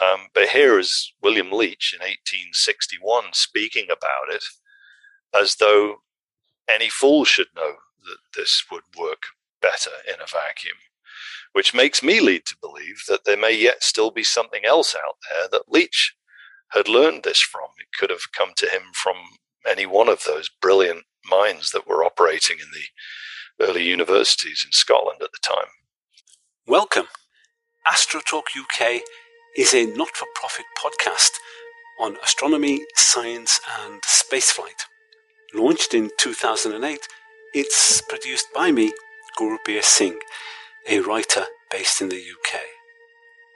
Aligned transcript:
Um, 0.00 0.28
but 0.34 0.48
here 0.48 0.78
is 0.78 1.12
William 1.22 1.50
Leitch 1.50 1.92
in 1.94 2.00
1861 2.00 3.24
speaking 3.32 3.86
about 3.90 4.32
it 4.34 4.44
as 5.34 5.56
though 5.56 5.96
any 6.68 6.88
fool 6.88 7.24
should 7.24 7.48
know 7.54 7.74
that 8.04 8.18
this 8.36 8.64
would 8.70 8.84
work 8.98 9.22
better 9.60 9.90
in 10.06 10.14
a 10.14 10.26
vacuum, 10.26 10.76
which 11.52 11.74
makes 11.74 12.02
me 12.02 12.20
lead 12.20 12.44
to 12.46 12.56
believe 12.60 13.02
that 13.08 13.24
there 13.24 13.36
may 13.36 13.52
yet 13.56 13.82
still 13.82 14.10
be 14.10 14.24
something 14.24 14.64
else 14.64 14.94
out 14.94 15.16
there 15.30 15.48
that 15.50 15.70
Leitch 15.72 16.14
had 16.70 16.88
learned 16.88 17.22
this 17.22 17.40
from. 17.40 17.68
It 17.78 17.96
could 17.98 18.10
have 18.10 18.32
come 18.36 18.52
to 18.56 18.66
him 18.68 18.82
from 18.94 19.16
any 19.68 19.86
one 19.86 20.08
of 20.08 20.24
those 20.24 20.50
brilliant 20.60 21.04
minds 21.28 21.70
that 21.70 21.86
were 21.86 22.04
operating 22.04 22.58
in 22.58 22.66
the 22.72 23.66
early 23.66 23.84
universities 23.84 24.62
in 24.64 24.72
Scotland 24.72 25.20
at 25.22 25.30
the 25.32 25.38
time. 25.42 25.68
Welcome. 26.66 27.06
AstroTalk 27.86 28.44
UK 28.58 29.02
is 29.56 29.74
a 29.74 29.86
not 29.86 30.16
for 30.16 30.26
profit 30.34 30.64
podcast 30.78 31.32
on 31.98 32.16
astronomy, 32.22 32.84
science, 32.94 33.60
and 33.80 34.00
spaceflight. 34.02 34.86
Launched 35.54 35.92
in 35.92 36.10
2008, 36.18 37.00
it's 37.52 38.00
produced 38.00 38.46
by 38.54 38.72
me, 38.72 38.92
Gurbir 39.38 39.82
Singh, 39.82 40.18
a 40.88 41.00
writer 41.00 41.44
based 41.70 42.00
in 42.00 42.08
the 42.08 42.16
UK. 42.16 42.60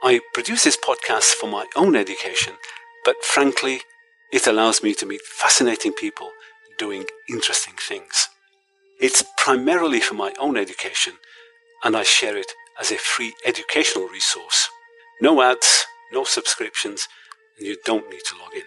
I 0.02 0.20
produce 0.34 0.64
this 0.64 0.76
podcast 0.76 1.32
for 1.34 1.48
my 1.48 1.66
own 1.74 1.96
education, 1.96 2.54
but 3.04 3.16
frankly, 3.24 3.80
it 4.30 4.46
allows 4.46 4.82
me 4.82 4.92
to 4.94 5.06
meet 5.06 5.22
fascinating 5.22 5.92
people 5.92 6.30
doing 6.78 7.04
interesting 7.28 7.74
things. 7.78 8.28
It's 9.00 9.24
primarily 9.38 10.00
for 10.00 10.14
my 10.14 10.34
own 10.38 10.58
education, 10.58 11.14
and 11.82 11.96
I 11.96 12.02
share 12.02 12.36
it 12.36 12.52
as 12.78 12.90
a 12.90 12.98
free 12.98 13.34
educational 13.46 14.08
resource. 14.08 14.68
No 15.20 15.40
ads, 15.42 15.86
no 16.12 16.24
subscriptions, 16.24 17.08
and 17.58 17.66
you 17.66 17.76
don't 17.84 18.08
need 18.10 18.22
to 18.28 18.36
log 18.36 18.54
in. 18.54 18.62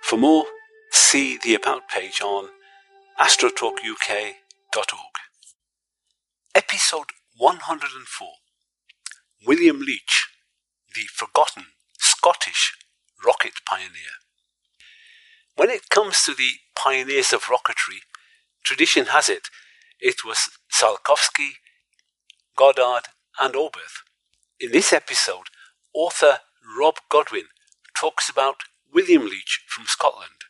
For 0.00 0.16
more, 0.16 0.44
see 0.90 1.38
the 1.42 1.54
About 1.54 1.88
page 1.88 2.20
on 2.20 2.48
astrotalkuk.org. 3.20 4.34
Episode 6.54 7.06
104 7.36 8.28
William 9.46 9.80
Leitch, 9.80 10.28
the 10.94 11.02
forgotten 11.12 11.64
Scottish 11.98 12.76
rocket 13.24 13.54
pioneer. 13.66 14.18
When 15.56 15.70
it 15.70 15.90
comes 15.90 16.22
to 16.24 16.34
the 16.34 16.52
pioneers 16.76 17.32
of 17.32 17.44
rocketry, 17.44 18.00
tradition 18.64 19.06
has 19.06 19.28
it 19.28 19.48
it 20.00 20.24
was 20.24 20.48
Tsiolkovsky, 20.72 21.54
Goddard, 22.56 23.08
and 23.40 23.54
Oberth. 23.54 24.04
In 24.60 24.70
this 24.70 24.92
episode, 24.92 25.46
author 25.94 26.40
Rob 26.78 26.96
Godwin 27.08 27.46
talks 27.96 28.28
about 28.28 28.56
William 28.92 29.22
Leitch 29.24 29.62
from 29.66 29.86
Scotland. 29.86 30.44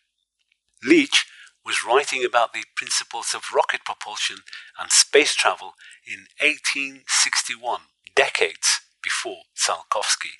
Leitch 0.85 1.27
was 1.65 1.85
writing 1.87 2.25
about 2.25 2.53
the 2.53 2.65
principles 2.77 3.35
of 3.35 3.53
rocket 3.55 3.81
propulsion 3.85 4.39
and 4.81 4.91
space 4.91 5.35
travel 5.35 5.75
in 6.07 6.27
1861, 6.41 7.81
decades 8.15 8.81
before 9.03 9.43
Tsiolkovsky. 9.57 10.39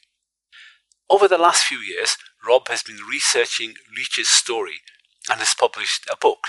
Over 1.11 1.29
the 1.29 1.39
last 1.39 1.65
few 1.65 1.79
years, 1.79 2.17
Rob 2.47 2.69
has 2.69 2.83
been 2.83 2.99
researching 3.11 3.75
Leitch's 3.97 4.29
story 4.29 4.81
and 5.31 5.39
has 5.41 5.55
published 5.55 6.07
a 6.11 6.17
book, 6.17 6.49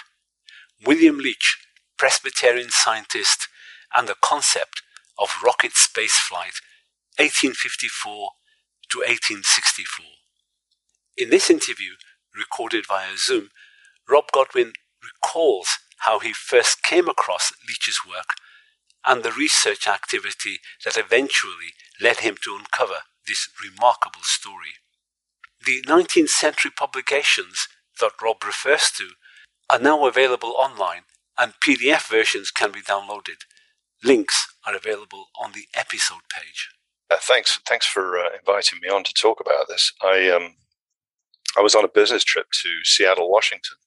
William 0.85 1.17
Leitch, 1.19 1.57
Presbyterian 1.97 2.69
Scientist 2.69 3.47
and 3.95 4.07
the 4.07 4.15
Concept 4.21 4.81
of 5.17 5.41
Rocket 5.43 5.73
Spaceflight, 5.73 6.61
1854 7.17 8.29
to 8.89 8.99
1864. 8.99 10.05
In 11.17 11.29
this 11.29 11.49
interview, 11.49 11.93
recorded 12.35 12.85
via 12.87 13.17
Zoom, 13.17 13.49
Rob 14.07 14.31
Godwin 14.31 14.73
recalls 15.03 15.77
how 15.99 16.19
he 16.19 16.33
first 16.33 16.81
came 16.83 17.07
across 17.07 17.51
Leitch's 17.67 18.01
work 18.07 18.35
and 19.05 19.23
the 19.23 19.31
research 19.31 19.87
activity 19.87 20.59
that 20.85 20.97
eventually 20.97 21.73
led 22.01 22.19
him 22.19 22.35
to 22.43 22.55
uncover 22.55 23.01
this 23.27 23.49
remarkable 23.63 24.23
story. 24.23 24.75
The 25.65 25.81
19th 25.87 26.29
century 26.29 26.71
publications 26.75 27.67
that 27.99 28.13
Rob 28.21 28.43
refers 28.43 28.91
to 28.97 29.09
are 29.69 29.79
now 29.79 30.05
available 30.07 30.55
online 30.57 31.03
and 31.37 31.53
PDF 31.63 32.09
versions 32.09 32.51
can 32.51 32.71
be 32.71 32.81
downloaded. 32.81 33.43
Links 34.03 34.47
are 34.65 34.75
available 34.75 35.27
on 35.39 35.51
the 35.51 35.65
episode 35.75 36.23
page. 36.33 36.69
Uh, 37.09 37.17
thanks, 37.21 37.59
thanks 37.67 37.87
for 37.87 38.19
uh, 38.19 38.29
inviting 38.37 38.79
me 38.81 38.89
on 38.89 39.03
to 39.03 39.13
talk 39.13 39.39
about 39.39 39.67
this. 39.67 39.91
I 40.01 40.29
um, 40.29 40.53
I 41.57 41.61
was 41.61 41.73
on 41.73 41.83
a 41.83 41.89
business 41.89 42.23
trip 42.23 42.45
to 42.61 42.69
Seattle, 42.83 43.31
Washington. 43.31 43.77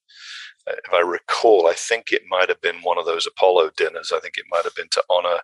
Uh, 0.69 0.75
if 0.84 0.93
I 0.93 1.00
recall, 1.00 1.69
I 1.69 1.75
think 1.75 2.10
it 2.10 2.22
might 2.28 2.49
have 2.49 2.60
been 2.60 2.83
one 2.83 2.99
of 2.99 3.06
those 3.06 3.27
Apollo 3.27 3.71
dinners. 3.77 4.12
I 4.12 4.19
think 4.19 4.37
it 4.37 4.47
might 4.50 4.65
have 4.65 4.75
been 4.75 4.88
to 4.91 5.05
honor 5.09 5.38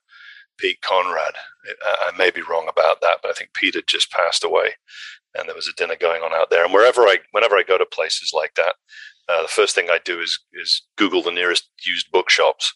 Pete 0.58 0.80
Conrad. 0.80 1.34
I 1.84 2.10
may 2.18 2.30
be 2.30 2.42
wrong 2.42 2.66
about 2.68 3.00
that, 3.00 3.18
but 3.22 3.30
I 3.30 3.34
think 3.34 3.54
Pete 3.54 3.76
had 3.76 3.86
just 3.86 4.10
passed 4.10 4.42
away, 4.42 4.74
and 5.36 5.48
there 5.48 5.54
was 5.54 5.68
a 5.68 5.72
dinner 5.74 5.96
going 5.96 6.22
on 6.22 6.32
out 6.32 6.50
there. 6.50 6.64
And 6.64 6.74
wherever 6.74 7.02
I, 7.02 7.18
whenever 7.30 7.56
I 7.56 7.62
go 7.62 7.78
to 7.78 7.86
places 7.86 8.32
like 8.34 8.54
that, 8.56 8.74
uh, 9.28 9.42
the 9.42 9.48
first 9.48 9.74
thing 9.74 9.88
I 9.88 10.00
do 10.04 10.20
is 10.20 10.40
is 10.52 10.82
Google 10.96 11.22
the 11.22 11.30
nearest 11.30 11.68
used 11.86 12.10
bookshops, 12.10 12.74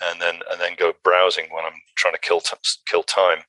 and 0.00 0.20
then 0.20 0.40
and 0.50 0.60
then 0.60 0.74
go 0.78 0.92
browsing 1.04 1.46
when 1.50 1.64
I'm 1.64 1.80
trying 1.96 2.14
to 2.14 2.20
kill 2.20 2.40
t- 2.40 2.56
kill 2.86 3.02
time. 3.02 3.40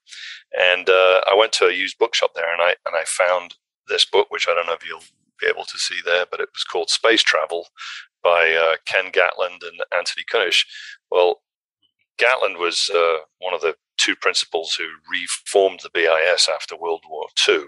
And 0.58 0.90
uh, 0.90 1.22
I 1.30 1.36
went 1.36 1.54
to 1.54 1.66
a 1.66 1.74
used 1.74 1.98
bookshop 1.98 2.32
there, 2.36 2.52
and 2.52 2.62
I 2.62 2.76
and 2.86 2.96
I 2.96 3.04
found 3.06 3.56
this 3.88 4.06
book, 4.06 4.28
which 4.30 4.48
I 4.48 4.54
don't 4.54 4.68
know 4.68 4.74
if 4.74 4.88
you'll 4.88 5.04
be 5.40 5.48
able 5.48 5.66
to 5.66 5.78
see 5.78 6.00
there, 6.06 6.26
but 6.30 6.40
it 6.40 6.50
was 6.54 6.64
called 6.64 6.90
Space 6.90 7.24
Travel 7.24 7.68
by 8.24 8.54
uh, 8.54 8.76
Ken 8.86 9.12
Gatland 9.12 9.62
and 9.62 9.82
Anthony 9.96 10.24
Kunesch. 10.32 10.66
Well, 11.10 11.42
Gatland 12.20 12.60
was 12.60 12.90
uh, 12.94 13.20
one 13.40 13.54
of 13.54 13.62
the 13.62 13.76
two 13.98 14.16
principals 14.16 14.74
who 14.74 14.86
reformed 15.10 15.81
the 15.84 15.90
BIS 15.94 16.50
after 16.54 16.76
World 16.76 17.04
War 17.10 17.28
II. 17.48 17.66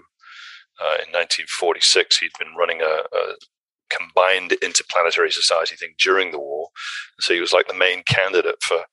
Uh, 0.80 0.98
in 1.04 1.12
1946, 1.12 2.18
he'd 2.18 2.30
been 2.38 2.54
running 2.56 2.80
a, 2.80 3.02
a, 3.14 3.34
combined 3.96 4.52
interplanetary 4.52 5.30
society 5.30 5.76
thing 5.76 5.94
during 5.98 6.30
the 6.30 6.38
war. 6.38 6.68
So 7.20 7.34
he 7.34 7.40
was 7.40 7.52
like 7.52 7.68
the 7.68 7.74
main 7.74 8.02
candidate 8.04 8.62
for 8.62 8.84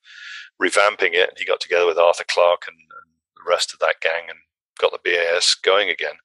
revamping 0.60 1.14
it. 1.14 1.30
And 1.30 1.38
he 1.38 1.44
got 1.44 1.60
together 1.60 1.86
with 1.86 1.98
Arthur 1.98 2.24
Clarke 2.28 2.64
and, 2.68 2.76
and 2.76 3.14
the 3.36 3.48
rest 3.48 3.72
of 3.72 3.80
that 3.80 4.00
gang 4.00 4.28
and 4.28 4.38
got 4.78 4.92
the 4.92 5.10
BAS 5.10 5.54
going 5.54 5.88
again. 5.88 6.16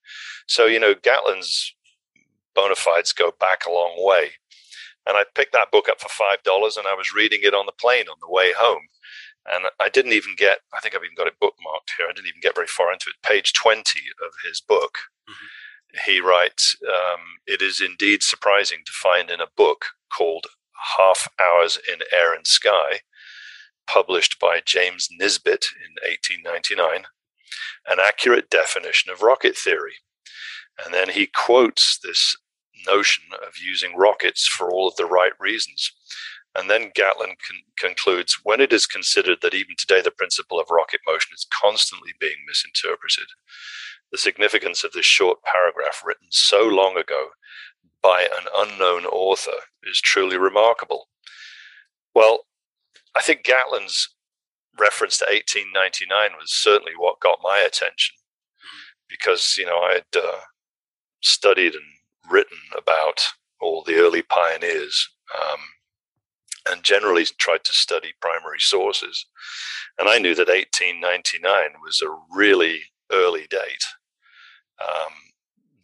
So, 0.48 0.66
you 0.66 0.80
know, 0.80 0.94
Gatland's 0.94 1.74
bona 2.54 2.76
fides 2.76 3.14
go 3.14 3.32
back 3.40 3.66
a 3.66 3.72
long 3.72 3.96
way. 3.98 4.32
And 5.08 5.18
I 5.18 5.24
picked 5.36 5.54
that 5.54 5.72
book 5.72 5.88
up 5.88 6.00
for 6.00 6.10
$5 6.10 6.78
and 6.78 6.88
I 6.88 6.96
was 6.96 7.14
reading 7.16 7.42
it 7.44 7.54
on 7.54 7.68
the 7.68 7.72
plane 7.72 8.08
on 8.10 8.18
the 8.22 8.32
way 8.32 8.54
home. 8.58 8.88
And 9.48 9.66
I 9.80 9.90
didn't 9.90 10.14
even 10.14 10.34
get, 10.36 10.60
I 10.74 10.80
think 10.80 10.96
I've 10.96 11.04
even 11.04 11.16
got 11.16 11.28
it 11.28 11.40
bookmarked 11.40 11.94
here. 11.96 12.08
I 12.10 12.14
didn't 12.14 12.28
even 12.28 12.42
get 12.42 12.56
very 12.56 12.66
far 12.66 12.92
into 12.92 13.10
it. 13.10 13.28
Page 13.28 13.54
20 13.54 13.78
of 14.26 14.32
his 14.44 14.60
book. 14.60 14.98
Mm-hmm 15.30 15.55
he 16.06 16.20
writes, 16.20 16.76
um, 16.88 17.20
It 17.48 17.62
is 17.62 17.82
indeed 17.82 18.24
surprising 18.24 18.80
to 18.86 18.92
find 18.92 19.30
in 19.30 19.42
a 19.42 19.48
book 19.56 19.86
called 20.16 20.48
Half 20.98 21.28
Hours 21.40 21.80
in 21.92 22.00
Air 22.12 22.34
and 22.34 22.48
Sky, 22.48 23.02
published 23.88 24.40
by 24.40 24.62
James 24.66 25.10
Nisbet 25.12 25.66
in 25.76 25.94
1899, 26.04 27.06
an 27.88 27.98
accurate 28.00 28.50
definition 28.50 29.12
of 29.12 29.22
rocket 29.22 29.58
theory. 29.58 29.96
And 30.84 30.94
then 30.94 31.10
he 31.10 31.28
quotes 31.28 32.00
this 32.04 32.36
notion 32.88 33.24
of 33.46 33.54
using 33.64 33.96
rockets 33.96 34.48
for 34.48 34.72
all 34.72 34.88
of 34.88 34.96
the 34.98 35.06
right 35.06 35.34
reasons. 35.40 35.92
And 36.56 36.70
then 36.70 36.92
Gatland 36.98 37.38
con- 37.48 37.64
concludes 37.78 38.40
when 38.44 38.62
it 38.62 38.72
is 38.72 38.86
considered 38.86 39.40
that 39.42 39.54
even 39.54 39.76
today 39.78 40.02
the 40.02 40.12
principle 40.12 40.60
of 40.60 40.68
rocket 40.70 41.02
motion 41.06 41.32
is 41.34 41.48
constantly 41.52 42.12
being 42.20 42.38
misinterpreted, 42.48 43.28
the 44.16 44.20
significance 44.20 44.86
of 44.86 44.94
this 44.94 45.06
short 45.06 45.40
paragraph 45.44 46.02
written 46.06 46.28
so 46.30 46.64
long 46.64 46.96
ago 46.96 47.32
by 48.02 48.22
an 48.22 48.48
unknown 48.56 49.06
author 49.06 49.58
is 49.84 50.00
truly 50.00 50.38
remarkable. 50.38 51.10
Well, 52.14 52.46
I 53.14 53.22
think 53.22 53.44
Gatland's 53.44 54.16
reference 54.80 55.18
to 55.18 55.26
1899 55.26 56.40
was 56.40 56.54
certainly 56.54 56.94
what 56.98 57.20
got 57.20 57.40
my 57.44 57.60
attention 57.60 58.16
because, 59.10 59.56
you 59.58 59.66
know, 59.66 59.80
I 59.80 59.96
had 59.96 60.22
uh, 60.22 60.40
studied 61.22 61.74
and 61.74 61.84
written 62.32 62.58
about 62.78 63.20
all 63.60 63.84
the 63.84 63.96
early 63.96 64.22
pioneers 64.22 65.10
um, 65.38 65.60
and 66.72 66.86
generally 66.86 67.26
tried 67.38 67.66
to 67.66 67.74
study 67.74 68.14
primary 68.22 68.60
sources. 68.60 69.26
And 70.00 70.08
I 70.08 70.20
knew 70.20 70.36
that 70.36 70.48
1899 70.48 71.82
was 71.84 72.02
a 72.02 72.16
really 72.34 72.84
early 73.12 73.48
date. 73.50 73.84
Um, 74.82 75.14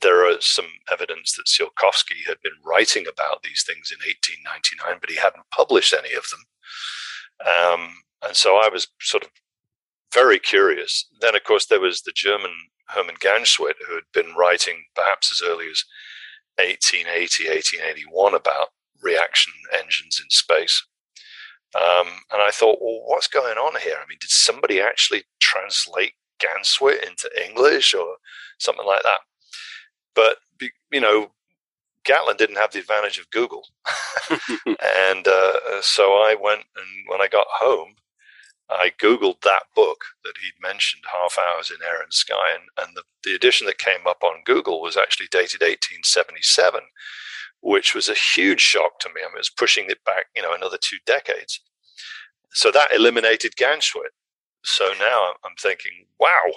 there 0.01 0.25
are 0.25 0.37
some 0.39 0.67
evidence 0.91 1.35
that 1.35 1.45
Tsiolkovsky 1.45 2.27
had 2.27 2.37
been 2.41 2.57
writing 2.65 3.05
about 3.07 3.43
these 3.43 3.63
things 3.65 3.91
in 3.91 3.99
1899, 3.99 4.97
but 4.99 5.09
he 5.09 5.17
hadn't 5.17 5.49
published 5.51 5.93
any 5.93 6.13
of 6.13 6.25
them. 6.31 6.43
Um, 7.45 7.93
and 8.23 8.35
so 8.35 8.57
I 8.57 8.69
was 8.69 8.87
sort 8.99 9.23
of 9.23 9.29
very 10.13 10.39
curious. 10.39 11.07
Then, 11.21 11.35
of 11.35 11.43
course, 11.43 11.67
there 11.67 11.79
was 11.79 12.01
the 12.01 12.13
German 12.15 12.51
Hermann 12.87 13.15
Ganswindt, 13.15 13.79
who 13.87 13.95
had 13.95 14.03
been 14.13 14.35
writing 14.35 14.83
perhaps 14.95 15.31
as 15.31 15.47
early 15.47 15.67
as 15.71 15.83
1880, 16.57 17.47
1881 17.47 18.35
about 18.35 18.67
reaction 19.01 19.53
engines 19.73 20.19
in 20.21 20.29
space. 20.29 20.83
Um, 21.73 22.07
and 22.31 22.41
I 22.41 22.51
thought, 22.51 22.79
well, 22.81 23.01
what's 23.05 23.27
going 23.27 23.57
on 23.57 23.79
here? 23.81 23.95
I 23.95 24.07
mean, 24.07 24.17
did 24.19 24.29
somebody 24.29 24.81
actually 24.81 25.23
translate 25.39 26.13
Ganswindt 26.39 27.07
into 27.07 27.29
English 27.41 27.93
or 27.93 28.17
something 28.61 28.85
like 28.85 29.03
that? 29.03 29.19
But, 30.15 30.37
you 30.91 31.01
know, 31.01 31.31
Gatland 32.05 32.37
didn't 32.37 32.57
have 32.57 32.71
the 32.71 32.79
advantage 32.79 33.17
of 33.17 33.29
Google. 33.29 33.67
and 34.65 35.27
uh, 35.27 35.81
so 35.81 36.13
I 36.13 36.35
went 36.39 36.63
and 36.75 36.87
when 37.07 37.21
I 37.21 37.27
got 37.27 37.47
home, 37.49 37.95
I 38.69 38.93
Googled 39.01 39.41
that 39.41 39.63
book 39.75 40.05
that 40.23 40.33
he'd 40.41 40.61
mentioned, 40.61 41.03
Half 41.11 41.37
Hours 41.37 41.69
in 41.69 41.85
Air 41.85 42.01
and 42.01 42.13
Sky, 42.13 42.53
and, 42.53 42.63
and 42.77 42.95
the, 42.95 43.03
the 43.23 43.35
edition 43.35 43.67
that 43.67 43.77
came 43.77 44.07
up 44.07 44.23
on 44.23 44.43
Google 44.45 44.81
was 44.81 44.95
actually 44.95 45.27
dated 45.29 45.59
1877, 45.59 46.79
which 47.61 47.93
was 47.93 48.07
a 48.07 48.13
huge 48.13 48.61
shock 48.61 48.99
to 48.99 49.09
me. 49.09 49.21
I 49.21 49.27
mean, 49.27 49.35
it 49.35 49.39
was 49.39 49.49
pushing 49.49 49.89
it 49.89 50.03
back, 50.05 50.27
you 50.35 50.41
know, 50.41 50.53
another 50.53 50.77
two 50.81 50.97
decades. 51.05 51.59
So 52.53 52.71
that 52.71 52.93
eliminated 52.93 53.55
Ganswindt. 53.57 54.15
So 54.63 54.93
now 54.99 55.33
I'm 55.43 55.55
thinking, 55.59 56.05
wow. 56.19 56.51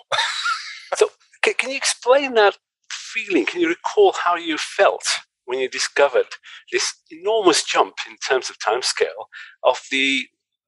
so 0.96 1.10
can, 1.44 1.54
can 1.54 1.70
you 1.70 1.76
explain 1.76 2.34
that 2.34 2.58
feeling? 2.90 3.46
Can 3.46 3.60
you 3.60 3.68
recall 3.68 4.14
how 4.24 4.36
you 4.36 4.58
felt 4.58 5.04
when 5.44 5.58
you 5.58 5.68
discovered 5.68 6.26
this 6.72 6.94
enormous 7.10 7.62
jump 7.62 7.94
in 8.08 8.16
terms 8.16 8.50
of 8.50 8.58
timescale 8.58 9.26
of 9.62 9.80
the 9.90 10.22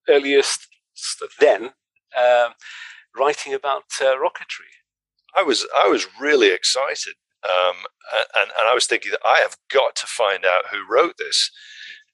earliest 0.08 0.69
then 1.40 1.70
uh, 2.17 2.50
writing 3.17 3.55
about 3.55 3.84
uh, 4.00 4.17
rocketry. 4.17 4.73
I 5.34 5.43
was 5.43 5.67
I 5.75 5.88
was 5.88 6.06
really 6.19 6.49
excited, 6.49 7.14
um, 7.44 7.76
and 8.34 8.50
and 8.58 8.69
I 8.69 8.75
was 8.75 8.87
thinking 8.87 9.11
that 9.12 9.26
I 9.26 9.38
have 9.40 9.56
got 9.70 9.94
to 9.96 10.06
find 10.06 10.44
out 10.44 10.69
who 10.70 10.78
wrote 10.88 11.17
this, 11.19 11.50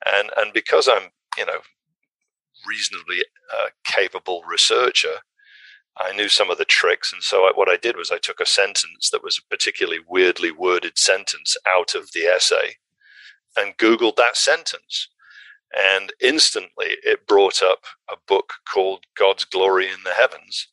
and 0.04 0.30
and 0.36 0.52
because 0.52 0.88
I'm 0.88 1.10
you 1.38 1.46
know 1.46 1.60
reasonably 2.66 3.24
uh, 3.52 3.68
capable 3.84 4.42
researcher, 4.48 5.20
I 5.98 6.12
knew 6.12 6.28
some 6.28 6.50
of 6.50 6.58
the 6.58 6.64
tricks, 6.64 7.12
and 7.12 7.22
so 7.22 7.44
I, 7.44 7.52
what 7.54 7.68
I 7.68 7.76
did 7.76 7.96
was 7.96 8.10
I 8.10 8.18
took 8.18 8.40
a 8.40 8.46
sentence 8.46 9.10
that 9.10 9.22
was 9.22 9.38
a 9.38 9.48
particularly 9.48 10.00
weirdly 10.08 10.50
worded 10.50 10.98
sentence 10.98 11.56
out 11.68 11.94
of 11.94 12.10
the 12.12 12.22
essay, 12.22 12.76
and 13.56 13.76
Googled 13.76 14.16
that 14.16 14.36
sentence, 14.36 15.08
and 15.76 16.12
instantly 16.20 16.96
it 17.02 17.26
brought 17.26 17.62
up 17.62 17.84
a 18.10 18.16
book 18.26 18.54
called 18.72 19.04
God's 19.16 19.44
Glory 19.44 19.86
in 19.86 20.02
the 20.04 20.12
Heavens, 20.12 20.68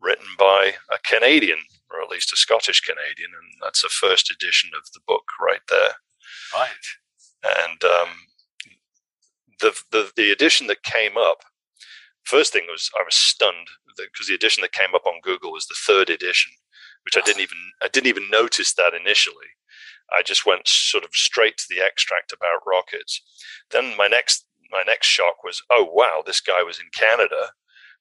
written 0.00 0.26
by 0.38 0.74
a 0.92 0.98
Canadian, 1.04 1.58
or 1.90 2.02
at 2.02 2.10
least 2.10 2.32
a 2.32 2.36
Scottish 2.36 2.80
Canadian. 2.80 3.30
And 3.32 3.60
that's 3.62 3.82
the 3.82 3.88
first 3.88 4.30
edition 4.30 4.70
of 4.76 4.82
the 4.92 5.00
book 5.06 5.24
right 5.40 5.62
there. 5.68 5.94
Right. 6.52 6.68
And 7.42 7.84
um, 7.84 8.08
the, 9.60 9.74
the, 9.90 10.10
the 10.16 10.30
edition 10.30 10.66
that 10.68 10.82
came 10.82 11.16
up, 11.16 11.42
first 12.24 12.52
thing 12.52 12.66
was 12.68 12.90
I 12.98 13.02
was 13.04 13.14
stunned 13.14 13.68
because 13.96 14.26
the 14.26 14.34
edition 14.34 14.62
that 14.62 14.72
came 14.72 14.94
up 14.94 15.06
on 15.06 15.20
Google 15.22 15.52
was 15.52 15.66
the 15.66 15.76
third 15.86 16.10
edition, 16.10 16.52
which 17.04 17.16
I 17.16 17.20
didn't 17.20 17.42
even 17.42 17.58
I 17.82 17.88
didn't 17.88 18.08
even 18.08 18.30
notice 18.30 18.74
that 18.74 18.94
initially. 18.94 19.54
I 20.12 20.22
just 20.22 20.46
went 20.46 20.68
sort 20.68 21.04
of 21.04 21.10
straight 21.12 21.56
to 21.58 21.64
the 21.68 21.80
extract 21.80 22.32
about 22.32 22.66
rockets. 22.66 23.22
Then 23.70 23.96
my 23.96 24.08
next 24.08 24.46
my 24.70 24.82
next 24.86 25.06
shock 25.06 25.44
was, 25.44 25.62
oh 25.70 25.88
wow, 25.90 26.22
this 26.24 26.40
guy 26.40 26.62
was 26.62 26.78
in 26.78 26.86
Canada. 26.94 27.50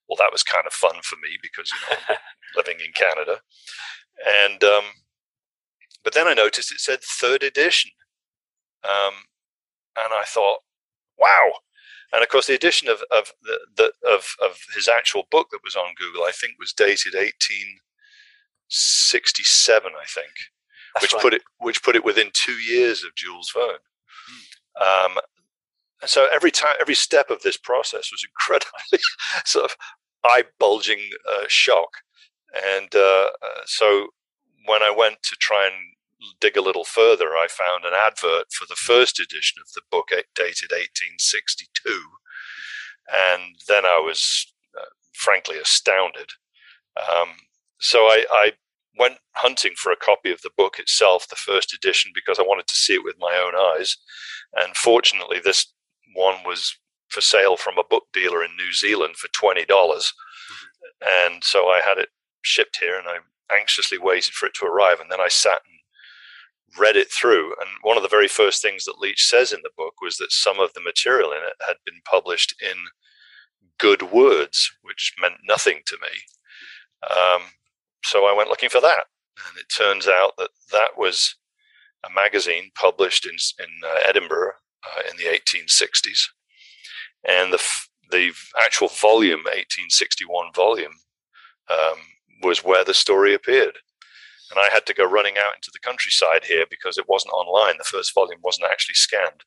Well, 0.09 0.17
that 0.17 0.31
was 0.31 0.43
kind 0.43 0.65
of 0.67 0.73
fun 0.73 0.95
for 1.03 1.15
me 1.17 1.37
because 1.41 1.71
you 1.71 1.79
know 1.87 2.15
living 2.55 2.77
in 2.83 2.91
Canada, 2.93 3.41
and 4.45 4.63
um, 4.63 4.83
but 6.03 6.13
then 6.13 6.27
I 6.27 6.33
noticed 6.33 6.71
it 6.71 6.79
said 6.79 6.99
third 7.01 7.43
edition, 7.43 7.91
um, 8.83 9.13
and 9.97 10.13
I 10.13 10.23
thought, 10.25 10.59
wow. 11.17 11.53
And 12.13 12.21
of 12.21 12.29
course, 12.29 12.47
the 12.47 12.53
edition 12.53 12.87
of 12.87 13.03
of 13.11 13.33
the, 13.41 13.59
the 13.75 13.91
of 14.07 14.35
of 14.41 14.57
his 14.75 14.87
actual 14.87 15.23
book 15.31 15.47
that 15.51 15.63
was 15.63 15.75
on 15.75 15.95
Google, 15.97 16.23
I 16.23 16.31
think, 16.31 16.53
was 16.59 16.71
dated 16.71 17.15
eighteen 17.15 17.79
sixty 18.69 19.43
seven. 19.43 19.91
I 19.99 20.05
think. 20.05 20.31
That's 20.93 21.05
which 21.05 21.13
right. 21.13 21.21
put 21.21 21.33
it 21.33 21.41
which 21.57 21.83
put 21.83 21.95
it 21.95 22.05
within 22.05 22.29
two 22.33 22.53
years 22.53 23.03
of 23.03 23.15
Jules 23.15 23.51
Verne. 23.53 23.79
Mm. 24.79 25.05
Um, 25.15 25.17
so 26.05 26.27
every 26.33 26.51
time, 26.51 26.75
every 26.79 26.95
step 26.95 27.29
of 27.29 27.41
this 27.41 27.57
process 27.57 28.11
was 28.11 28.23
incredibly 28.23 28.99
sort 29.45 29.65
of 29.65 29.77
eye 30.23 30.43
bulging 30.59 30.99
uh, 31.29 31.45
shock. 31.47 31.89
And 32.53 32.93
uh, 32.93 33.29
uh, 33.41 33.61
so 33.65 34.07
when 34.65 34.83
I 34.83 34.91
went 34.91 35.23
to 35.23 35.35
try 35.39 35.65
and 35.65 35.95
dig 36.39 36.57
a 36.57 36.61
little 36.61 36.83
further, 36.83 37.29
I 37.29 37.47
found 37.49 37.85
an 37.85 37.93
advert 37.93 38.51
for 38.51 38.65
the 38.67 38.75
first 38.75 39.19
edition 39.19 39.61
of 39.61 39.71
the 39.73 39.81
book, 39.89 40.09
dated 40.09 40.71
1862. 40.71 42.01
And 43.11 43.55
then 43.67 43.85
I 43.85 43.99
was 43.99 44.53
uh, 44.77 44.85
frankly 45.13 45.57
astounded. 45.57 46.29
Um, 46.97 47.29
so 47.79 48.05
I, 48.05 48.25
I, 48.31 48.51
went 48.95 49.17
hunting 49.31 49.73
for 49.75 49.91
a 49.91 49.95
copy 49.95 50.31
of 50.31 50.39
the 50.43 50.51
book 50.55 50.77
itself, 50.77 51.27
the 51.27 51.35
first 51.35 51.73
edition, 51.73 52.11
because 52.13 52.37
I 52.37 52.43
wanted 52.43 52.67
to 52.67 52.75
see 52.75 52.93
it 52.93 53.03
with 53.03 53.15
my 53.17 53.35
own 53.35 53.55
eyes. 53.55 53.97
And 54.53 54.75
fortunately, 54.75 55.39
this 55.43 55.73
one 56.15 56.43
was 56.45 56.77
for 57.09 57.21
sale 57.21 57.57
from 57.57 57.77
a 57.79 57.83
book 57.83 58.03
dealer 58.13 58.43
in 58.43 58.55
New 58.55 58.71
Zealand 58.71 59.15
for 59.17 59.29
twenty 59.29 59.65
dollars, 59.65 60.13
mm-hmm. 60.51 61.33
and 61.33 61.43
so 61.43 61.69
I 61.69 61.81
had 61.83 61.97
it 61.97 62.09
shipped 62.43 62.77
here, 62.79 62.97
and 62.97 63.07
I 63.07 63.17
anxiously 63.51 63.97
waited 63.97 64.33
for 64.33 64.45
it 64.45 64.53
to 64.59 64.65
arrive. 64.65 64.99
And 64.99 65.11
then 65.11 65.21
I 65.21 65.27
sat 65.27 65.59
and 65.65 65.79
read 66.77 66.95
it 66.95 67.11
through. 67.11 67.47
And 67.59 67.69
one 67.81 67.97
of 67.97 68.03
the 68.03 68.09
very 68.09 68.27
first 68.27 68.61
things 68.61 68.83
that 68.85 68.99
Leitch 68.99 69.25
says 69.25 69.51
in 69.51 69.59
the 69.63 69.71
book 69.77 69.95
was 70.01 70.17
that 70.17 70.31
some 70.31 70.59
of 70.59 70.73
the 70.73 70.81
material 70.81 71.31
in 71.31 71.37
it 71.37 71.55
had 71.67 71.77
been 71.85 72.01
published 72.09 72.55
in 72.61 72.77
good 73.79 74.01
words, 74.11 74.71
which 74.81 75.13
meant 75.19 75.35
nothing 75.47 75.81
to 75.85 75.97
me. 76.01 77.09
Um, 77.09 77.41
so 78.03 78.25
I 78.25 78.33
went 78.35 78.49
looking 78.49 78.69
for 78.69 78.81
that, 78.81 79.05
and 79.47 79.57
it 79.57 79.65
turns 79.75 80.07
out 80.07 80.33
that 80.37 80.51
that 80.71 80.97
was 80.97 81.35
a 82.05 82.13
magazine 82.13 82.71
published 82.75 83.25
in 83.25 83.35
in 83.59 83.71
uh, 83.83 83.99
Edinburgh 84.07 84.53
uh, 84.85 85.01
in 85.09 85.17
the 85.17 85.23
1860s, 85.23 86.19
and 87.27 87.53
the 87.53 87.61
the 88.11 88.31
actual 88.63 88.89
volume, 88.89 89.39
1861 89.39 90.53
volume, 90.53 90.91
um, 91.69 91.97
was 92.41 92.63
where 92.63 92.83
the 92.83 92.93
story 92.93 93.33
appeared. 93.33 93.77
And 94.53 94.63
I 94.63 94.71
had 94.71 94.85
to 94.85 94.93
go 94.93 95.03
running 95.03 95.35
out 95.37 95.55
into 95.55 95.71
the 95.73 95.79
countryside 95.79 96.43
here 96.45 96.65
because 96.69 96.97
it 96.97 97.09
wasn't 97.09 97.33
online. 97.33 97.77
The 97.77 97.83
first 97.83 98.13
volume 98.13 98.39
wasn't 98.43 98.69
actually 98.69 98.95
scanned. 98.95 99.43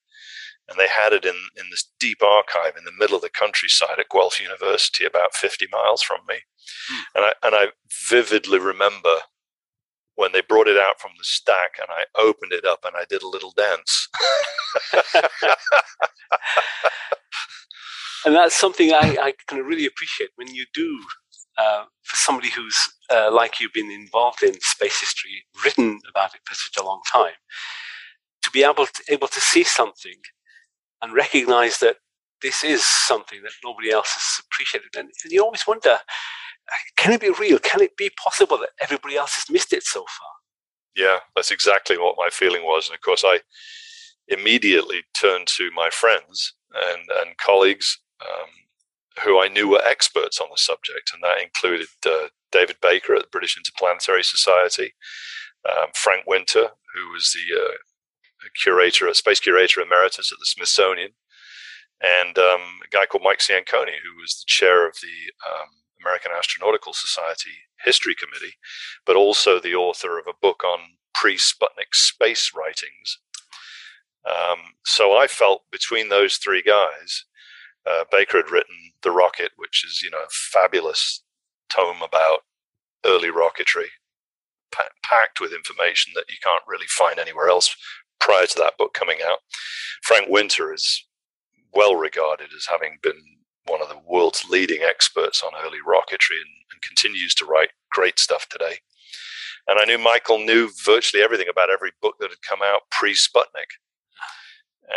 And 0.69 0.80
they 0.80 0.88
had 0.88 1.12
it 1.12 1.25
in, 1.25 1.37
in 1.57 1.71
this 1.71 1.88
deep 2.00 2.25
archive 2.25 2.76
in 2.76 2.85
the 2.85 2.97
middle 2.99 3.14
of 3.14 3.23
the 3.23 3.30
countryside 3.30 4.00
at 4.00 4.09
Guelph 4.11 4.40
University, 4.40 5.04
about 5.04 5.35
50 5.35 5.66
miles 5.71 6.02
from 6.02 6.19
me. 6.28 6.35
Mm. 6.35 7.02
And 7.14 7.25
I 7.25 7.33
and 7.45 7.54
I 7.54 7.66
vividly 8.09 8.59
remember 8.59 9.21
when 10.16 10.33
they 10.33 10.40
brought 10.40 10.66
it 10.66 10.76
out 10.76 10.99
from 10.99 11.12
the 11.16 11.25
stack 11.25 11.78
and 11.78 11.87
I 11.90 12.04
opened 12.21 12.52
it 12.52 12.64
up 12.64 12.80
and 12.85 12.95
I 12.97 13.04
did 13.09 13.23
a 13.23 13.28
little 13.28 13.52
dance. 13.52 14.09
and 18.25 18.35
that's 18.35 18.59
something 18.59 18.92
I, 18.92 19.16
I 19.23 19.35
can 19.47 19.59
really 19.59 19.87
appreciate 19.87 20.30
when 20.37 20.52
you 20.52 20.64
do, 20.75 21.00
uh, 21.58 21.84
for 22.02 22.16
somebody 22.16 22.50
who's 22.50 22.76
uh, 23.10 23.30
like 23.32 23.60
you, 23.60 23.68
been 23.72 23.90
involved 23.90 24.42
in 24.42 24.54
space 24.60 25.00
history, 25.00 25.44
written 25.64 26.00
about 26.08 26.34
it 26.34 26.40
for 26.44 26.54
such 26.54 26.76
a 26.78 26.84
long 26.84 27.00
time, 27.10 27.32
to 28.42 28.50
be 28.50 28.62
able 28.62 28.86
to, 28.86 29.02
able 29.08 29.28
to 29.28 29.40
see 29.40 29.64
something 29.64 30.16
and 31.02 31.14
recognize 31.14 31.78
that 31.78 31.96
this 32.42 32.62
is 32.62 32.84
something 32.84 33.42
that 33.42 33.52
nobody 33.64 33.90
else 33.90 34.12
has 34.12 34.44
appreciated. 34.46 34.90
And, 34.96 35.10
and 35.22 35.32
you 35.32 35.42
always 35.42 35.66
wonder, 35.66 35.98
can 36.96 37.12
it 37.12 37.20
be 37.20 37.30
real? 37.30 37.58
Can 37.58 37.80
it 37.80 37.96
be 37.96 38.10
possible 38.22 38.58
that 38.58 38.70
everybody 38.80 39.16
else 39.16 39.34
has 39.34 39.50
missed 39.50 39.72
it 39.72 39.82
so 39.82 40.00
far? 40.00 40.30
Yeah, 40.94 41.18
that's 41.34 41.50
exactly 41.50 41.98
what 41.98 42.16
my 42.18 42.28
feeling 42.30 42.62
was. 42.62 42.88
And 42.88 42.94
of 42.94 43.02
course, 43.02 43.22
I 43.25 43.40
immediately 44.28 45.02
turned 45.18 45.46
to 45.56 45.70
my 45.75 45.90
friends 45.90 46.54
and, 46.75 47.02
and 47.20 47.36
colleagues 47.36 47.98
um, 48.20 48.48
who 49.25 49.40
I 49.40 49.49
knew 49.49 49.68
were 49.68 49.82
experts 49.85 50.40
on 50.40 50.49
the 50.50 50.58
subject. 50.58 51.11
And 51.12 51.23
that 51.23 51.42
included 51.42 51.88
uh, 52.04 52.28
David 52.52 52.76
Baker 52.80 53.14
at 53.14 53.23
the 53.23 53.28
British 53.30 53.56
Interplanetary 53.56 54.23
Society, 54.23 54.94
um, 55.68 55.88
Frank 55.94 56.26
Winter, 56.26 56.70
who 56.94 57.11
was 57.11 57.35
the 57.35 57.58
uh, 57.58 57.75
curator, 58.62 59.08
a 59.08 59.14
space 59.14 59.40
curator 59.40 59.80
emeritus 59.80 60.32
at 60.32 60.38
the 60.38 60.46
Smithsonian, 60.46 61.12
and 62.00 62.38
um, 62.38 62.61
a 62.85 62.88
guy 62.90 63.06
called 63.06 63.25
Mike 63.25 63.38
Ciancone, 63.38 64.00
who 64.02 64.20
was 64.20 64.37
the 64.37 64.44
chair 64.46 64.87
of 64.87 64.94
the 65.02 65.32
um, 65.49 65.68
American 66.00 66.32
Astronautical 66.32 66.94
Society 66.94 67.52
History 67.85 68.14
Committee, 68.14 68.56
but 69.04 69.16
also 69.16 69.58
the 69.58 69.75
author 69.75 70.18
of 70.18 70.26
a 70.26 70.38
book 70.40 70.62
on 70.64 70.80
pre 71.14 71.37
Sputnik 71.37 71.94
space 71.94 72.52
writings. 72.54 73.18
Um, 74.26 74.75
so 74.85 75.16
I 75.16 75.26
felt 75.26 75.70
between 75.70 76.08
those 76.08 76.37
three 76.37 76.62
guys, 76.62 77.25
uh, 77.87 78.05
Baker 78.11 78.38
had 78.38 78.50
written 78.50 78.75
The 79.02 79.11
Rocket, 79.11 79.52
which 79.57 79.85
is, 79.87 80.02
you 80.02 80.11
know, 80.11 80.19
a 80.19 80.31
fabulous 80.31 81.23
tome 81.69 82.02
about 82.02 82.40
early 83.05 83.31
rocketry. 83.31 83.87
packed 85.02 85.40
with 85.40 85.52
information 85.52 86.12
that 86.14 86.25
you 86.28 86.37
can't 86.43 86.64
really 86.66 86.87
find 86.88 87.19
anywhere 87.19 87.49
else 87.49 87.75
prior 88.21 88.47
to 88.47 88.59
that 88.59 88.76
book 88.76 88.93
coming 88.95 89.19
out. 89.26 89.38
Frank 90.02 90.28
Winter 90.28 90.75
is 90.75 91.07
well 91.75 91.95
regarded 91.97 92.49
as 92.57 92.66
having 92.69 92.99
been 93.02 93.21
one 93.66 93.81
of 93.81 93.88
the 93.88 94.00
world's 94.07 94.45
leading 94.50 94.83
experts 94.83 95.43
on 95.43 95.52
early 95.64 95.78
rocketry 95.87 96.38
and, 96.40 96.55
and 96.73 96.83
continues 96.83 97.35
to 97.35 97.45
write 97.45 97.71
great 97.90 98.19
stuff 98.19 98.49
today. 98.49 98.78
And 99.69 99.78
I 99.81 99.85
knew 99.85 99.99
Michael 99.99 100.38
knew 100.38 100.71
virtually 100.85 101.23
everything 101.23 101.49
about 101.50 101.71
every 101.71 101.93
book 102.00 102.16
that 102.21 102.31
had 102.31 102.43
come 102.43 102.61
out 102.62 102.83
pre 102.90 103.14
Sputnik. 103.14 103.78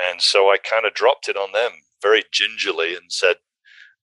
And 0.10 0.22
so 0.22 0.52
I 0.52 0.58
kind 0.58 0.86
of 0.86 0.94
dropped 0.94 1.30
it 1.30 1.38
on 1.38 1.52
them 1.52 1.72
very 2.02 2.24
gingerly 2.32 2.96
and 2.96 3.12
said, 3.12 3.38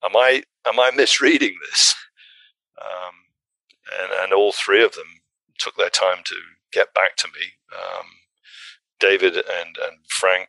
"Am 0.04 0.16
I 0.16 0.42
am 0.66 0.78
I 0.80 0.90
misreading 0.90 1.56
this?" 1.70 1.94
Um, 2.80 3.14
and 4.00 4.12
and 4.12 4.32
all 4.32 4.52
three 4.52 4.82
of 4.82 4.92
them 4.92 5.20
took 5.58 5.76
their 5.76 5.90
time 5.90 6.22
to 6.24 6.36
get 6.72 6.92
back 6.94 7.16
to 7.16 7.28
me. 7.28 7.52
Um, 7.74 8.06
David 9.00 9.36
and 9.36 9.76
and 9.82 9.98
Frank 10.08 10.48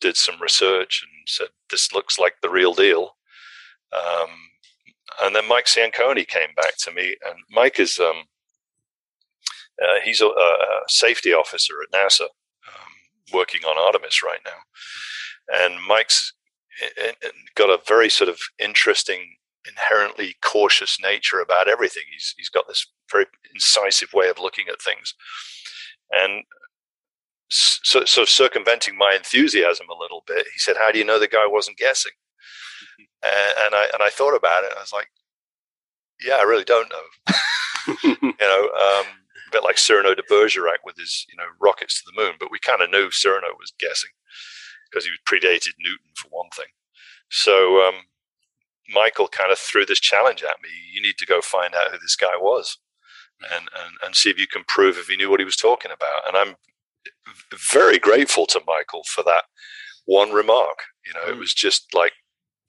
did 0.00 0.16
some 0.16 0.40
research 0.40 1.02
and 1.02 1.28
said 1.28 1.48
this 1.70 1.92
looks 1.92 2.18
like 2.18 2.34
the 2.42 2.50
real 2.50 2.74
deal. 2.74 3.16
Um, 3.92 4.30
and 5.22 5.34
then 5.34 5.48
Mike 5.48 5.66
Ciancone 5.66 6.26
came 6.28 6.50
back 6.56 6.76
to 6.80 6.92
me, 6.92 7.16
and 7.26 7.38
Mike 7.50 7.80
is 7.80 7.98
um, 7.98 8.24
uh, 9.82 10.00
he's 10.04 10.20
a, 10.20 10.26
a, 10.26 10.80
safety 10.88 11.32
officer 11.32 11.74
at 11.82 11.98
NASA, 11.98 12.22
um, 12.22 12.92
working 13.32 13.62
on 13.64 13.78
Artemis 13.78 14.22
right 14.22 14.40
now. 14.44 14.58
And 15.52 15.76
Mike's 15.86 16.32
eh, 16.82 17.12
eh, 17.22 17.28
got 17.54 17.70
a 17.70 17.82
very 17.86 18.08
sort 18.08 18.28
of 18.28 18.38
interesting, 18.58 19.36
inherently 19.68 20.36
cautious 20.44 20.98
nature 21.00 21.40
about 21.40 21.68
everything. 21.68 22.04
He's 22.10 22.34
he's 22.36 22.48
got 22.48 22.68
this 22.68 22.86
very 23.10 23.26
incisive 23.54 24.12
way 24.12 24.28
of 24.28 24.38
looking 24.38 24.66
at 24.68 24.82
things, 24.82 25.14
and 26.10 26.44
so, 27.48 28.04
sort 28.04 28.24
of 28.24 28.28
circumventing 28.28 28.96
my 28.98 29.14
enthusiasm 29.14 29.86
a 29.88 30.00
little 30.00 30.24
bit, 30.26 30.46
he 30.52 30.58
said, 30.58 30.76
"How 30.76 30.90
do 30.90 30.98
you 30.98 31.04
know 31.04 31.18
the 31.18 31.28
guy 31.28 31.46
wasn't 31.46 31.78
guessing?" 31.78 32.12
and, 33.22 33.54
and 33.66 33.74
I 33.74 33.84
and 33.92 34.02
I 34.02 34.10
thought 34.10 34.36
about 34.36 34.64
it. 34.64 34.72
I 34.76 34.80
was 34.80 34.92
like, 34.92 35.08
"Yeah, 36.20 36.36
I 36.36 36.42
really 36.42 36.64
don't 36.64 36.90
know." 36.90 37.34
you 38.02 38.34
know, 38.40 38.62
um, 38.74 39.06
a 39.06 39.52
bit 39.52 39.62
like 39.62 39.78
Cyrano 39.78 40.14
de 40.14 40.22
Bergerac 40.28 40.84
with 40.84 40.96
his 40.96 41.24
you 41.30 41.36
know 41.36 41.46
rockets 41.60 42.02
to 42.02 42.10
the 42.10 42.20
moon, 42.20 42.34
but 42.40 42.50
we 42.50 42.58
kind 42.58 42.82
of 42.82 42.90
knew 42.90 43.10
Cyrano 43.10 43.48
was 43.58 43.72
guessing 43.78 44.10
because 44.90 45.04
he 45.04 45.10
predated 45.28 45.74
Newton 45.78 46.12
for 46.16 46.28
one 46.30 46.50
thing. 46.54 46.66
So 47.30 47.86
um, 47.86 47.94
Michael 48.92 49.28
kind 49.28 49.50
of 49.50 49.58
threw 49.58 49.84
this 49.84 50.00
challenge 50.00 50.42
at 50.42 50.62
me: 50.62 50.70
"You 50.92 51.02
need 51.02 51.16
to 51.18 51.26
go 51.26 51.40
find 51.40 51.74
out 51.74 51.90
who 51.90 51.98
this 51.98 52.16
guy 52.16 52.36
was." 52.38 52.78
And, 53.54 53.68
and, 53.78 53.92
and 54.02 54.16
see 54.16 54.30
if 54.30 54.38
you 54.38 54.46
can 54.46 54.64
prove 54.66 54.96
if 54.96 55.08
he 55.08 55.16
knew 55.18 55.28
what 55.28 55.40
he 55.40 55.44
was 55.44 55.56
talking 55.56 55.90
about. 55.90 56.26
And 56.26 56.38
I'm 56.38 56.56
very 57.70 57.98
grateful 57.98 58.46
to 58.46 58.62
Michael 58.66 59.02
for 59.06 59.22
that 59.24 59.44
one 60.06 60.32
remark. 60.32 60.78
You 61.04 61.12
know, 61.14 61.26
mm. 61.26 61.36
it 61.36 61.38
was 61.38 61.52
just 61.52 61.94
like, 61.94 62.12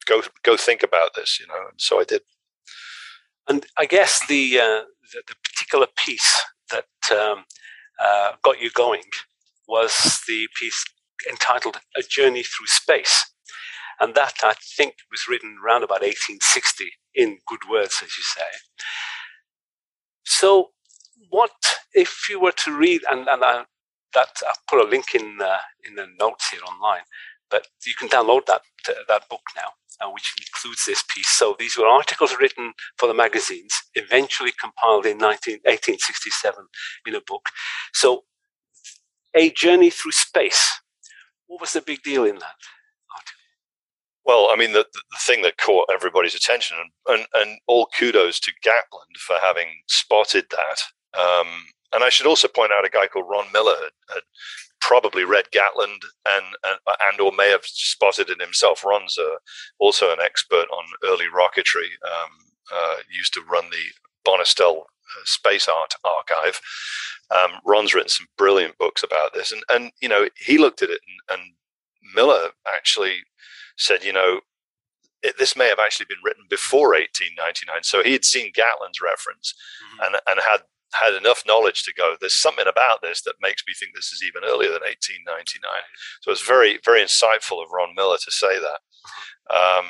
go 0.05 0.21
go 0.43 0.57
think 0.57 0.83
about 0.83 1.15
this. 1.15 1.39
You 1.39 1.47
know, 1.47 1.67
and 1.71 1.79
so 1.79 1.99
I 1.99 2.03
did. 2.03 2.21
And 3.47 3.65
I 3.77 3.85
guess 3.85 4.19
the 4.27 4.59
uh, 4.59 4.81
the, 5.13 5.21
the, 5.27 5.35
particular 5.43 5.87
piece 5.95 6.43
that 6.71 6.85
um, 7.11 7.45
uh, 8.03 8.33
got 8.43 8.61
you 8.61 8.69
going 8.71 9.03
was 9.67 10.21
the 10.27 10.47
piece 10.59 10.83
entitled 11.29 11.77
"A 11.97 12.01
Journey 12.01 12.43
Through 12.43 12.67
Space," 12.67 13.25
and 13.99 14.15
that 14.15 14.35
I 14.43 14.53
think 14.77 14.95
was 15.11 15.27
written 15.27 15.57
around 15.63 15.83
about 15.83 16.01
1860 16.01 16.91
in 17.15 17.39
good 17.47 17.61
words, 17.69 18.01
as 18.03 18.09
you 18.17 18.23
say. 18.23 18.47
So, 20.25 20.71
what 21.29 21.51
if 21.93 22.27
you 22.29 22.39
were 22.39 22.53
to 22.63 22.77
read, 22.77 23.01
and, 23.09 23.27
and 23.27 23.43
I 23.43 23.65
that 24.13 24.29
I'll 24.45 24.53
put 24.67 24.85
a 24.85 24.89
link 24.89 25.15
in 25.15 25.39
uh, 25.41 25.57
in 25.87 25.95
the 25.95 26.07
notes 26.19 26.49
here 26.49 26.61
online. 26.67 27.01
But 27.49 27.67
you 27.85 27.93
can 27.93 28.09
download 28.09 28.45
that 28.47 28.61
uh, 28.89 28.93
that 29.07 29.29
book 29.29 29.41
now, 29.55 29.71
uh, 30.01 30.11
which 30.11 30.33
includes 30.39 30.85
this 30.85 31.03
piece. 31.13 31.29
So 31.29 31.55
these 31.59 31.77
were 31.77 31.87
articles 31.87 32.35
written 32.39 32.73
for 32.97 33.07
the 33.07 33.13
magazines, 33.13 33.73
eventually 33.95 34.51
compiled 34.59 35.05
in 35.05 35.17
19, 35.17 35.59
1867 35.63 36.65
in 37.05 37.15
a 37.15 37.21
book. 37.21 37.49
So, 37.93 38.23
a 39.35 39.51
journey 39.51 39.89
through 39.89 40.13
space. 40.13 40.81
What 41.47 41.61
was 41.61 41.73
the 41.73 41.81
big 41.81 42.01
deal 42.03 42.25
in 42.25 42.35
that? 42.35 42.55
Well, 44.25 44.49
I 44.51 44.57
mean, 44.57 44.73
the, 44.73 44.85
the 44.93 45.17
thing 45.21 45.41
that 45.43 45.57
caught 45.57 45.89
everybody's 45.93 46.35
attention, 46.35 46.77
and, 46.77 47.17
and, 47.17 47.27
and 47.33 47.59
all 47.65 47.87
kudos 47.97 48.41
to 48.41 48.51
Gatland 48.63 49.17
for 49.19 49.37
having 49.41 49.67
spotted 49.87 50.45
that. 50.51 51.19
Um, 51.19 51.47
and 51.93 52.03
I 52.03 52.09
should 52.09 52.27
also 52.27 52.49
point 52.49 52.73
out 52.73 52.85
a 52.85 52.89
guy 52.89 53.07
called 53.07 53.29
Ron 53.29 53.45
Miller 53.53 53.75
had, 53.75 54.13
had 54.13 54.23
probably 54.81 55.23
read 55.23 55.45
Gatland 55.53 55.99
and, 56.25 56.45
and, 56.65 56.79
and 57.09 57.21
or 57.21 57.31
may 57.31 57.49
have 57.49 57.63
spotted 57.63 58.29
it 58.29 58.41
himself. 58.41 58.83
Ron's 58.83 59.17
a, 59.17 59.37
also 59.79 60.11
an 60.11 60.19
expert 60.21 60.67
on 60.73 60.85
early 61.05 61.27
rocketry. 61.33 61.87
Um, 62.05 62.29
uh, 62.73 62.97
used 63.09 63.33
to 63.33 63.41
run 63.49 63.69
the 63.69 64.29
Bonestell 64.29 64.79
uh, 64.79 64.83
Space 65.25 65.67
Art 65.67 65.93
Archive. 66.03 66.59
Um, 67.29 67.59
Ron's 67.65 67.93
written 67.93 68.09
some 68.09 68.27
brilliant 68.37 68.77
books 68.77 69.03
about 69.03 69.33
this, 69.33 69.51
and 69.51 69.63
and 69.69 69.91
you 70.01 70.09
know 70.09 70.27
he 70.37 70.57
looked 70.57 70.81
at 70.81 70.89
it, 70.89 71.01
and, 71.29 71.39
and 71.39 71.51
Miller 72.15 72.49
actually 72.67 73.23
said, 73.77 74.03
you 74.03 74.13
know, 74.13 74.41
it, 75.21 75.37
this 75.37 75.55
may 75.55 75.67
have 75.67 75.79
actually 75.79 76.07
been 76.07 76.23
written 76.23 76.45
before 76.49 76.89
1899. 76.89 77.83
So 77.83 78.01
he 78.01 78.13
had 78.13 78.25
seen 78.25 78.53
Gatland's 78.53 79.01
reference 79.01 79.53
mm-hmm. 79.83 80.15
and 80.15 80.21
and 80.27 80.39
had 80.39 80.61
had 80.93 81.13
enough 81.13 81.43
knowledge 81.45 81.83
to 81.83 81.93
go, 81.93 82.15
there's 82.19 82.41
something 82.41 82.65
about 82.67 83.01
this 83.01 83.21
that 83.23 83.35
makes 83.41 83.63
me 83.67 83.73
think 83.73 83.93
this 83.93 84.11
is 84.11 84.23
even 84.23 84.47
earlier 84.47 84.69
than 84.69 84.81
1899. 84.81 85.61
So 86.21 86.31
it's 86.31 86.45
very, 86.45 86.79
very 86.83 87.01
insightful 87.01 87.61
of 87.61 87.71
Ron 87.71 87.93
Miller 87.95 88.17
to 88.17 88.31
say 88.31 88.59
that. 88.59 88.79
Um, 89.53 89.85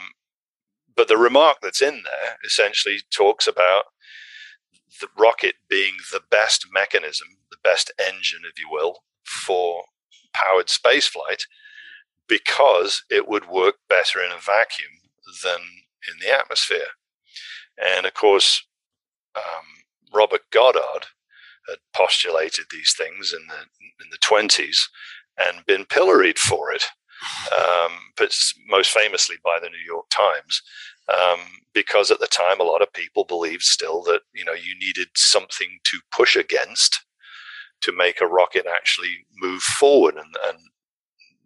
but 0.95 1.07
the 1.07 1.17
remark 1.17 1.57
that's 1.61 1.81
in 1.81 2.01
there 2.03 2.37
essentially 2.43 2.97
talks 3.11 3.47
about 3.47 3.85
the 4.99 5.09
rocket 5.17 5.55
being 5.69 5.95
the 6.11 6.21
best 6.31 6.67
mechanism, 6.71 7.27
the 7.51 7.57
best 7.63 7.91
engine, 7.99 8.41
if 8.43 8.59
you 8.59 8.67
will, 8.69 9.03
for 9.25 9.83
powered 10.33 10.67
spaceflight 10.67 11.43
because 12.27 13.03
it 13.09 13.27
would 13.27 13.47
work 13.47 13.75
better 13.89 14.19
in 14.19 14.31
a 14.31 14.39
vacuum 14.39 14.91
than 15.43 15.59
in 16.07 16.19
the 16.21 16.35
atmosphere. 16.35 16.91
And 17.77 18.05
of 18.05 18.13
course, 18.13 18.65
um, 19.35 19.65
Robert 20.13 20.41
Goddard 20.51 21.07
had 21.67 21.77
postulated 21.93 22.65
these 22.71 22.93
things 22.97 23.33
in 23.33 23.45
the 23.47 23.61
in 24.03 24.09
the 24.11 24.17
twenties 24.21 24.89
and 25.37 25.65
been 25.65 25.85
pilloried 25.85 26.39
for 26.39 26.71
it, 26.71 26.85
um, 27.51 27.91
but 28.15 28.35
most 28.67 28.91
famously 28.91 29.35
by 29.43 29.57
the 29.61 29.69
New 29.69 29.83
York 29.85 30.05
Times, 30.09 30.61
um, 31.13 31.39
because 31.73 32.11
at 32.11 32.19
the 32.19 32.27
time 32.27 32.59
a 32.59 32.63
lot 32.63 32.81
of 32.81 32.91
people 32.93 33.23
believed 33.23 33.63
still 33.63 34.01
that 34.03 34.21
you 34.33 34.43
know 34.45 34.53
you 34.53 34.77
needed 34.79 35.07
something 35.15 35.79
to 35.83 35.99
push 36.11 36.35
against 36.35 36.99
to 37.81 37.91
make 37.91 38.21
a 38.21 38.27
rocket 38.27 38.65
actually 38.67 39.25
move 39.39 39.61
forward, 39.61 40.15
and, 40.15 40.35
and 40.47 40.57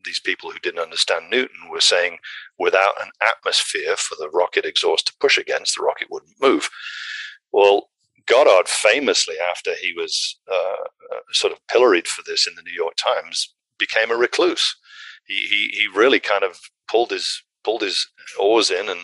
these 0.06 0.20
people 0.20 0.52
who 0.52 0.60
didn't 0.60 0.80
understand 0.80 1.26
Newton 1.30 1.70
were 1.70 1.82
saying 1.82 2.18
without 2.58 3.00
an 3.02 3.12
atmosphere 3.22 3.96
for 3.96 4.16
the 4.16 4.30
rocket 4.30 4.66
exhaust 4.66 5.08
to 5.08 5.14
push 5.20 5.38
against, 5.38 5.76
the 5.76 5.84
rocket 5.84 6.08
wouldn't 6.10 6.42
move. 6.42 6.70
Well, 7.52 7.90
Goddard 8.28 8.68
famously, 8.68 9.36
after 9.40 9.74
he 9.76 9.94
was 9.94 10.40
uh, 10.50 11.16
uh, 11.16 11.20
sort 11.34 11.54
of 11.54 11.60
pilloried 11.68 12.08
for 12.08 12.24
this 12.26 12.48
in 12.48 12.56
the 12.56 12.64
New 12.64 12.74
York 12.74 12.94
Times, 12.96 13.54
became 13.78 14.12
a 14.12 14.16
recluse. 14.16 14.76
He, 15.26 15.48
he, 15.48 15.70
he 15.74 15.88
really 15.88 16.20
kind 16.20 16.44
of 16.44 16.60
pulled 16.88 17.12
his 17.12 17.44
pulled 17.64 17.82
his 17.82 18.08
oars 18.40 18.72
in 18.72 18.90
and 18.90 19.02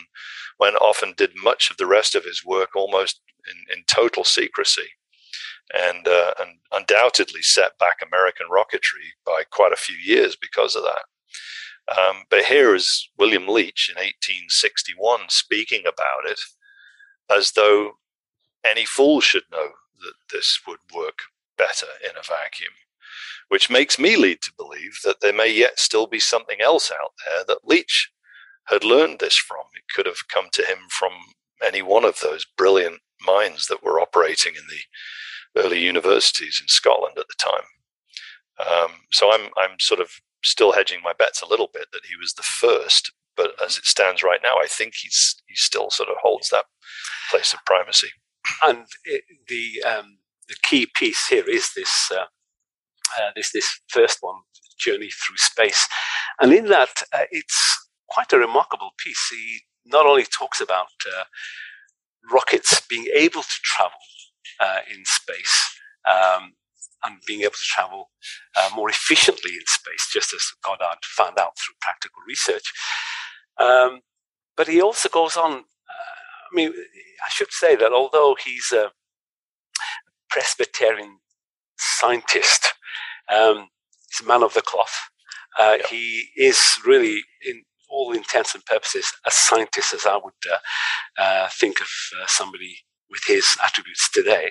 went 0.58 0.76
often 0.76 1.14
did 1.16 1.32
much 1.42 1.70
of 1.70 1.76
the 1.76 1.86
rest 1.86 2.14
of 2.14 2.24
his 2.24 2.44
work 2.44 2.70
almost 2.74 3.20
in, 3.46 3.76
in 3.76 3.84
total 3.86 4.24
secrecy, 4.24 4.88
and 5.74 6.06
uh, 6.06 6.34
and 6.40 6.58
undoubtedly 6.72 7.42
set 7.42 7.78
back 7.78 7.96
American 8.02 8.46
rocketry 8.50 9.14
by 9.24 9.42
quite 9.50 9.72
a 9.72 9.76
few 9.76 9.96
years 9.96 10.36
because 10.36 10.74
of 10.74 10.82
that. 10.82 11.04
Um, 11.98 12.24
but 12.30 12.44
here 12.44 12.74
is 12.74 13.08
William 13.18 13.46
Leitch 13.48 13.88
in 13.88 13.96
1861 13.96 15.20
speaking 15.28 15.82
about 15.86 16.30
it 16.30 16.38
as 17.30 17.52
though 17.52 17.92
any 18.64 18.84
fool 18.84 19.20
should 19.20 19.44
know 19.50 19.70
that 20.00 20.14
this 20.30 20.60
would 20.66 20.80
work 20.94 21.18
better 21.56 21.86
in 22.04 22.10
a 22.10 22.22
vacuum, 22.22 22.72
which 23.48 23.70
makes 23.70 23.98
me 23.98 24.16
lead 24.16 24.42
to 24.42 24.52
believe 24.56 24.98
that 25.04 25.20
there 25.20 25.32
may 25.32 25.50
yet 25.50 25.78
still 25.78 26.06
be 26.06 26.20
something 26.20 26.60
else 26.60 26.90
out 26.92 27.12
there 27.26 27.44
that 27.46 27.66
Leitch 27.66 28.10
had 28.66 28.84
learned 28.84 29.18
this 29.18 29.36
from. 29.36 29.64
Could 29.94 30.06
have 30.06 30.28
come 30.32 30.48
to 30.52 30.64
him 30.64 30.78
from 30.90 31.12
any 31.64 31.82
one 31.82 32.04
of 32.04 32.20
those 32.20 32.46
brilliant 32.56 33.00
minds 33.24 33.66
that 33.66 33.82
were 33.82 34.00
operating 34.00 34.54
in 34.54 34.62
the 34.68 35.62
early 35.62 35.80
universities 35.80 36.58
in 36.60 36.68
Scotland 36.68 37.16
at 37.18 37.26
the 37.28 37.34
time. 37.38 37.64
Um, 38.60 38.90
so 39.12 39.32
I'm 39.32 39.48
I'm 39.56 39.78
sort 39.80 40.00
of 40.00 40.10
still 40.44 40.72
hedging 40.72 41.00
my 41.02 41.12
bets 41.18 41.42
a 41.42 41.48
little 41.48 41.68
bit 41.72 41.86
that 41.92 42.06
he 42.08 42.16
was 42.16 42.34
the 42.34 42.42
first, 42.42 43.12
but 43.36 43.52
as 43.64 43.76
it 43.76 43.84
stands 43.86 44.22
right 44.22 44.40
now, 44.42 44.56
I 44.62 44.66
think 44.68 44.94
he's 44.94 45.36
he 45.48 45.54
still 45.54 45.90
sort 45.90 46.08
of 46.08 46.16
holds 46.22 46.50
that 46.50 46.64
place 47.30 47.52
of 47.52 47.60
primacy 47.66 48.08
and 48.64 48.86
it, 49.04 49.22
the 49.48 49.82
um, 49.88 50.18
the 50.48 50.56
key 50.62 50.86
piece 50.94 51.26
here 51.28 51.48
is 51.48 51.70
this 51.76 52.10
uh, 52.12 52.24
uh, 53.20 53.30
this 53.36 53.52
this 53.52 53.68
first 53.88 54.18
one, 54.20 54.36
journey 54.78 55.10
through 55.10 55.36
space, 55.36 55.86
and 56.40 56.52
in 56.52 56.66
that 56.66 57.02
uh, 57.12 57.24
it's 57.30 57.88
quite 58.08 58.32
a 58.32 58.38
remarkable 58.38 58.90
piece. 58.98 59.28
He 59.30 59.60
not 59.88 60.06
only 60.06 60.24
talks 60.24 60.60
about 60.60 60.86
uh, 61.06 61.24
rockets 62.32 62.80
being 62.88 63.06
able 63.14 63.42
to 63.42 63.58
travel 63.64 63.98
uh, 64.60 64.80
in 64.90 65.04
space. 65.04 65.78
Um, 66.10 66.52
and 67.04 67.16
being 67.26 67.42
able 67.42 67.52
to 67.52 67.74
travel 67.74 68.10
uh, 68.56 68.70
more 68.74 68.90
efficiently 68.90 69.52
in 69.52 69.62
space, 69.66 70.08
just 70.12 70.34
as 70.34 70.42
Goddard 70.64 70.98
found 71.04 71.38
out 71.38 71.52
through 71.56 71.76
practical 71.80 72.22
research. 72.26 72.72
Um, 73.58 74.00
but 74.56 74.68
he 74.68 74.80
also 74.80 75.08
goes 75.08 75.36
on. 75.36 75.52
Uh, 75.52 75.58
I 75.58 76.54
mean, 76.54 76.70
I 76.70 77.30
should 77.30 77.52
say 77.52 77.76
that 77.76 77.92
although 77.92 78.36
he's 78.44 78.72
a 78.72 78.90
Presbyterian 80.28 81.18
scientist, 81.78 82.72
um, 83.32 83.68
he's 84.10 84.24
a 84.24 84.28
man 84.28 84.42
of 84.42 84.54
the 84.54 84.62
cloth. 84.62 84.96
Uh, 85.58 85.76
yeah. 85.78 85.86
He 85.88 86.28
is 86.36 86.60
really, 86.84 87.22
in 87.46 87.62
all 87.88 88.12
intents 88.12 88.54
and 88.54 88.64
purposes, 88.64 89.10
a 89.26 89.30
scientist 89.30 89.94
as 89.94 90.06
I 90.06 90.16
would 90.16 90.32
uh, 90.50 91.22
uh, 91.22 91.48
think 91.52 91.80
of 91.80 91.88
uh, 92.20 92.26
somebody 92.26 92.76
with 93.10 93.22
his 93.26 93.46
attributes 93.64 94.10
today. 94.10 94.50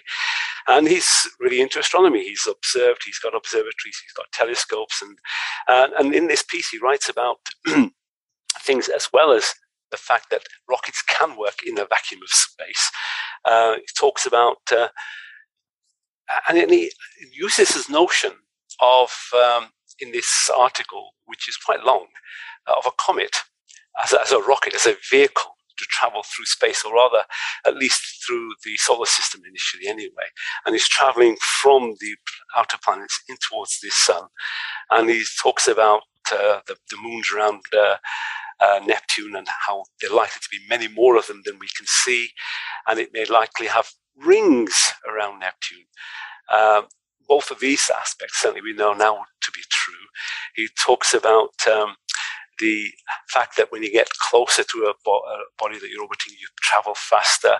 And 0.67 0.88
he's 0.88 1.29
really 1.39 1.62
into 1.62 1.79
astronomy. 1.79 2.24
He's 2.24 2.48
observed, 2.50 3.01
he's 3.06 3.20
got 3.20 3.36
observatories, 3.36 4.01
he's 4.03 4.13
got 4.15 4.32
telescopes. 4.34 5.01
And, 5.01 5.17
and 5.98 6.13
in 6.13 6.27
this 6.27 6.44
piece, 6.44 6.70
he 6.70 6.79
writes 6.79 7.10
about 7.10 7.38
things 8.62 8.89
as 8.89 9.10
well 9.13 9.32
as 9.32 9.46
the 9.91 9.98
fact 9.98 10.29
that 10.32 10.41
rockets 10.70 11.01
can 11.03 11.38
work 11.38 11.60
in 11.65 11.77
a 11.77 11.86
vacuum 11.86 12.22
of 12.24 12.29
space. 12.29 12.91
Uh, 13.46 13.75
he 13.75 13.86
talks 13.98 14.25
about, 14.25 14.58
uh, 14.72 14.89
and 16.50 16.70
he 16.72 16.91
uses 17.32 17.74
his 17.74 17.89
notion 17.89 18.32
of, 18.82 19.12
um, 19.34 19.70
in 20.00 20.12
this 20.12 20.50
article, 20.56 21.12
which 21.25 21.48
is 21.50 21.58
quite 21.58 21.84
long, 21.84 22.08
uh, 22.68 22.74
of 22.77 22.86
a 22.86 22.92
comet 22.98 23.36
as 24.04 24.13
a, 24.13 24.22
as 24.22 24.32
a 24.32 24.39
rocket, 24.39 24.74
as 24.74 24.86
a 24.86 24.96
vehicle 25.10 25.58
to 25.77 25.86
travel 25.89 26.24
through 26.24 26.46
space, 26.46 26.84
or 26.84 26.94
rather, 26.94 27.24
at 27.66 27.77
least 27.77 28.24
through 28.25 28.50
the 28.66 28.75
solar 28.77 29.06
system 29.06 29.42
initially, 29.48 29.88
anyway. 29.88 30.27
And 30.66 30.74
he's 30.74 30.88
traveling 30.88 31.38
from 31.62 31.96
the 32.00 32.16
outer 32.56 32.77
planets 32.84 33.22
in 33.30 33.38
towards 33.38 33.80
the 33.80 33.89
sun. 33.89 34.24
And 34.89 35.10
he 35.10 35.24
talks 35.42 35.68
about 35.68 36.01
uh, 36.32 36.60
the, 36.68 36.75
the, 36.89 36.98
moons 37.01 37.32
around 37.34 37.62
uh, 37.74 37.98
uh, 38.60 38.80
Neptune 38.86 39.36
and 39.36 39.48
how 39.68 39.84
there 40.01 40.12
are 40.12 40.16
likely 40.16 40.39
to 40.42 40.50
be 40.51 40.60
many 40.68 40.88
more 40.88 41.16
of 41.16 41.27
them 41.27 41.42
than 41.46 41.60
we 41.60 41.68
can 41.77 41.86
see. 41.86 42.30
And 42.88 43.00
it 43.00 43.12
may 43.13 43.25
likely 43.25 43.68
have 43.68 43.89
rings 44.18 44.94
around 45.08 45.39
Neptune. 45.39 45.86
Um, 46.54 46.88
both 47.28 47.52
of 47.52 47.60
these 47.60 47.90
aspects, 47.90 48.42
certainly 48.42 48.62
we 48.62 48.74
know 48.74 48.94
now 48.94 49.26
to 49.42 49.52
be 49.52 49.62
true. 49.70 49.94
He 50.56 50.68
talks 50.80 51.14
about 51.14 51.54
um, 51.68 51.96
the 52.60 52.90
fact 53.30 53.58
that 53.58 53.72
when 53.72 53.84
you 53.84 53.92
get 53.92 54.10
closer 54.30 54.64
to 54.64 54.78
a, 54.86 54.94
bo- 55.06 55.20
a 55.20 55.38
body 55.60 55.80
that 55.80 55.90
you're 55.90 56.02
orbiting, 56.02 56.34
you 56.40 56.48
travel 56.62 56.96
faster. 56.96 57.60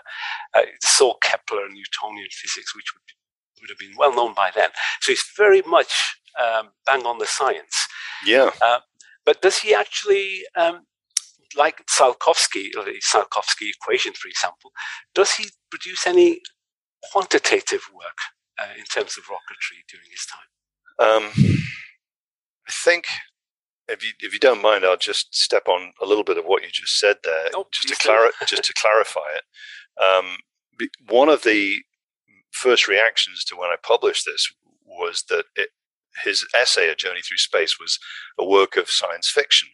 Uh, 0.54 0.62
all 1.02 1.18
Kepler 1.22 1.66
and 1.66 1.74
Newtonian 1.74 2.28
physics, 2.32 2.76
which 2.76 2.92
would, 2.94 3.62
would 3.62 3.70
have 3.70 3.78
been 3.78 3.96
well 3.98 4.16
known 4.16 4.34
by 4.34 4.52
then. 4.56 4.70
So 5.02 5.12
it's 5.12 5.32
very 5.38 5.62
much 5.62 6.18
um, 6.42 6.70
bang 6.86 7.06
on 7.06 7.20
the 7.20 7.28
science. 7.28 7.88
Yeah. 8.26 8.52
Uh, 8.62 8.80
but 9.26 9.42
does 9.42 9.60
he 9.60 9.76
actually, 9.76 10.42
um, 10.56 10.86
like 11.56 11.86
Tsiolkovsky, 11.86 12.76
or 12.78 12.84
the 12.84 13.00
Tsiolkovsky 13.06 13.70
equation, 13.70 14.14
for 14.14 14.28
example, 14.28 14.72
does 15.14 15.34
he 15.34 15.50
produce 15.70 16.08
any 16.08 16.42
quantitative 17.12 17.82
work 17.94 18.18
uh, 18.60 18.74
in 18.78 18.86
terms 18.86 19.18
of 19.18 19.26
rocketry 19.26 19.84
during 19.90 20.08
his 20.12 20.26
time? 20.26 20.50
Um, 21.00 21.32
I 22.68 22.72
think 22.72 23.06
if 23.88 24.04
you 24.04 24.12
if 24.20 24.34
you 24.34 24.40
don't 24.40 24.62
mind, 24.62 24.86
I'll 24.86 24.98
just 24.98 25.34
step 25.36 25.68
on 25.68 25.94
a 26.02 26.06
little 26.06 26.24
bit 26.24 26.38
of 26.38 26.46
what 26.46 26.64
you 26.64 26.70
just 26.72 27.00
said 27.00 27.18
there, 27.24 27.50
oh, 27.56 27.68
just 27.72 27.88
to 27.88 27.96
clar- 27.96 28.32
just 28.46 28.64
to 28.66 28.74
clarify 28.74 29.30
it. 29.36 30.04
Um, 30.04 30.38
one 31.08 31.30
of 31.30 31.44
the 31.44 31.78
first 32.52 32.88
reactions 32.88 33.44
to 33.46 33.56
when 33.56 33.70
I 33.70 33.76
published 33.82 34.26
this 34.26 34.52
was 34.86 35.24
that 35.30 35.46
it, 35.56 35.70
his 36.24 36.46
essay, 36.60 36.90
A 36.90 36.96
Journey 36.96 37.22
Through 37.22 37.38
Space, 37.38 37.80
was 37.80 38.00
a 38.38 38.46
work 38.46 38.76
of 38.76 38.90
science 38.90 39.30
fiction, 39.30 39.70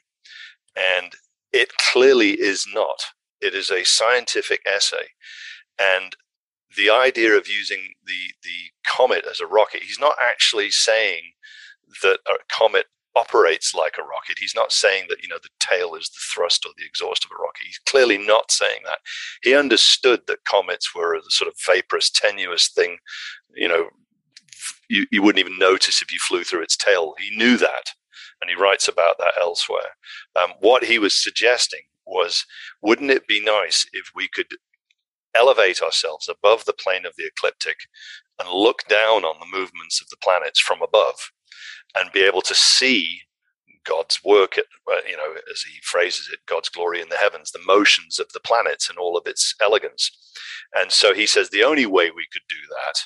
and 0.76 1.14
it 1.52 1.70
clearly 1.78 2.32
is 2.32 2.66
not. 2.74 3.04
It 3.42 3.56
is 3.56 3.72
a 3.72 3.84
scientific 3.84 4.62
essay, 4.66 5.08
and 5.80 6.16
the 6.78 6.90
idea 6.90 7.38
of 7.38 7.48
using 7.48 7.94
the 8.06 8.34
the 8.44 8.72
comet 8.86 9.26
as 9.30 9.40
a 9.40 9.48
rocket, 9.48 9.84
he's 9.84 10.00
not 10.00 10.16
actually 10.22 10.72
saying 10.72 11.22
that 12.02 12.20
a 12.28 12.36
comet 12.50 12.86
operates 13.16 13.76
like 13.76 13.98
a 14.00 14.04
rocket. 14.04 14.40
He's 14.40 14.56
not 14.56 14.72
saying 14.72 15.06
that, 15.10 15.22
you 15.22 15.30
know, 15.30 15.38
the 15.42 15.50
tail 15.60 15.94
is 15.94 16.10
the 16.10 16.20
thrust 16.34 16.66
or 16.66 16.72
the 16.76 16.86
exhaust 16.86 17.24
of 17.24 17.32
a 17.32 17.40
rocket. 17.40 17.66
He's 17.66 17.80
clearly 17.86 18.18
not 18.18 18.52
saying 18.52 18.82
that. 18.86 18.98
He 19.44 19.54
understood 19.54 20.22
that 20.26 20.46
comets 20.46 20.96
were 20.96 21.14
a 21.14 21.22
sort 21.30 21.48
of 21.48 21.56
vaporous, 21.64 22.10
tenuous 22.10 22.70
thing, 22.70 22.98
you 23.56 23.68
know, 23.68 23.90
you, 24.90 25.06
you 25.12 25.22
wouldn't 25.22 25.46
even 25.46 25.58
notice 25.58 26.02
if 26.02 26.12
you 26.12 26.20
flew 26.20 26.44
through 26.44 26.64
its 26.64 26.78
tail. 26.78 27.14
He 27.20 27.36
knew 27.36 27.58
that, 27.58 27.92
and 28.42 28.50
he 28.50 28.56
writes 28.56 28.88
about 28.88 29.18
that 29.20 29.34
elsewhere. 29.40 29.98
Um, 30.36 30.54
what 30.60 30.84
he 30.84 31.00
was 31.00 31.16
suggesting 31.16 31.82
was, 32.06 32.46
wouldn't 32.82 33.12
it 33.12 33.28
be 33.28 33.44
nice 33.44 33.88
if 33.94 34.12
we 34.16 34.28
could 34.28 34.48
elevate 35.36 35.82
ourselves 35.82 36.30
above 36.30 36.66
the 36.66 36.74
plane 36.74 37.06
of 37.06 37.14
the 37.18 37.26
ecliptic 37.26 37.78
and 38.40 38.50
look 38.50 38.88
down 38.90 39.26
on 39.26 39.40
the 39.40 39.58
movements 39.58 40.02
of 40.02 40.10
the 40.10 40.18
planets 40.22 40.60
from 40.60 40.82
above? 40.82 41.18
and 41.96 42.12
be 42.12 42.22
able 42.22 42.42
to 42.42 42.56
see 42.56 43.22
God's 43.86 44.20
work, 44.24 44.58
at, 44.58 44.66
uh, 44.92 45.02
you 45.08 45.18
know, 45.18 45.34
as 45.52 45.62
he 45.62 45.80
phrases 45.84 46.30
it, 46.32 46.40
God's 46.48 46.70
glory 46.70 47.02
in 47.02 47.10
the 47.10 47.18
heavens, 47.18 47.52
the 47.52 47.60
motions 47.66 48.20
of 48.20 48.28
the 48.34 48.40
planets 48.40 48.90
and 48.90 48.98
all 48.98 49.18
of 49.18 49.28
its 49.28 49.56
elegance. 49.62 50.12
And 50.74 50.92
so 50.92 51.14
he 51.14 51.26
says 51.26 51.50
the 51.50 51.64
only 51.64 51.86
way 51.86 52.10
we 52.10 52.28
could 52.32 52.44
do 52.50 52.56
that 52.70 53.02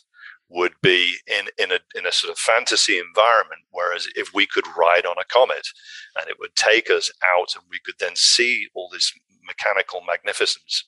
would 0.49 0.73
be 0.81 1.15
in, 1.27 1.47
in 1.57 1.71
a 1.71 1.79
in 1.95 2.05
a 2.05 2.11
sort 2.11 2.31
of 2.31 2.37
fantasy 2.37 2.99
environment. 2.99 3.61
Whereas 3.71 4.07
if 4.15 4.33
we 4.33 4.45
could 4.45 4.65
ride 4.77 5.05
on 5.05 5.17
a 5.19 5.25
comet 5.25 5.67
and 6.15 6.29
it 6.29 6.37
would 6.39 6.55
take 6.55 6.89
us 6.89 7.11
out 7.25 7.55
and 7.55 7.63
we 7.69 7.79
could 7.83 7.95
then 7.99 8.15
see 8.15 8.67
all 8.73 8.89
this 8.91 9.11
mechanical 9.45 10.01
magnificence 10.05 10.85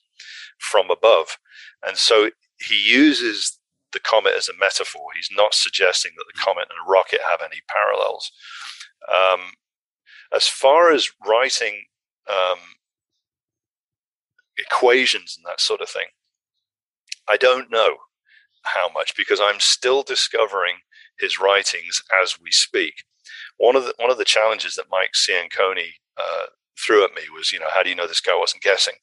from 0.58 0.90
above. 0.90 1.38
And 1.86 1.96
so 1.96 2.30
he 2.58 2.74
uses 2.74 3.58
the 3.92 4.00
comet 4.00 4.34
as 4.36 4.48
a 4.48 4.58
metaphor. 4.58 5.08
He's 5.14 5.30
not 5.32 5.54
suggesting 5.54 6.12
that 6.16 6.24
the 6.32 6.38
mm. 6.40 6.44
comet 6.44 6.68
and 6.70 6.86
a 6.86 6.90
rocket 6.90 7.20
have 7.28 7.40
any 7.42 7.60
parallels. 7.68 8.30
Um, 9.12 9.52
as 10.32 10.46
far 10.46 10.92
as 10.92 11.10
writing 11.26 11.84
um, 12.30 12.58
equations 14.56 15.36
and 15.36 15.50
that 15.50 15.60
sort 15.60 15.80
of 15.80 15.88
thing, 15.88 16.06
I 17.28 17.36
don't 17.36 17.70
know 17.70 17.96
how 18.64 18.88
much 18.92 19.16
because 19.16 19.40
I'm 19.40 19.60
still 19.60 20.02
discovering 20.02 20.76
his 21.18 21.38
writings 21.38 22.02
as 22.22 22.38
we 22.40 22.50
speak. 22.50 23.04
One 23.58 23.76
of 23.76 23.84
the 23.84 23.94
one 23.98 24.10
of 24.10 24.18
the 24.18 24.24
challenges 24.24 24.74
that 24.74 24.90
Mike 24.90 25.12
Ciancone 25.12 25.92
uh, 26.16 26.46
threw 26.78 27.04
at 27.04 27.14
me 27.14 27.22
was, 27.34 27.52
you 27.52 27.58
know, 27.58 27.68
how 27.72 27.82
do 27.82 27.90
you 27.90 27.94
know 27.94 28.06
this 28.06 28.20
guy 28.20 28.34
wasn't 28.36 28.62
guessing? 28.62 28.94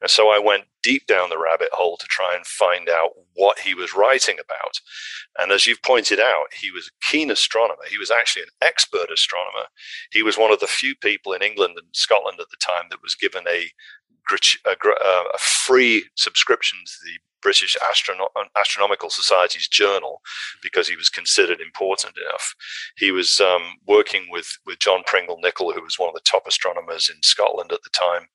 And 0.00 0.10
so 0.10 0.30
I 0.30 0.38
went 0.38 0.64
deep 0.82 1.06
down 1.06 1.30
the 1.30 1.38
rabbit 1.38 1.68
hole 1.72 1.96
to 1.98 2.06
try 2.08 2.34
and 2.34 2.44
find 2.46 2.88
out 2.88 3.10
what 3.34 3.60
he 3.60 3.74
was 3.74 3.94
writing 3.94 4.38
about. 4.42 4.80
And 5.38 5.52
as 5.52 5.66
you've 5.66 5.82
pointed 5.82 6.20
out, 6.20 6.52
he 6.60 6.70
was 6.70 6.88
a 6.88 7.10
keen 7.10 7.30
astronomer. 7.30 7.84
He 7.88 7.98
was 7.98 8.10
actually 8.10 8.42
an 8.42 8.48
expert 8.62 9.10
astronomer. 9.12 9.66
He 10.12 10.22
was 10.22 10.38
one 10.38 10.52
of 10.52 10.60
the 10.60 10.66
few 10.66 10.94
people 10.96 11.32
in 11.32 11.42
England 11.42 11.74
and 11.76 11.86
Scotland 11.92 12.38
at 12.40 12.50
the 12.50 12.56
time 12.56 12.84
that 12.90 13.02
was 13.02 13.14
given 13.14 13.44
a 13.48 13.70
a, 14.64 14.76
a, 15.34 15.38
free 15.38 16.04
subscription 16.14 16.78
to 16.86 16.92
the 17.04 17.18
British 17.42 17.76
Astrono- 17.82 18.30
Astronomical 18.56 19.10
Society's 19.10 19.68
journal 19.68 20.20
because 20.62 20.88
he 20.88 20.96
was 20.96 21.08
considered 21.08 21.60
important 21.60 22.14
enough. 22.26 22.54
He 22.96 23.10
was 23.10 23.40
um, 23.40 23.74
working 23.86 24.26
with, 24.30 24.48
with 24.66 24.78
John 24.78 25.02
Pringle 25.06 25.38
Nichol, 25.42 25.72
who 25.72 25.82
was 25.82 25.98
one 25.98 26.08
of 26.08 26.14
the 26.14 26.20
top 26.20 26.44
astronomers 26.46 27.10
in 27.14 27.22
Scotland 27.22 27.72
at 27.72 27.82
the 27.82 27.90
time. 27.90 28.26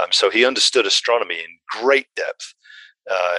Um, 0.00 0.08
so 0.10 0.30
he 0.30 0.44
understood 0.44 0.86
astronomy 0.86 1.38
in 1.40 1.80
great 1.80 2.06
depth. 2.16 2.54
Uh, 3.10 3.38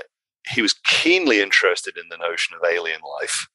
he 0.50 0.62
was 0.62 0.74
keenly 0.86 1.42
interested 1.42 1.98
in 1.98 2.06
the 2.10 2.18
notion 2.18 2.56
of 2.56 2.70
alien 2.70 3.02
life. 3.22 3.48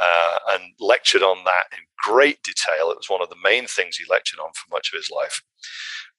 Uh, 0.00 0.38
and 0.52 0.62
lectured 0.78 1.22
on 1.22 1.38
that 1.44 1.64
in 1.72 1.78
great 1.98 2.40
detail. 2.44 2.90
It 2.90 2.96
was 2.96 3.10
one 3.10 3.20
of 3.20 3.28
the 3.28 3.36
main 3.42 3.66
things 3.66 3.96
he 3.96 4.04
lectured 4.08 4.38
on 4.38 4.52
for 4.54 4.72
much 4.72 4.88
of 4.92 4.96
his 4.96 5.10
life. 5.10 5.42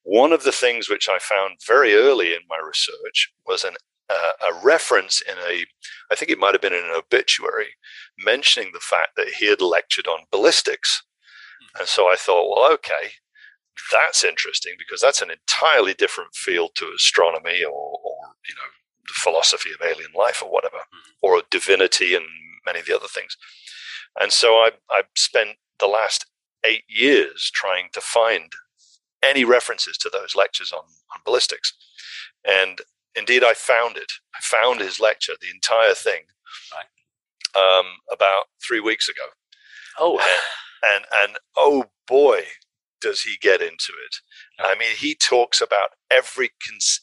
One 0.02 0.32
of 0.32 0.42
the 0.42 0.52
things 0.52 0.88
which 0.88 1.08
I 1.08 1.18
found 1.18 1.58
very 1.66 1.94
early 1.94 2.34
in 2.34 2.40
my 2.48 2.58
research 2.58 3.32
was 3.46 3.64
an 3.64 3.74
uh, 4.12 4.32
a 4.50 4.64
reference 4.64 5.20
in 5.20 5.36
a, 5.38 5.64
I 6.10 6.14
think 6.14 6.30
it 6.30 6.38
might 6.38 6.54
have 6.54 6.60
been 6.60 6.74
in 6.74 6.84
an 6.84 6.94
obituary, 6.96 7.70
mentioning 8.18 8.70
the 8.72 8.80
fact 8.80 9.10
that 9.16 9.34
he 9.38 9.46
had 9.48 9.60
lectured 9.60 10.06
on 10.06 10.26
ballistics. 10.30 11.02
Hmm. 11.60 11.80
And 11.80 11.88
so 11.88 12.02
I 12.04 12.16
thought, 12.16 12.48
well, 12.50 12.72
okay, 12.74 13.12
that's 13.90 14.24
interesting 14.24 14.74
because 14.78 15.00
that's 15.00 15.22
an 15.22 15.30
entirely 15.30 15.94
different 15.94 16.34
field 16.34 16.72
to 16.76 16.92
astronomy 16.94 17.64
or, 17.64 17.98
or 18.04 18.16
you 18.48 18.54
know, 18.54 18.70
the 19.06 19.14
philosophy 19.14 19.70
of 19.70 19.86
alien 19.86 20.12
life 20.16 20.42
or 20.42 20.50
whatever, 20.50 20.78
mm-hmm. 20.78 21.10
or 21.22 21.42
divinity 21.50 22.14
and 22.14 22.24
many 22.66 22.80
of 22.80 22.86
the 22.86 22.96
other 22.96 23.08
things. 23.08 23.36
And 24.20 24.32
so 24.32 24.54
I, 24.56 24.70
I 24.90 25.02
spent 25.16 25.56
the 25.78 25.86
last 25.86 26.26
eight 26.64 26.84
years 26.88 27.50
trying 27.52 27.88
to 27.92 28.00
find 28.00 28.52
any 29.22 29.44
references 29.44 29.96
to 29.98 30.10
those 30.12 30.36
lectures 30.36 30.72
on, 30.72 30.84
on 31.14 31.20
ballistics. 31.24 31.72
And 32.44 32.80
indeed, 33.16 33.44
I 33.44 33.54
found 33.54 33.96
it. 33.96 34.12
I 34.34 34.38
found 34.42 34.80
his 34.80 35.00
lecture, 35.00 35.34
the 35.40 35.50
entire 35.50 35.94
thing, 35.94 36.22
right. 36.74 37.78
um, 37.78 37.86
about 38.10 38.44
three 38.66 38.80
weeks 38.80 39.08
ago. 39.08 39.24
Oh, 39.98 40.18
and, 40.18 40.94
and, 40.94 41.04
and 41.22 41.38
oh 41.56 41.84
boy, 42.06 42.44
does 43.02 43.22
he 43.22 43.36
get 43.40 43.60
into 43.60 43.92
it? 44.06 44.16
I 44.60 44.76
mean, 44.78 44.94
he 44.96 45.14
talks 45.16 45.60
about 45.60 45.90
every 46.10 46.50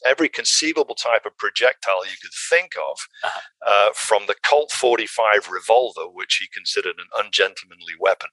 every 0.06 0.28
conceivable 0.28 0.94
type 0.94 1.26
of 1.26 1.36
projectile 1.36 2.04
you 2.06 2.16
could 2.20 2.32
think 2.48 2.72
of, 2.76 2.98
uh-huh. 3.22 3.40
uh, 3.66 3.90
from 3.94 4.26
the 4.26 4.34
Colt 4.42 4.72
45 4.72 5.48
revolver, 5.50 6.08
which 6.12 6.38
he 6.40 6.48
considered 6.52 6.96
an 6.98 7.24
ungentlemanly 7.24 7.94
weapon 8.00 8.30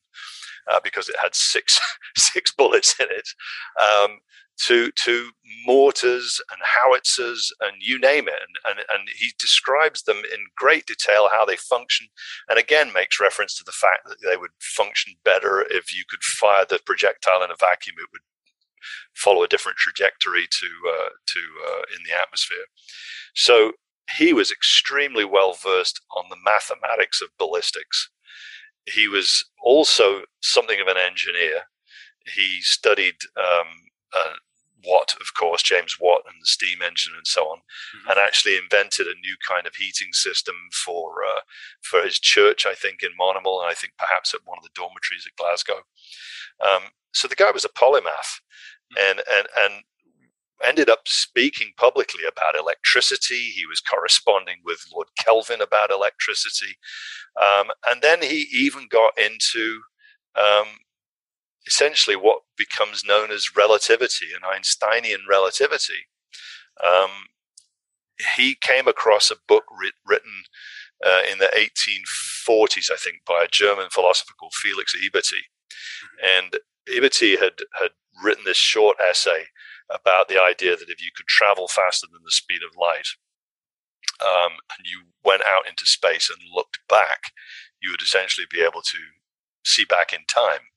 uh, 0.71 0.79
because 0.83 1.09
it 1.09 1.15
had 1.21 1.35
six 1.35 1.79
six 2.17 2.51
bullets 2.51 2.95
in 2.99 3.07
it, 3.09 3.27
um, 3.81 4.19
to 4.65 4.91
to 4.91 5.29
mortars 5.65 6.41
and 6.51 6.59
howitzers 6.63 7.51
and 7.61 7.73
you 7.79 7.99
name 7.99 8.27
it. 8.27 8.41
And, 8.65 8.77
and 8.77 8.85
and 8.89 9.07
he 9.17 9.31
describes 9.39 10.03
them 10.03 10.17
in 10.17 10.47
great 10.55 10.85
detail 10.85 11.29
how 11.31 11.45
they 11.45 11.57
function 11.57 12.07
and 12.49 12.57
again 12.57 12.91
makes 12.93 13.19
reference 13.19 13.55
to 13.57 13.63
the 13.63 13.71
fact 13.71 14.07
that 14.07 14.17
they 14.23 14.37
would 14.37 14.51
function 14.59 15.13
better 15.23 15.65
if 15.69 15.95
you 15.95 16.03
could 16.09 16.23
fire 16.23 16.65
the 16.67 16.79
projectile 16.85 17.43
in 17.43 17.51
a 17.51 17.55
vacuum. 17.59 17.95
It 17.99 18.09
would 18.11 18.21
follow 19.15 19.43
a 19.43 19.47
different 19.47 19.77
trajectory 19.77 20.47
to 20.49 20.67
uh, 20.89 21.09
to 21.25 21.39
uh, 21.67 21.81
in 21.95 22.03
the 22.07 22.19
atmosphere. 22.19 22.65
So 23.35 23.73
he 24.15 24.33
was 24.33 24.51
extremely 24.51 25.25
well 25.25 25.53
versed 25.53 26.01
on 26.15 26.25
the 26.29 26.37
mathematics 26.43 27.21
of 27.21 27.29
ballistics. 27.37 28.09
He 28.85 29.07
was 29.07 29.45
also 29.61 30.21
something 30.41 30.79
of 30.79 30.87
an 30.87 30.97
engineer. 30.97 31.63
He 32.33 32.61
studied 32.61 33.15
um, 33.37 33.67
uh, 34.15 34.33
Watt, 34.85 35.15
of 35.19 35.33
course, 35.37 35.63
James 35.63 35.97
Watt, 35.99 36.21
and 36.25 36.35
the 36.41 36.45
steam 36.45 36.81
engine 36.81 37.13
and 37.15 37.25
so 37.25 37.43
on, 37.43 37.57
mm-hmm. 37.57 38.09
and 38.09 38.19
actually 38.19 38.57
invented 38.57 39.07
a 39.07 39.19
new 39.19 39.35
kind 39.47 39.65
of 39.65 39.75
heating 39.75 40.13
system 40.13 40.55
for 40.73 41.23
uh, 41.23 41.41
for 41.81 42.01
his 42.01 42.19
church, 42.19 42.65
I 42.65 42.73
think, 42.73 43.03
in 43.03 43.09
Monimail, 43.19 43.61
and 43.61 43.69
I 43.69 43.73
think 43.73 43.93
perhaps 43.97 44.33
at 44.33 44.41
one 44.45 44.57
of 44.57 44.63
the 44.63 44.75
dormitories 44.75 45.25
at 45.25 45.35
Glasgow. 45.35 45.83
Um, 46.63 46.91
so 47.13 47.27
the 47.27 47.35
guy 47.35 47.51
was 47.51 47.65
a 47.65 47.69
polymath, 47.69 48.41
mm-hmm. 48.93 49.09
and 49.09 49.21
and 49.31 49.47
and 49.57 49.83
ended 50.63 50.89
up 50.89 51.01
speaking 51.07 51.71
publicly 51.77 52.23
about 52.27 52.59
electricity. 52.59 53.51
He 53.51 53.65
was 53.65 53.79
corresponding 53.79 54.57
with 54.63 54.85
Lord 54.93 55.07
Kelvin 55.19 55.61
about 55.61 55.91
electricity, 55.91 56.77
um, 57.41 57.67
and 57.87 58.01
then 58.01 58.21
he 58.21 58.47
even 58.53 58.87
got 58.89 59.17
into 59.17 59.81
um, 60.35 60.67
essentially 61.67 62.15
what 62.15 62.41
becomes 62.57 63.03
known 63.05 63.31
as 63.31 63.55
relativity 63.55 64.27
and 64.33 64.43
Einsteinian 64.43 65.21
relativity. 65.29 66.07
Um, 66.83 67.27
he 68.35 68.55
came 68.55 68.87
across 68.87 69.29
a 69.29 69.35
book 69.47 69.65
writ- 69.71 69.93
written 70.05 70.43
uh, 71.05 71.21
in 71.29 71.37
the 71.37 71.51
1840s, 71.55 72.91
I 72.91 72.97
think, 72.97 73.17
by 73.27 73.43
a 73.43 73.51
German 73.51 73.89
philosopher 73.91 74.33
called 74.39 74.53
Felix 74.53 74.95
Ibert. 74.95 75.31
And 76.23 76.57
Ibert 76.89 77.39
had, 77.39 77.53
had 77.79 77.91
written 78.23 78.43
this 78.45 78.57
short 78.57 78.97
essay 78.99 79.45
about 79.89 80.27
the 80.27 80.41
idea 80.41 80.75
that 80.75 80.89
if 80.89 81.01
you 81.01 81.11
could 81.15 81.27
travel 81.27 81.67
faster 81.67 82.07
than 82.11 82.23
the 82.23 82.31
speed 82.31 82.61
of 82.67 82.75
light, 82.79 83.07
um, 84.19 84.53
and 84.75 84.85
you 84.85 85.11
went 85.23 85.43
out 85.43 85.67
into 85.67 85.85
space 85.85 86.29
and 86.29 86.39
looked 86.53 86.79
back, 86.89 87.31
you 87.81 87.91
would 87.91 88.01
essentially 88.01 88.47
be 88.49 88.61
able 88.61 88.81
to 88.81 88.97
see 89.63 89.85
back 89.85 90.11
in 90.13 90.21
time. 90.27 90.71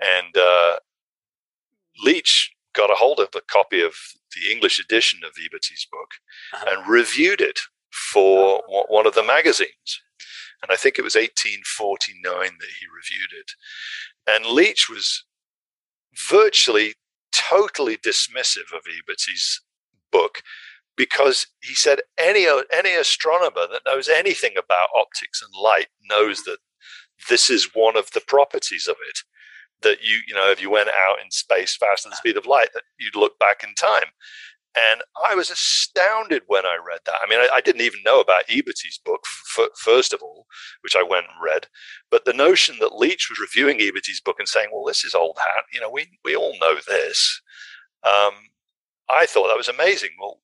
And 0.00 0.36
uh, 0.36 0.76
Leitch 2.04 2.52
got 2.74 2.90
a 2.90 2.94
hold 2.94 3.18
of 3.18 3.28
a 3.34 3.40
copy 3.40 3.82
of 3.82 3.94
the 4.34 4.52
English 4.52 4.78
edition 4.78 5.20
of 5.24 5.32
Ibert's 5.42 5.86
book 5.90 6.10
uh-huh. 6.54 6.64
and 6.68 6.88
reviewed 6.88 7.40
it 7.40 7.58
for 7.90 8.62
one 8.88 9.06
of 9.06 9.14
the 9.14 9.22
magazines. 9.22 10.02
And 10.62 10.70
I 10.70 10.76
think 10.76 10.98
it 10.98 11.02
was 11.02 11.14
1849 11.14 12.22
that 12.32 12.74
he 12.80 12.86
reviewed 12.86 13.32
it. 13.32 13.52
And 14.26 14.54
Leitch 14.54 14.88
was 14.88 15.24
virtually 16.28 16.94
totally 17.32 17.96
dismissive 17.96 18.72
of 18.74 18.82
Ibert's 18.86 19.62
book 20.10 20.42
because 20.96 21.46
he 21.60 21.74
said 21.74 22.00
any 22.18 22.46
any 22.72 22.94
astronomer 22.94 23.66
that 23.70 23.82
knows 23.86 24.08
anything 24.08 24.54
about 24.58 24.88
optics 24.96 25.40
and 25.40 25.52
light 25.62 25.86
knows 26.10 26.42
that 26.42 26.58
this 27.28 27.48
is 27.48 27.70
one 27.72 27.96
of 27.96 28.10
the 28.12 28.20
properties 28.20 28.88
of 28.88 28.96
it 29.08 29.20
that 29.82 29.98
you 30.02 30.20
you 30.26 30.34
know 30.34 30.50
if 30.50 30.60
you 30.60 30.70
went 30.70 30.88
out 30.88 31.22
in 31.22 31.30
space 31.30 31.76
faster 31.76 32.08
than 32.08 32.10
the 32.10 32.16
speed 32.16 32.36
of 32.36 32.46
light 32.46 32.68
that 32.74 32.82
you'd 32.98 33.16
look 33.16 33.38
back 33.38 33.62
in 33.62 33.74
time 33.74 34.10
and 34.76 35.02
I 35.28 35.34
was 35.34 35.50
astounded 35.50 36.42
when 36.46 36.66
I 36.66 36.76
read 36.86 37.00
that. 37.06 37.16
I 37.24 37.28
mean, 37.28 37.40
I, 37.40 37.48
I 37.56 37.60
didn't 37.60 37.80
even 37.80 38.00
know 38.04 38.20
about 38.20 38.44
Ibert's 38.50 38.98
book, 39.04 39.24
f- 39.58 39.68
first 39.76 40.12
of 40.12 40.20
all, 40.22 40.46
which 40.82 40.94
I 40.94 41.02
went 41.02 41.26
and 41.26 41.42
read. 41.42 41.66
But 42.10 42.24
the 42.24 42.32
notion 42.32 42.76
that 42.80 42.94
Leitch 42.94 43.28
was 43.30 43.40
reviewing 43.40 43.80
Ibert's 43.80 44.20
book 44.20 44.36
and 44.38 44.48
saying, 44.48 44.68
well, 44.72 44.84
this 44.84 45.04
is 45.04 45.14
old 45.14 45.38
hat, 45.38 45.64
you 45.72 45.80
know, 45.80 45.90
we, 45.90 46.06
we 46.24 46.36
all 46.36 46.54
know 46.60 46.76
this. 46.86 47.40
Um, 48.04 48.34
I 49.10 49.26
thought 49.26 49.48
that 49.48 49.56
was 49.56 49.68
amazing. 49.68 50.10
Well, 50.20 50.40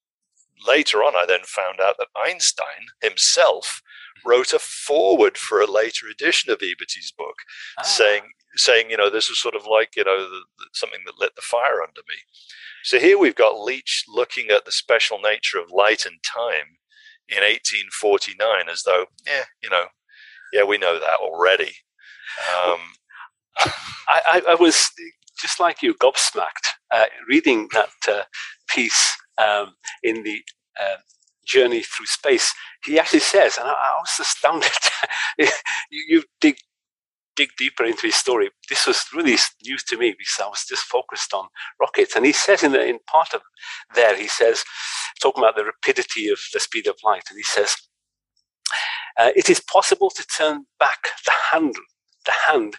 later 0.67 1.03
on, 1.03 1.15
I 1.15 1.25
then 1.27 1.45
found 1.45 1.81
out 1.81 1.97
that 1.99 2.09
Einstein 2.17 2.87
himself 3.03 3.83
wrote 4.25 4.53
a 4.53 4.59
foreword 4.59 5.37
for 5.37 5.61
a 5.61 5.71
later 5.71 6.07
edition 6.09 6.51
of 6.51 6.59
Ibert's 6.63 7.13
book, 7.13 7.37
ah. 7.79 7.83
saying, 7.83 8.23
saying, 8.57 8.91
you 8.91 8.97
know, 8.97 9.11
this 9.11 9.29
is 9.29 9.41
sort 9.41 9.55
of 9.55 9.67
like, 9.67 9.97
you 9.97 10.05
know, 10.05 10.19
the, 10.19 10.41
the, 10.59 10.67
something 10.73 11.01
that 11.07 11.21
lit 11.21 11.35
the 11.37 11.43
fire 11.43 11.83
under 11.83 12.01
me. 12.09 12.17
So 12.85 12.99
here 12.99 13.19
we've 13.19 13.35
got 13.35 13.59
Leitch 13.59 14.05
looking 14.09 14.51
at 14.51 14.65
the 14.65 14.73
special 14.73 15.19
nature 15.19 15.59
of 15.59 15.71
light 15.71 16.05
and 16.07 16.17
time 16.23 16.79
in 17.29 17.39
1849 17.39 18.69
as 18.71 18.83
though, 18.85 19.07
yeah, 19.27 19.45
you 19.63 19.71
know, 19.71 19.87
yeah, 20.53 20.65
we 20.65 20.79
know 20.79 20.99
that 20.99 21.19
already. 21.21 21.73
Um, 22.55 22.81
I, 23.59 23.71
I, 24.09 24.43
I, 24.51 24.55
was 24.55 24.91
just 25.41 25.61
like 25.61 25.83
you, 25.83 25.95
gobsmacked, 25.95 26.75
uh, 26.91 27.07
reading 27.29 27.69
that 27.73 27.91
uh, 28.09 28.23
piece 28.69 29.17
um, 29.39 29.75
in 30.03 30.23
the 30.25 30.43
uh, 30.81 30.97
journey 31.47 31.83
through 31.83 32.07
space. 32.07 32.55
He 32.85 32.99
actually 32.99 33.21
says, 33.21 33.59
and 33.59 33.69
I, 33.69 33.73
I 33.73 33.97
was 34.01 34.17
astounded. 34.21 34.71
you, 35.39 35.49
you 35.91 36.25
dig 36.41 36.57
dig 37.37 37.51
deeper 37.57 37.85
into 37.85 38.07
his 38.07 38.15
story, 38.15 38.51
this 38.69 38.87
was 38.87 39.05
really 39.15 39.37
news 39.65 39.85
to 39.85 39.97
me 39.97 40.15
because 40.19 40.39
I 40.43 40.47
was 40.47 40.65
just 40.69 40.83
focused 40.85 41.33
on 41.33 41.49
rockets. 41.81 42.17
And 42.17 42.27
he 42.27 42.33
says 42.33 42.63
in, 42.63 42.73
the, 42.73 42.85
in 42.85 42.99
part 43.11 43.35
of 43.35 43.43
there, 43.95 44.17
he 44.17 44.29
says, 44.29 44.63
talking 45.21 45.43
about 45.43 45.57
the 45.57 45.65
rapidity 45.65 46.29
of 46.29 46.39
the 46.53 46.61
speed 46.61 46.87
of 46.87 46.97
light, 47.05 47.25
and 47.31 47.39
he 47.39 47.43
says, 47.43 47.75
uh, 49.19 49.31
it 49.37 49.51
is 49.51 49.61
possible 49.61 50.11
to 50.11 50.25
turn 50.37 50.67
back 50.81 51.09
the 51.27 51.33
hand, 51.53 51.75
the 52.27 52.33
hand, 52.49 52.77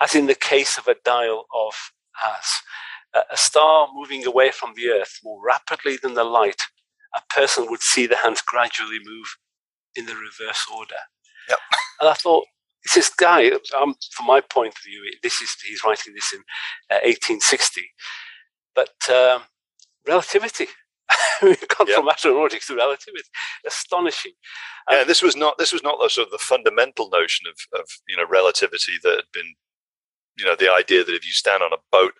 as 0.00 0.14
in 0.14 0.26
the 0.26 0.34
case 0.34 0.78
of 0.78 0.88
a 0.88 0.96
dial 1.04 1.46
of 1.54 1.74
as 2.24 2.46
a 3.14 3.36
star 3.36 3.88
moving 3.94 4.26
away 4.26 4.50
from 4.50 4.72
the 4.74 4.88
Earth 4.88 5.20
more 5.22 5.44
rapidly 5.44 5.98
than 6.02 6.14
the 6.14 6.24
light, 6.24 6.62
a 7.14 7.20
person 7.32 7.66
would 7.68 7.82
see 7.82 8.06
the 8.06 8.16
hands 8.16 8.42
gradually 8.42 8.98
move 9.04 9.36
in 9.96 10.06
the 10.06 10.14
reverse 10.14 10.66
order. 10.74 10.96
Yep. 11.48 11.58
And 12.00 12.08
I 12.08 12.14
thought, 12.14 12.46
it's 12.82 12.94
this 12.94 13.10
guy, 13.10 13.52
um, 13.80 13.94
from 14.10 14.26
my 14.26 14.40
point 14.40 14.74
of 14.74 14.82
view, 14.82 15.08
this 15.22 15.40
is 15.40 15.54
he's 15.64 15.84
writing 15.86 16.14
this 16.14 16.32
in 16.32 16.40
uh, 16.90 16.98
1860, 17.04 17.80
but 18.74 18.88
um, 19.08 19.42
relativity. 20.04 20.66
We've 21.42 21.68
gone 21.68 21.86
yep. 21.86 21.98
from 21.98 22.08
aeronautics 22.08 22.66
to 22.66 22.74
relativity. 22.74 23.28
Astonishing. 23.64 24.32
Um, 24.90 24.98
yeah, 24.98 25.04
this 25.04 25.22
was 25.22 25.36
not 25.36 25.58
this 25.58 25.72
was 25.72 25.84
not 25.84 25.98
the 26.00 26.08
sort 26.08 26.26
of 26.26 26.32
the 26.32 26.38
fundamental 26.38 27.08
notion 27.10 27.46
of, 27.46 27.80
of 27.80 27.86
you 28.08 28.16
know 28.16 28.24
relativity 28.28 28.94
that 29.04 29.14
had 29.14 29.30
been, 29.32 29.54
you 30.36 30.44
know, 30.44 30.56
the 30.56 30.72
idea 30.72 31.04
that 31.04 31.14
if 31.14 31.24
you 31.24 31.32
stand 31.32 31.62
on 31.62 31.72
a 31.72 31.82
boat 31.92 32.14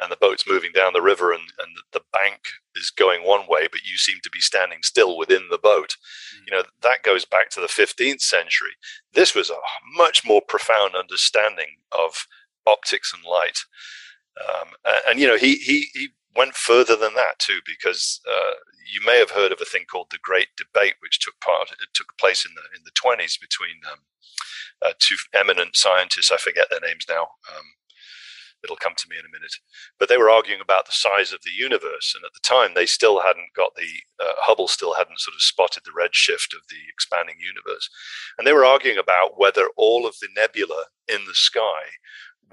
and 0.00 0.10
the 0.10 0.16
boat's 0.20 0.48
moving 0.48 0.72
down 0.72 0.92
the 0.92 1.02
river 1.02 1.32
and, 1.32 1.42
and 1.58 1.76
the 1.92 2.02
bank 2.12 2.40
is 2.74 2.90
going 2.90 3.24
one 3.24 3.46
way, 3.48 3.68
but 3.70 3.84
you 3.84 3.96
seem 3.96 4.18
to 4.22 4.30
be 4.30 4.40
standing 4.40 4.78
still 4.82 5.16
within 5.16 5.48
the 5.50 5.58
boat. 5.58 5.96
Mm. 6.36 6.46
You 6.46 6.56
know, 6.56 6.62
that 6.82 7.02
goes 7.04 7.24
back 7.24 7.50
to 7.50 7.60
the 7.60 7.68
15th 7.68 8.20
century. 8.20 8.72
This 9.12 9.34
was 9.34 9.50
a 9.50 9.56
much 9.96 10.26
more 10.26 10.42
profound 10.46 10.94
understanding 10.96 11.76
of 11.92 12.26
optics 12.66 13.14
and 13.14 13.24
light. 13.24 13.60
Um, 14.40 14.68
and, 14.84 15.02
and, 15.08 15.20
you 15.20 15.28
know, 15.28 15.36
he, 15.36 15.56
he, 15.56 15.86
he 15.94 16.08
went 16.34 16.54
further 16.54 16.96
than 16.96 17.14
that 17.14 17.38
too, 17.38 17.60
because 17.64 18.20
uh, 18.28 18.54
you 18.92 19.00
may 19.06 19.18
have 19.18 19.30
heard 19.30 19.52
of 19.52 19.60
a 19.60 19.64
thing 19.64 19.84
called 19.90 20.08
the 20.10 20.18
Great 20.22 20.48
Debate, 20.56 20.94
which 21.00 21.20
took 21.20 21.38
part, 21.40 21.70
it 21.70 21.88
took 21.94 22.18
place 22.18 22.44
in 22.44 22.52
the, 22.54 22.62
in 22.76 22.82
the 22.84 22.90
20s 22.90 23.40
between 23.40 23.76
um, 23.90 23.98
uh, 24.82 24.92
two 24.98 25.16
eminent 25.32 25.76
scientists. 25.76 26.32
I 26.32 26.36
forget 26.36 26.66
their 26.70 26.80
names 26.80 27.06
now. 27.08 27.22
Um, 27.22 27.64
It'll 28.64 28.76
come 28.76 28.94
to 28.96 29.08
me 29.08 29.16
in 29.18 29.26
a 29.26 29.32
minute. 29.32 29.54
But 29.98 30.08
they 30.08 30.16
were 30.16 30.30
arguing 30.30 30.60
about 30.60 30.86
the 30.86 30.92
size 30.92 31.32
of 31.32 31.40
the 31.44 31.50
universe, 31.50 32.14
and 32.16 32.24
at 32.24 32.32
the 32.32 32.40
time 32.40 32.72
they 32.74 32.86
still 32.86 33.20
hadn't 33.20 33.54
got 33.54 33.74
the 33.76 34.02
uh, 34.18 34.32
Hubble 34.38 34.68
still 34.68 34.94
hadn't 34.94 35.20
sort 35.20 35.34
of 35.34 35.42
spotted 35.42 35.84
the 35.84 35.92
redshift 35.92 36.54
of 36.54 36.66
the 36.68 36.82
expanding 36.88 37.36
universe, 37.38 37.88
and 38.38 38.46
they 38.46 38.52
were 38.52 38.64
arguing 38.64 38.98
about 38.98 39.38
whether 39.38 39.68
all 39.76 40.06
of 40.06 40.16
the 40.20 40.28
nebula 40.34 40.84
in 41.06 41.24
the 41.26 41.34
sky 41.34 42.00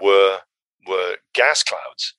were 0.00 0.40
were 0.86 1.16
gas 1.34 1.62
clouds. 1.62 2.14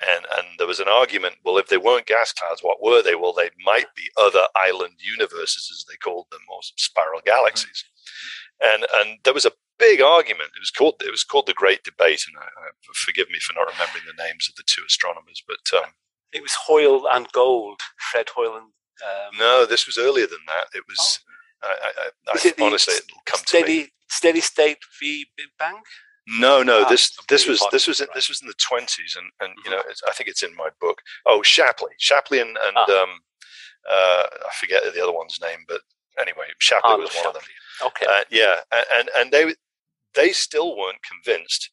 And, 0.00 0.24
and 0.38 0.46
there 0.56 0.66
was 0.66 0.80
an 0.80 0.88
argument 0.88 1.36
well, 1.44 1.58
if 1.58 1.68
they 1.68 1.76
weren't 1.76 2.06
gas 2.06 2.32
clouds, 2.32 2.62
what 2.62 2.82
were 2.82 3.02
they? 3.02 3.14
Well, 3.14 3.34
they 3.34 3.50
might 3.64 3.94
be 3.94 4.08
other 4.16 4.46
island 4.56 4.94
universes, 4.98 5.68
as 5.70 5.84
they 5.88 5.96
called 5.96 6.26
them, 6.30 6.40
or 6.50 6.60
spiral 6.62 7.20
galaxies. 7.24 7.84
And, 8.62 8.86
and 8.94 9.18
there 9.24 9.34
was 9.34 9.44
a 9.44 9.52
big 9.80 10.00
argument. 10.00 10.50
It 10.54 10.60
was 10.60 10.70
called 10.70 11.02
it 11.04 11.10
was 11.10 11.24
called 11.24 11.46
the 11.46 11.54
Great 11.54 11.82
Debate, 11.82 12.24
and 12.28 12.36
I, 12.38 12.44
I, 12.44 12.68
forgive 12.94 13.28
me 13.30 13.40
for 13.40 13.54
not 13.54 13.72
remembering 13.72 14.04
the 14.06 14.22
names 14.22 14.48
of 14.48 14.54
the 14.54 14.62
two 14.66 14.82
astronomers, 14.86 15.42
but 15.48 15.64
um, 15.78 15.90
it 16.32 16.42
was 16.42 16.54
Hoyle 16.54 17.08
and 17.10 17.26
Gold, 17.32 17.80
Fred 18.12 18.28
Hoyle 18.34 18.56
and. 18.56 18.66
Um, 19.00 19.38
no, 19.38 19.64
this 19.64 19.86
was 19.86 19.96
earlier 19.96 20.26
than 20.26 20.44
that. 20.46 20.66
It 20.74 20.84
was. 20.86 21.20
Oh. 21.24 21.26
I, 21.62 22.08
I, 22.36 22.52
honestly, 22.60 22.94
it'll 22.94 23.22
come 23.26 23.40
steady, 23.40 23.78
to 23.78 23.82
me. 23.84 23.88
Steady 24.08 24.40
state 24.40 24.78
v 24.98 25.26
Big 25.36 25.46
Bang. 25.58 25.80
No, 26.38 26.62
no. 26.62 26.84
Ah, 26.84 26.88
this 26.88 27.16
this 27.28 27.46
was 27.46 27.64
this 27.72 27.86
was 27.86 28.00
right. 28.00 28.08
this 28.14 28.28
was 28.28 28.40
in 28.40 28.48
the 28.48 28.54
twenties, 28.54 29.16
and 29.18 29.30
and 29.40 29.50
mm-hmm. 29.50 29.70
you 29.70 29.76
know 29.76 29.82
I 30.08 30.12
think 30.12 30.28
it's 30.28 30.42
in 30.42 30.54
my 30.54 30.68
book. 30.80 31.00
Oh, 31.26 31.42
Shapley, 31.42 31.92
Shapley, 31.98 32.40
and 32.40 32.50
and 32.50 32.76
ah. 32.76 33.02
um, 33.02 33.20
uh, 33.90 34.22
I 34.46 34.50
forget 34.58 34.82
the 34.94 35.02
other 35.02 35.12
one's 35.12 35.38
name, 35.40 35.64
but 35.66 35.80
anyway, 36.18 36.46
Shapley 36.58 36.96
was 36.96 37.10
one 37.10 37.24
Shapley. 37.24 37.28
of 37.28 37.34
them. 37.34 37.42
Okay. 37.82 38.06
Uh, 38.08 38.24
yeah, 38.30 38.60
and 38.92 39.10
and 39.16 39.32
they 39.32 39.54
they 40.14 40.32
still 40.32 40.76
weren't 40.76 41.02
convinced 41.02 41.70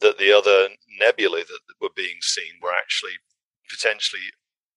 that 0.00 0.18
the 0.18 0.32
other 0.32 0.68
nebulae 0.98 1.42
that 1.42 1.60
were 1.80 1.90
being 1.94 2.18
seen 2.20 2.52
were 2.62 2.72
actually 2.72 3.12
potentially 3.68 4.22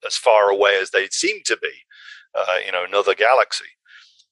as 0.06 0.16
far 0.16 0.50
away 0.50 0.78
as 0.82 0.92
they 0.92 1.08
seemed 1.08 1.46
to 1.46 1.58
be, 1.58 1.72
uh, 2.36 2.58
you 2.66 2.72
know, 2.72 2.84
another 2.84 3.16
galaxy. 3.16 3.66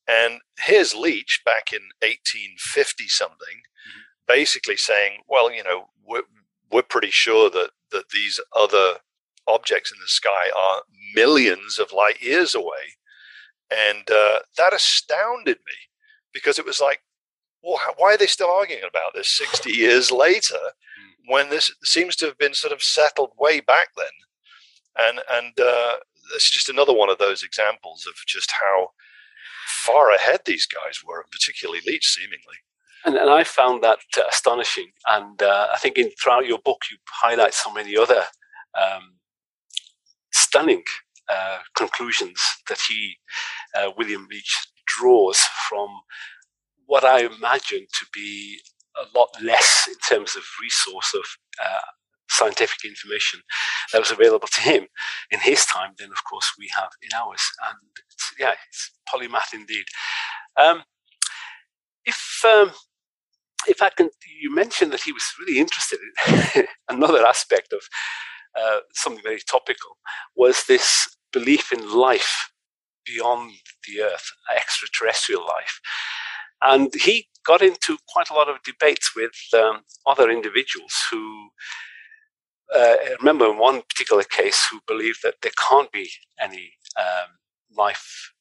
And 0.08 0.42
here's 0.60 0.94
Leitch 0.94 1.42
back 1.46 1.72
in 1.72 1.82
1850 2.02 3.08
something, 3.08 3.38
mm-hmm. 3.40 4.00
basically 4.28 4.78
saying, 4.78 5.22
well, 5.28 5.52
you 5.52 5.64
know, 5.64 5.86
we're, 6.06 6.24
we're 6.72 6.82
pretty 6.82 7.12
sure 7.12 7.50
that, 7.50 7.72
that 7.92 8.10
these 8.14 8.40
other 8.56 8.96
objects 9.48 9.92
in 9.92 9.98
the 10.02 10.08
sky 10.08 10.50
are 10.58 10.82
millions 11.16 11.80
of 11.80 11.94
light 11.94 12.22
years 12.22 12.56
away. 12.56 12.98
And 13.70 14.10
uh, 14.10 14.40
that 14.58 14.74
astounded 14.74 15.58
me 15.58 15.74
because 16.34 16.60
it 16.60 16.66
was 16.66 16.82
like, 16.82 17.02
well, 17.64 17.80
why 17.98 18.14
are 18.14 18.18
they 18.18 18.28
still 18.28 18.50
arguing 18.50 18.84
about 18.84 19.14
this 19.14 19.38
60 19.38 19.72
years 19.72 20.12
later 20.12 20.58
hmm. 20.58 21.32
when 21.32 21.50
this 21.50 21.72
seems 21.84 22.16
to 22.18 22.26
have 22.26 22.38
been 22.38 22.54
sort 22.54 22.74
of 22.74 22.82
settled 22.82 23.32
way 23.40 23.60
back 23.60 23.90
then? 23.96 24.06
And, 24.98 25.22
and 25.32 25.60
uh, 25.60 25.98
this 26.34 26.44
is 26.44 26.52
just 26.52 26.70
another 26.70 26.94
one 26.94 27.10
of 27.10 27.18
those 27.18 27.44
examples 27.44 28.06
of 28.08 28.14
just 28.28 28.52
how 28.60 28.90
far 29.86 30.12
ahead 30.12 30.42
these 30.46 30.66
guys 30.66 31.00
were, 31.06 31.26
particularly 31.32 31.82
Leitch, 31.86 32.08
seemingly. 32.08 32.58
And, 33.06 33.16
and 33.16 33.30
I 33.30 33.44
found 33.44 33.84
that 33.84 34.00
uh, 34.18 34.24
astonishing. 34.30 34.92
And 35.08 35.42
uh, 35.42 35.68
I 35.74 35.78
think 35.78 35.98
in, 35.98 36.12
throughout 36.22 36.46
your 36.46 36.60
book, 36.60 36.82
you 36.92 36.98
highlight 37.24 37.54
so 37.54 37.74
many 37.74 37.98
other 37.98 38.24
um, 38.80 39.16
stunning 40.32 40.84
uh, 41.30 41.60
conclusions 41.76 42.40
that 42.70 42.80
he, 42.88 43.16
uh, 43.76 43.92
William 43.98 44.28
Leitch, 44.30 44.68
draws 44.86 45.40
from 45.70 45.90
what 46.92 47.06
I 47.06 47.22
imagine 47.22 47.88
to 48.00 48.06
be 48.14 48.60
a 48.98 49.18
lot 49.18 49.30
less 49.42 49.88
in 49.88 49.96
terms 50.10 50.36
of 50.36 50.44
resource 50.62 51.14
of 51.16 51.24
uh, 51.64 51.80
scientific 52.30 52.84
information 52.84 53.40
that 53.94 54.00
was 54.00 54.12
available 54.12 54.50
to 54.50 54.60
him 54.62 54.88
in 55.32 55.40
his 55.40 55.66
time 55.66 55.92
than, 55.98 56.10
of 56.12 56.22
course, 56.30 56.52
we 56.60 56.70
have 56.76 56.90
in 57.02 57.10
ours. 57.18 57.42
And 57.70 57.78
it's, 58.12 58.34
yeah, 58.38 58.56
it's 58.68 58.92
polymath 59.08 59.54
indeed. 59.54 59.86
Um, 60.58 60.84
if 62.04 62.42
um, 62.46 62.72
if 63.70 63.82
I 63.82 63.90
can, 63.96 64.10
you 64.42 64.54
mentioned 64.54 64.92
that 64.92 65.04
he 65.04 65.14
was 65.14 65.24
really 65.40 65.60
interested 65.60 66.00
in 66.58 66.68
another 66.90 67.26
aspect 67.26 67.72
of 67.72 67.80
uh, 68.60 68.80
something 68.94 69.24
very 69.24 69.40
topical 69.50 69.92
was 70.36 70.66
this 70.68 71.08
belief 71.32 71.72
in 71.72 71.90
life 71.96 72.52
beyond 73.06 73.52
the 73.88 74.02
Earth, 74.04 74.30
extraterrestrial 74.54 75.42
life. 75.48 75.80
And 76.62 76.94
he 76.94 77.28
got 77.46 77.62
into 77.62 77.98
quite 78.08 78.30
a 78.30 78.34
lot 78.34 78.50
of 78.50 78.62
debates 78.64 79.16
with 79.16 79.32
um, 79.54 79.82
other 80.06 80.30
individuals 80.30 80.94
who, 81.10 81.50
uh, 82.74 82.96
I 83.04 83.16
remember 83.20 83.50
in 83.50 83.58
one 83.58 83.82
particular 83.90 84.24
case, 84.24 84.68
who 84.70 84.80
believed 84.88 85.20
that 85.24 85.36
there 85.42 85.52
can't 85.70 85.92
be 85.92 86.10
any 86.40 86.74
um, 86.98 87.30
life. 87.76 88.34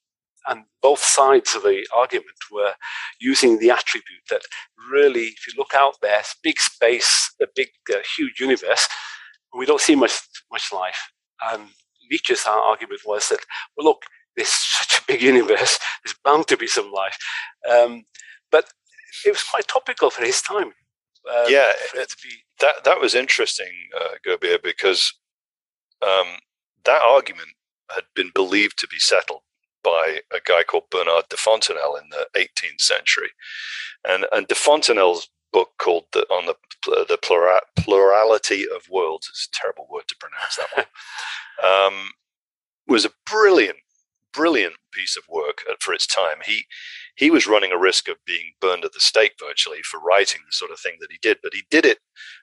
And 0.47 0.65
both 0.83 1.01
sides 1.01 1.55
of 1.55 1.63
the 1.63 1.87
argument 1.95 2.37
were 2.51 2.73
using 3.21 3.59
the 3.59 3.71
attribute 3.71 4.25
that 4.31 4.43
really, 4.91 5.25
if 5.25 5.47
you 5.47 5.55
look 5.57 5.75
out 5.75 5.97
there, 6.01 6.23
big 6.43 6.59
space, 6.59 7.35
a 7.41 7.47
big, 7.55 7.69
uh, 7.93 7.99
huge 8.17 8.41
universe, 8.41 8.89
we 9.57 9.67
don't 9.67 9.81
see 9.81 9.95
much, 9.95 10.19
much 10.51 10.73
life. 10.73 11.11
And 11.43 11.69
Leitch's 12.11 12.45
argument 12.47 13.01
was 13.07 13.29
that, 13.29 13.41
well, 13.77 13.87
look, 13.87 14.03
there's 14.37 14.49
such 14.49 14.99
a 14.99 15.05
big 15.07 15.23
universe, 15.23 15.79
there's 16.05 16.17
bound 16.25 16.47
to 16.49 16.57
be 16.57 16.67
some 16.67 16.93
life. 16.93 17.19
Um, 17.71 18.05
but 18.51 18.67
it 19.25 19.31
was 19.31 19.43
quite 19.43 19.69
topical 19.69 20.11
for 20.11 20.25
his 20.25 20.41
time. 20.43 20.73
Um, 21.29 21.45
yeah, 21.49 21.73
it, 21.95 22.15
be... 22.23 22.31
that 22.61 22.85
that 22.85 23.01
was 23.01 23.15
interesting, 23.15 23.73
uh, 23.99 24.15
Gurbir, 24.27 24.63
because 24.63 25.13
um, 26.03 26.39
that 26.85 27.03
argument 27.03 27.51
had 27.95 28.05
been 28.15 28.31
believed 28.35 28.79
to 28.79 28.89
be 28.89 28.99
settled 28.99 29.43
by 29.83 30.21
a 30.33 30.41
guy 30.45 30.63
called 30.63 30.91
Bernard 30.91 31.25
de 31.29 31.37
Fontenelle 31.37 31.97
in 31.97 32.09
the 32.11 32.27
18th 32.39 32.81
century, 32.81 33.31
and 34.07 34.27
and 34.33 34.49
de 34.49 34.55
Fontenelle's 34.55 35.29
book 35.53 35.71
called 35.79 36.05
the, 36.13 36.23
on 36.31 36.47
the 36.47 36.55
the 37.09 37.19
plura, 37.23 37.61
plurality 37.77 38.65
of 38.65 38.89
worlds. 38.91 39.29
It's 39.29 39.49
a 39.53 39.61
terrible 39.61 39.87
word 39.91 40.05
to 40.09 40.17
pronounce 40.17 40.57
that 40.57 40.87
one. 41.63 41.93
um, 42.03 42.11
was 42.87 43.05
a 43.05 43.13
brilliant 43.31 43.79
brilliant 44.33 44.75
piece 44.93 45.17
of 45.17 45.25
work 45.29 45.59
uh, 45.71 45.75
for 45.81 45.95
its 45.95 46.07
time. 46.07 46.39
He 46.45 46.65
he 47.17 47.31
was 47.31 47.47
running 47.47 47.73
a 47.73 47.79
risk 47.79 48.09
of 48.09 48.17
being 48.27 48.53
burned 48.61 48.85
at 48.85 48.93
the 48.93 49.01
stake 49.01 49.35
virtually 49.39 49.81
for 49.83 50.01
writing 50.01 50.41
the 50.47 50.53
sort 50.53 50.71
of 50.71 50.81
thing 50.81 50.97
that 51.01 51.11
he 51.11 51.19
did, 51.21 51.39
but 51.43 51.55
he 51.55 51.63
did 51.71 51.85
it 51.85 51.99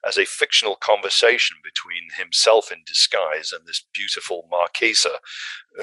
as 0.06 0.18
a 0.18 0.26
fictional 0.26 0.76
conversation 0.76 1.58
between 1.64 2.10
himself 2.18 2.72
in 2.72 2.80
disguise 2.86 3.52
and 3.52 3.66
this 3.66 3.86
beautiful 3.94 4.48
Marquesa, 4.52 5.18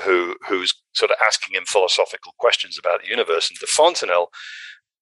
who 0.03 0.37
who's 0.49 0.75
sort 0.95 1.11
of 1.11 1.17
asking 1.27 1.57
him 1.57 1.65
philosophical 1.67 2.35
questions 2.39 2.79
about 2.79 3.03
the 3.03 3.09
universe. 3.09 3.51
And 3.51 3.59
de 3.59 3.67
Fontenelle 3.67 4.31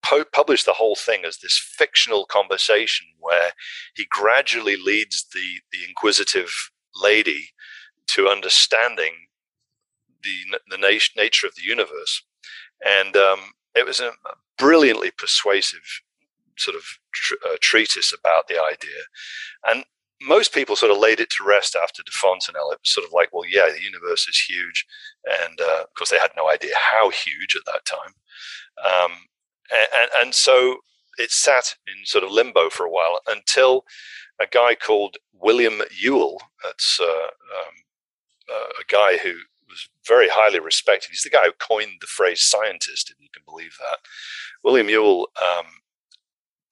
po- 0.02 0.24
published 0.24 0.66
the 0.66 0.74
whole 0.74 0.96
thing 0.96 1.24
as 1.24 1.38
this 1.38 1.58
fictional 1.76 2.26
conversation 2.26 3.06
where 3.18 3.52
he 3.94 4.06
gradually 4.10 4.76
leads 4.76 5.26
the 5.32 5.60
the 5.72 5.84
inquisitive 5.88 6.52
lady 6.94 7.48
to 8.08 8.28
understanding 8.28 9.14
the 10.22 10.58
the 10.68 10.78
nat- 10.78 11.16
nature 11.16 11.46
of 11.46 11.54
the 11.54 11.62
universe, 11.62 12.22
and 12.84 13.16
um, 13.16 13.40
it 13.74 13.86
was 13.86 14.00
a 14.00 14.12
brilliantly 14.58 15.10
persuasive 15.10 16.02
sort 16.58 16.76
of 16.76 16.84
tr- 17.12 17.34
uh, 17.46 17.56
treatise 17.60 18.12
about 18.12 18.48
the 18.48 18.62
idea, 18.62 19.02
and 19.66 19.84
most 20.20 20.54
people 20.54 20.76
sort 20.76 20.92
of 20.92 20.98
laid 20.98 21.18
it 21.18 21.30
to 21.30 21.44
rest 21.44 21.74
after 21.74 22.02
de 22.02 22.12
Fontenelle. 22.12 22.70
It 22.70 22.78
was 22.80 22.94
sort 22.94 23.06
of 23.06 23.12
like, 23.12 23.30
well, 23.32 23.48
yeah, 23.48 23.68
the 23.72 23.82
universe 23.82 24.28
is 24.28 24.38
huge, 24.48 24.86
and 25.24 25.60
uh, 25.60 25.82
of 25.82 25.94
course 25.96 26.10
they 26.10 26.18
had 26.18 26.30
no 26.36 26.48
idea 26.48 26.74
how 26.92 27.10
huge 27.10 27.56
at 27.56 27.64
that 27.66 27.84
time, 27.84 28.14
um, 28.84 29.12
and, 29.70 30.10
and 30.20 30.34
so 30.34 30.78
it 31.18 31.30
sat 31.30 31.74
in 31.86 32.06
sort 32.06 32.24
of 32.24 32.30
limbo 32.30 32.70
for 32.70 32.86
a 32.86 32.90
while 32.90 33.20
until 33.26 33.84
a 34.40 34.46
guy 34.50 34.74
called 34.74 35.16
William 35.32 35.82
Whewell, 36.02 36.40
that's 36.64 36.98
uh, 37.00 37.04
um, 37.04 37.74
uh, 38.50 38.68
a 38.80 38.84
guy 38.88 39.18
who 39.18 39.34
was 39.72 39.88
very 40.06 40.28
highly 40.30 40.60
respected. 40.60 41.08
He's 41.10 41.22
the 41.22 41.30
guy 41.30 41.46
who 41.46 41.52
coined 41.58 41.98
the 42.00 42.06
phrase 42.06 42.42
scientist, 42.42 43.10
if 43.10 43.16
you 43.20 43.28
can 43.32 43.42
believe 43.46 43.76
that. 43.80 43.98
William 44.62 44.86
Whewell 44.86 45.28
um, 45.42 45.66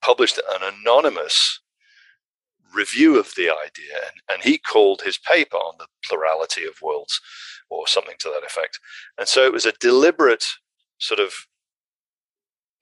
published 0.01 0.37
an 0.37 0.61
anonymous 0.61 1.59
review 2.73 3.19
of 3.19 3.33
the 3.35 3.49
idea, 3.49 3.97
and, 4.31 4.43
he 4.43 4.57
called 4.57 5.01
his 5.01 5.17
paper 5.17 5.57
on 5.57 5.75
the 5.77 5.87
plurality 6.07 6.65
of 6.65 6.81
worlds, 6.81 7.19
or 7.69 7.87
something 7.87 8.15
to 8.19 8.29
that 8.29 8.45
effect. 8.45 8.79
And 9.17 9.27
so 9.27 9.45
it 9.45 9.53
was 9.53 9.65
a 9.65 9.73
deliberate 9.73 10.45
sort 10.99 11.19
of 11.19 11.33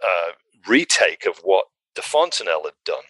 uh, 0.03 0.31
retake 0.67 1.25
of 1.25 1.37
what 1.43 1.65
de 1.95 2.01
Fontenelle 2.01 2.63
had 2.65 2.73
done. 2.85 3.03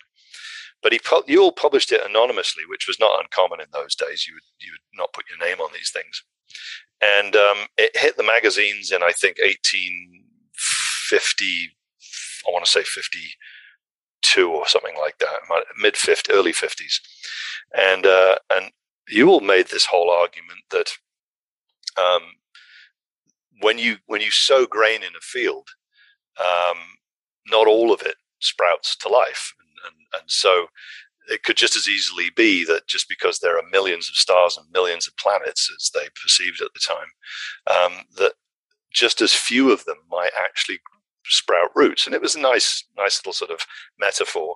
But 0.82 0.94
he 0.94 1.00
Whewell 1.28 1.52
published 1.52 1.92
it 1.92 2.02
anonymously, 2.06 2.64
which 2.68 2.88
was 2.88 3.00
not 3.00 3.20
uncommon 3.22 3.60
in 3.60 3.68
those 3.74 3.96
days. 3.96 4.26
You 4.28 4.36
would 4.36 4.44
you 4.60 4.72
would 4.72 4.98
not 4.98 5.12
put 5.14 5.26
your 5.30 5.38
name 5.38 5.60
on 5.60 5.72
these 5.74 5.92
things 5.92 6.24
and 7.02 7.36
um, 7.36 7.68
it 7.78 7.92
hit 7.96 8.18
the 8.18 8.24
magazines 8.24 8.92
in 8.92 9.04
I 9.04 9.12
think 9.12 9.38
1850. 9.40 11.72
I 12.48 12.52
want 12.52 12.66
to 12.66 12.72
say 12.72 12.84
52 12.84 13.30
52 14.30 14.52
or 14.52 14.68
something 14.68 14.96
like 15.00 15.18
that, 15.20 15.40
mid 15.78 15.98
50, 15.98 16.32
early 16.32 16.54
50s, 16.54 17.00
and 17.78 18.06
uh, 18.06 18.36
and 18.52 18.72
Whewell 19.12 19.42
made 19.42 19.68
this 19.68 19.86
whole 19.86 20.10
argument 20.10 20.60
that 20.72 20.92
um, 21.98 22.22
when 23.62 23.78
you 23.78 23.98
when 24.08 24.22
you 24.22 24.32
sow 24.32 24.66
grain 24.66 25.02
in 25.02 25.16
a 25.16 25.22
field, 25.22 25.68
um, 26.40 26.78
not 27.48 27.68
all 27.68 27.92
of 27.92 28.02
it 28.02 28.16
sprouts 28.40 28.96
to 28.98 29.10
life, 29.10 29.54
and, 29.60 29.70
and, 29.86 30.22
and 30.22 30.32
so 30.32 30.68
it 31.30 31.44
could 31.44 31.58
just 31.58 31.76
as 31.76 31.88
easily 31.88 32.30
be 32.36 32.66
that 32.66 32.88
just 32.88 33.08
because 33.08 33.40
there 33.40 33.58
are 33.58 33.70
millions 33.72 34.10
of 34.10 34.16
stars 34.16 34.58
and 34.58 34.66
millions 34.72 35.08
of 35.08 35.16
planets, 35.18 35.72
as 35.76 35.92
they 35.94 36.08
perceived 36.22 36.62
at 36.62 36.72
the 36.74 36.80
time, 36.80 37.08
um, 37.68 38.06
that 38.18 38.34
just 38.92 39.22
as 39.22 39.34
few 39.34 39.72
of 39.72 39.86
them 39.86 39.98
might 40.10 40.32
actually 40.38 40.80
sprout 41.26 41.70
roots. 41.76 42.06
And 42.06 42.16
it 42.16 42.22
was 42.22 42.36
a 42.36 42.40
nice, 42.40 42.84
nice 42.98 43.20
little 43.20 43.34
sort 43.34 43.52
of 43.52 43.66
metaphor. 44.00 44.56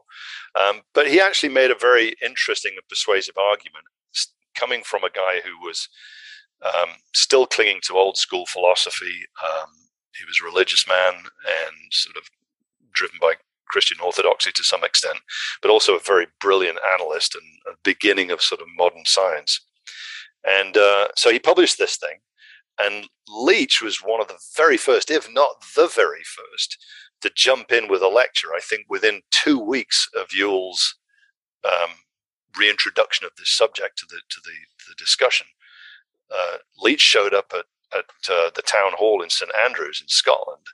Um, 0.60 0.82
but 0.94 1.08
he 1.08 1.22
actually 1.22 1.50
made 1.50 1.72
a 1.72 1.76
very 1.76 2.16
interesting 2.22 2.74
and 2.76 2.88
persuasive 2.90 3.38
argument 3.38 3.86
coming 4.56 4.84
from 4.84 5.04
a 5.04 5.10
guy 5.10 5.42
who 5.44 5.60
was 5.66 5.88
um, 6.64 6.90
still 7.14 7.46
clinging 7.46 7.80
to 7.84 7.98
old 7.98 8.18
school 8.18 8.46
philosophy. 8.46 9.26
Um, 9.44 9.70
he 10.18 10.26
was 10.26 10.40
a 10.42 10.46
religious 10.46 10.88
man 10.88 11.14
and 11.16 11.76
sort 11.92 12.18
of 12.18 12.24
driven 12.94 13.18
by 13.20 13.34
Christian 13.74 13.98
orthodoxy 14.08 14.52
to 14.54 14.64
some 14.64 14.84
extent, 14.84 15.20
but 15.62 15.72
also 15.72 15.96
a 15.96 16.10
very 16.12 16.28
brilliant 16.40 16.80
analyst 16.94 17.36
and 17.36 17.48
a 17.72 17.78
beginning 17.84 18.30
of 18.32 18.42
sort 18.42 18.62
of 18.62 18.68
modern 18.78 19.06
science. 19.06 19.60
And 20.60 20.78
uh, 20.78 21.08
so 21.16 21.32
he 21.32 21.40
published 21.40 21.78
this 21.78 21.98
thing. 21.98 22.18
And 22.84 23.08
Leitch 23.28 23.82
was 23.82 23.98
one 24.12 24.22
of 24.22 24.28
the 24.28 24.40
very 24.58 24.78
first, 24.78 25.12
if 25.12 25.28
not 25.32 25.64
the 25.76 25.88
very 25.88 26.24
first, 26.24 26.78
to 27.22 27.32
jump 27.48 27.72
in 27.72 27.88
with 27.88 28.02
a 28.04 28.08
lecture. 28.22 28.50
I 28.56 28.60
think 28.60 28.86
within 28.90 29.22
two 29.32 29.60
weeks 29.60 30.08
of 30.20 30.28
Whewell's 30.34 30.96
um, 31.64 31.92
reintroduction 32.58 33.26
of 33.26 33.32
this 33.38 33.50
subject 33.62 33.98
to 34.00 34.06
the 34.10 34.20
to 34.34 34.40
the, 34.44 34.58
the 34.90 34.96
discussion, 34.98 35.48
uh, 36.36 36.58
Leitch 36.84 37.02
showed 37.02 37.34
up 37.34 37.54
at 37.54 37.66
at 38.00 38.10
uh, 38.30 38.50
the 38.56 38.68
town 38.76 38.92
hall 38.98 39.22
in 39.24 39.30
St 39.30 39.52
Andrews 39.66 40.02
in 40.02 40.08
Scotland, 40.08 40.68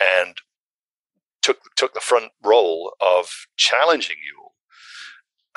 and 0.00 0.34
took 1.44 1.58
took 1.76 1.92
the 1.92 2.00
front 2.00 2.32
role 2.42 2.94
of 3.00 3.28
challenging 3.56 4.16
Whewell 4.16 4.54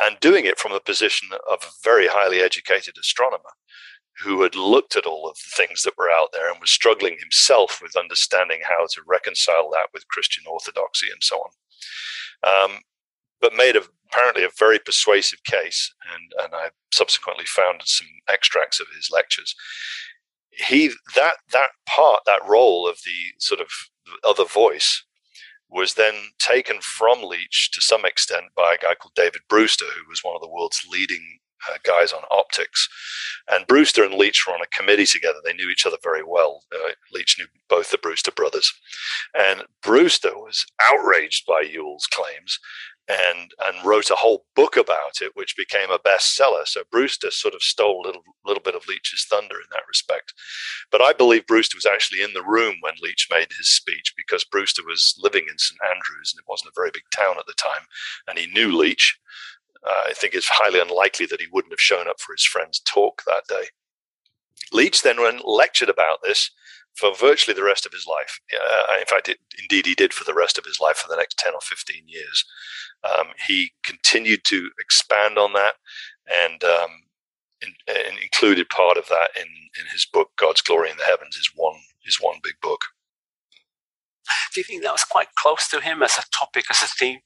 and 0.03 0.19
doing 0.19 0.45
it 0.45 0.59
from 0.59 0.73
the 0.73 0.81
position 0.81 1.29
of 1.49 1.59
a 1.63 1.71
very 1.83 2.07
highly 2.07 2.41
educated 2.41 2.95
astronomer 2.99 3.55
who 4.23 4.41
had 4.41 4.55
looked 4.55 4.95
at 4.95 5.05
all 5.05 5.29
of 5.29 5.37
the 5.37 5.63
things 5.63 5.83
that 5.83 5.97
were 5.97 6.09
out 6.09 6.29
there 6.33 6.51
and 6.51 6.59
was 6.59 6.71
struggling 6.71 7.17
himself 7.19 7.79
with 7.81 7.95
understanding 7.95 8.59
how 8.67 8.85
to 8.87 9.01
reconcile 9.07 9.69
that 9.71 9.87
with 9.93 10.07
Christian 10.09 10.43
orthodoxy 10.47 11.07
and 11.11 11.23
so 11.23 11.37
on. 11.37 11.51
Um, 12.43 12.79
but 13.39 13.53
made 13.53 13.75
a, 13.75 13.83
apparently 14.11 14.43
a 14.43 14.49
very 14.59 14.79
persuasive 14.79 15.43
case, 15.43 15.93
and, 16.13 16.43
and 16.43 16.53
I 16.53 16.69
subsequently 16.91 17.45
found 17.45 17.81
some 17.85 18.07
extracts 18.27 18.79
of 18.79 18.87
his 18.95 19.09
lectures. 19.11 19.55
He 20.49 20.91
that 21.15 21.35
that 21.53 21.69
part, 21.87 22.21
that 22.25 22.41
role 22.47 22.89
of 22.89 22.97
the 23.05 23.39
sort 23.39 23.61
of 23.61 23.67
other 24.23 24.45
voice, 24.45 25.03
was 25.69 25.93
then 25.93 26.13
taken 26.39 26.79
from 26.81 27.21
Leitch 27.21 27.71
to 27.73 27.81
some 27.81 28.05
extent 28.05 28.45
by 28.55 28.73
a 28.73 28.83
guy 28.83 28.95
called 28.95 29.15
David 29.15 29.41
Brewster, 29.49 29.85
who 29.85 30.09
was 30.09 30.21
one 30.23 30.35
of 30.35 30.41
the 30.41 30.49
world's 30.49 30.85
leading 30.89 31.39
uh, 31.69 31.77
guys 31.83 32.13
on 32.13 32.21
optics. 32.31 32.87
And 33.49 33.67
Brewster 33.67 34.03
and 34.03 34.13
Leitch 34.13 34.45
were 34.45 34.53
on 34.53 34.61
a 34.61 34.77
committee 34.77 35.05
together. 35.05 35.39
They 35.43 35.53
knew 35.53 35.69
each 35.69 35.85
other 35.85 35.97
very 36.03 36.23
well. 36.23 36.63
Uh, 36.73 36.91
Leitch 37.13 37.37
knew 37.37 37.47
both 37.69 37.91
the 37.91 37.97
Brewster 37.97 38.31
brothers. 38.31 38.71
And 39.37 39.63
Brewster 39.81 40.37
was 40.37 40.65
outraged 40.91 41.45
by 41.45 41.63
Whewell's 41.63 42.07
claims 42.07 42.59
and 43.09 43.51
and 43.65 43.85
wrote 43.85 44.09
a 44.09 44.15
whole 44.15 44.45
book 44.55 44.75
about 44.75 45.21
it, 45.21 45.31
which 45.33 45.55
became 45.55 45.89
a 45.89 45.99
bestseller. 45.99 46.65
So 46.65 46.81
Brewster 46.91 47.31
sort 47.31 47.53
of 47.53 47.61
stole 47.61 48.03
a 48.03 48.07
little 48.07 48.23
little 48.45 48.63
bit 48.63 48.75
of 48.75 48.87
Leitch's 48.87 49.25
thunder 49.29 49.55
in 49.55 49.67
that 49.71 49.87
respect. 49.87 50.33
But 50.91 51.01
I 51.01 51.13
believe 51.13 51.47
Brewster 51.47 51.77
was 51.77 51.85
actually 51.85 52.21
in 52.21 52.33
the 52.33 52.43
room 52.43 52.75
when 52.81 52.93
Leitch 53.01 53.27
made 53.31 53.47
his 53.57 53.69
speech 53.69 54.13
because 54.17 54.43
Brewster 54.43 54.83
was 54.85 55.15
living 55.21 55.45
in 55.49 55.57
St 55.57 55.79
Andrews 55.83 56.33
and 56.33 56.39
it 56.39 56.49
wasn't 56.49 56.71
a 56.71 56.79
very 56.79 56.91
big 56.93 57.03
town 57.15 57.35
at 57.39 57.45
the 57.45 57.53
time, 57.53 57.87
and 58.27 58.37
he 58.37 58.47
knew 58.47 58.75
Leitch. 58.77 59.17
Uh, 59.85 60.09
I 60.09 60.13
think 60.13 60.33
it's 60.33 60.49
highly 60.49 60.81
unlikely 60.81 61.27
that 61.27 61.39
he 61.39 61.47
wouldn't 61.51 61.71
have 61.71 61.79
shown 61.79 62.09
up 62.09 62.19
for 62.19 62.33
his 62.33 62.43
friend's 62.43 62.79
talk 62.81 63.21
that 63.25 63.43
day. 63.47 63.67
Leitch 64.73 65.01
then 65.01 65.21
went 65.21 65.47
lectured 65.47 65.87
about 65.87 66.19
this 66.23 66.51
for 66.97 67.15
virtually 67.15 67.53
the 67.53 67.63
rest 67.63 67.85
of 67.85 67.91
his 67.93 68.07
life. 68.07 68.39
Uh, 68.51 68.99
in 68.99 69.05
fact, 69.05 69.29
it, 69.29 69.37
indeed, 69.59 69.85
he 69.85 69.93
did 69.93 70.13
for 70.13 70.23
the 70.23 70.33
rest 70.33 70.57
of 70.57 70.65
his 70.65 70.79
life 70.81 70.97
for 70.97 71.07
the 71.07 71.15
next 71.15 71.37
10 71.37 71.53
or 71.53 71.61
15 71.61 72.03
years. 72.07 72.43
Um, 73.03 73.27
he 73.47 73.71
continued 73.83 74.41
to 74.45 74.69
expand 74.79 75.37
on 75.37 75.53
that 75.53 75.75
and, 76.27 76.63
um, 76.63 76.89
in, 77.61 77.73
and, 77.87 78.17
included 78.17 78.69
part 78.69 78.97
of 78.97 79.07
that 79.09 79.29
in, 79.35 79.45
in 79.79 79.85
his 79.91 80.05
book, 80.05 80.31
God's 80.37 80.61
Glory 80.61 80.89
in 80.89 80.97
the 80.97 81.03
Heavens, 81.03 81.35
is 81.37 81.51
one, 81.55 81.79
is 82.05 82.17
one 82.19 82.37
big 82.43 82.55
book. 82.61 82.81
Do 84.53 84.59
you 84.59 84.63
think 84.63 84.83
that 84.83 84.91
was 84.91 85.03
quite 85.03 85.33
close 85.35 85.67
to 85.69 85.79
him 85.79 86.01
as 86.01 86.17
a 86.17 86.23
topic, 86.37 86.65
as 86.69 86.81
a 86.81 86.87
theme, 86.87 87.19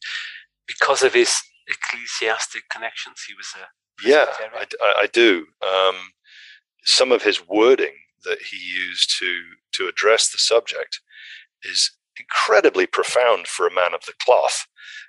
because 0.68 1.02
of 1.02 1.14
his 1.14 1.42
ecclesiastic 1.68 2.64
connections? 2.70 3.24
He 3.28 3.34
was 3.34 3.54
a 3.56 3.68
yeah, 4.04 4.26
I, 4.40 4.66
I, 5.04 5.08
do. 5.14 5.46
Um, 5.62 5.96
some 6.84 7.12
of 7.12 7.22
his 7.22 7.48
wording 7.48 7.94
that 8.26 8.40
he 8.42 8.58
used 8.58 9.18
to 9.20 9.42
to 9.74 9.88
address 9.88 10.32
the 10.32 10.38
subject 10.38 11.02
is 11.64 11.92
incredibly 12.20 12.86
profound 12.86 13.48
for 13.48 13.68
a 13.68 13.74
man 13.74 13.94
of 13.94 14.06
the 14.06 14.14
cloth. 14.22 14.68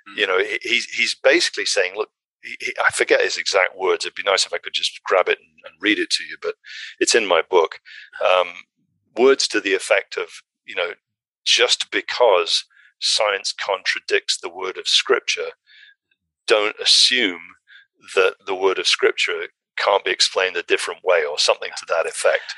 Mm. 0.09 0.17
You 0.17 0.27
know, 0.27 0.43
he's 0.61 0.85
he's 0.85 1.15
basically 1.15 1.65
saying, 1.65 1.93
look. 1.95 2.09
He, 2.45 2.73
I 2.77 2.91
forget 2.91 3.21
his 3.21 3.37
exact 3.37 3.77
words. 3.77 4.03
It'd 4.03 4.15
be 4.15 4.23
nice 4.23 4.45
if 4.45 4.51
I 4.51 4.57
could 4.57 4.73
just 4.73 5.01
grab 5.05 5.29
it 5.29 5.39
and, 5.39 5.47
and 5.63 5.81
read 5.81 5.97
it 5.97 6.09
to 6.09 6.25
you, 6.25 6.35
but 6.41 6.55
it's 6.99 7.15
in 7.15 7.25
my 7.25 7.41
book. 7.41 7.79
Um, 8.23 8.49
words 9.15 9.47
to 9.49 9.61
the 9.61 9.73
effect 9.73 10.17
of, 10.17 10.27
you 10.65 10.75
know, 10.75 10.93
just 11.45 11.91
because 11.91 12.65
science 12.99 13.53
contradicts 13.53 14.37
the 14.37 14.49
word 14.49 14.77
of 14.77 14.87
Scripture, 14.87 15.51
don't 16.47 16.75
assume 16.81 17.41
that 18.15 18.35
the 18.45 18.55
word 18.55 18.79
of 18.79 18.87
Scripture 18.87 19.47
can't 19.77 20.03
be 20.03 20.11
explained 20.11 20.57
a 20.57 20.63
different 20.63 21.03
way 21.03 21.23
or 21.23 21.37
something 21.37 21.71
to 21.77 21.85
that 21.89 22.05
effect 22.05 22.55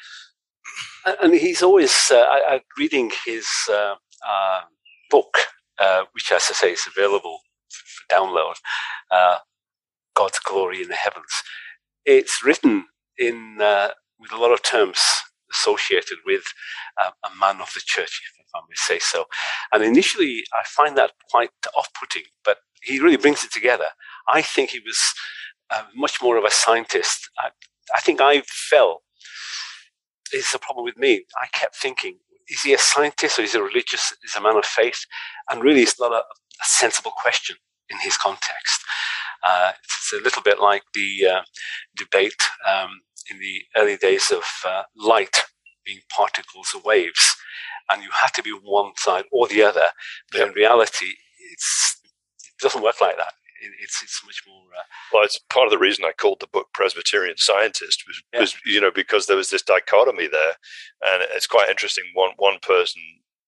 and 1.06 1.34
he's 1.34 1.64
always 1.64 1.94
uh, 2.12 2.26
I, 2.30 2.62
reading 2.78 3.12
his 3.26 3.48
uh, 3.70 3.96
uh, 4.28 4.62
book, 5.10 5.38
uh, 5.80 6.04
which, 6.14 6.32
as 6.32 6.46
I 6.50 6.54
say, 6.54 6.72
is 6.72 6.88
available 6.88 7.40
for 7.70 8.16
download. 8.16 8.56
Uh, 9.12 9.38
God's 10.16 10.40
glory 10.40 10.82
in 10.82 10.88
the 10.90 10.96
heavens. 10.96 11.32
It's 12.06 12.44
written 12.44 12.86
in 13.18 13.58
uh, 13.62 13.90
with 14.20 14.32
a 14.32 14.38
lot 14.38 14.52
of 14.52 14.64
terms 14.64 15.00
associated 15.52 16.18
with 16.26 16.44
a 16.98 17.30
man 17.40 17.62
of 17.62 17.70
the 17.74 17.82
church, 17.86 18.22
if 18.40 18.46
I 18.56 18.60
may 18.70 18.76
say 18.76 19.00
so. 19.00 19.26
And 19.72 19.84
initially, 19.84 20.44
I 20.54 20.64
find 20.66 20.98
that 20.98 21.12
quite 21.30 21.52
off-putting, 21.78 22.24
but 22.44 22.58
he 22.82 23.00
really 23.00 23.18
brings 23.18 23.44
it 23.44 23.52
together. 23.52 23.88
I 24.28 24.42
think 24.42 24.72
he 24.72 24.80
was 24.80 25.00
much 25.96 26.22
more 26.22 26.38
of 26.38 26.44
a 26.46 26.52
scientist. 26.52 27.30
I, 27.40 27.50
I 27.96 28.02
think 28.02 28.22
I 28.22 28.42
felt 28.42 29.04
is 30.34 30.52
the 30.52 30.60
problem 30.60 30.86
with 30.86 30.98
me. 30.98 31.26
I 31.42 31.48
kept 31.54 31.76
thinking, 31.76 32.18
is 32.50 32.62
he 32.62 32.74
a 32.74 32.78
scientist 32.78 33.40
or 33.40 33.44
is 33.44 33.54
he 33.54 33.60
a 33.60 33.64
religious, 33.64 34.14
is 34.24 34.34
he 34.34 34.40
a 34.40 34.42
man 34.42 34.58
of 34.58 34.66
faith? 34.66 35.06
And 35.50 35.64
really, 35.64 35.82
it's 35.82 36.00
not 36.00 36.12
a, 36.12 36.18
a 36.18 36.66
sensible 36.66 37.12
question 37.16 37.58
in 37.90 37.98
his 38.00 38.18
context. 38.18 38.82
Uh, 39.44 39.72
it's 39.84 40.14
a 40.14 40.24
little 40.24 40.42
bit 40.42 40.60
like 40.60 40.84
the 40.94 41.28
uh, 41.28 41.42
debate 41.96 42.42
um, 42.68 43.02
in 43.30 43.40
the 43.40 43.62
early 43.78 43.98
days 43.98 44.32
of 44.32 44.44
uh, 44.66 44.84
light 44.98 45.44
being 45.86 46.00
particles 46.10 46.74
or 46.74 46.82
waves, 46.84 47.36
and 47.90 48.02
you 48.02 48.10
had 48.12 48.34
to 48.34 48.42
be 48.42 48.52
one 48.64 48.92
side 48.98 49.26
or 49.32 49.48
the 49.48 49.62
other. 49.62 49.90
But 50.32 50.40
yeah. 50.40 50.48
in 50.48 50.54
reality, 50.54 51.14
it's, 51.52 52.02
it 52.44 52.60
doesn't 52.60 52.82
work 52.82 53.02
like 53.02 53.18
that 53.18 53.34
it's 53.82 54.02
it's 54.04 54.22
much 54.26 54.42
more. 54.48 54.64
Uh, 54.78 54.84
well, 55.14 55.24
it's 55.24 55.40
part 55.50 55.66
of 55.66 55.72
the 55.72 55.78
reason 55.78 56.06
I 56.06 56.12
called 56.12 56.40
the 56.40 56.48
book 56.48 56.68
Presbyterian 56.74 57.38
Scientist 57.38 58.04
was, 58.08 58.24
yeah. 58.34 58.40
was 58.42 58.56
you 58.66 58.82
know 58.82 58.92
because 58.92 59.26
there 59.26 59.38
was 59.38 59.50
this 59.50 59.62
dichotomy 59.62 60.28
there, 60.28 60.56
and 61.06 61.24
it's 61.34 61.48
quite 61.48 61.70
interesting. 61.70 62.06
One 62.14 62.32
one 62.38 62.60
person 62.62 63.02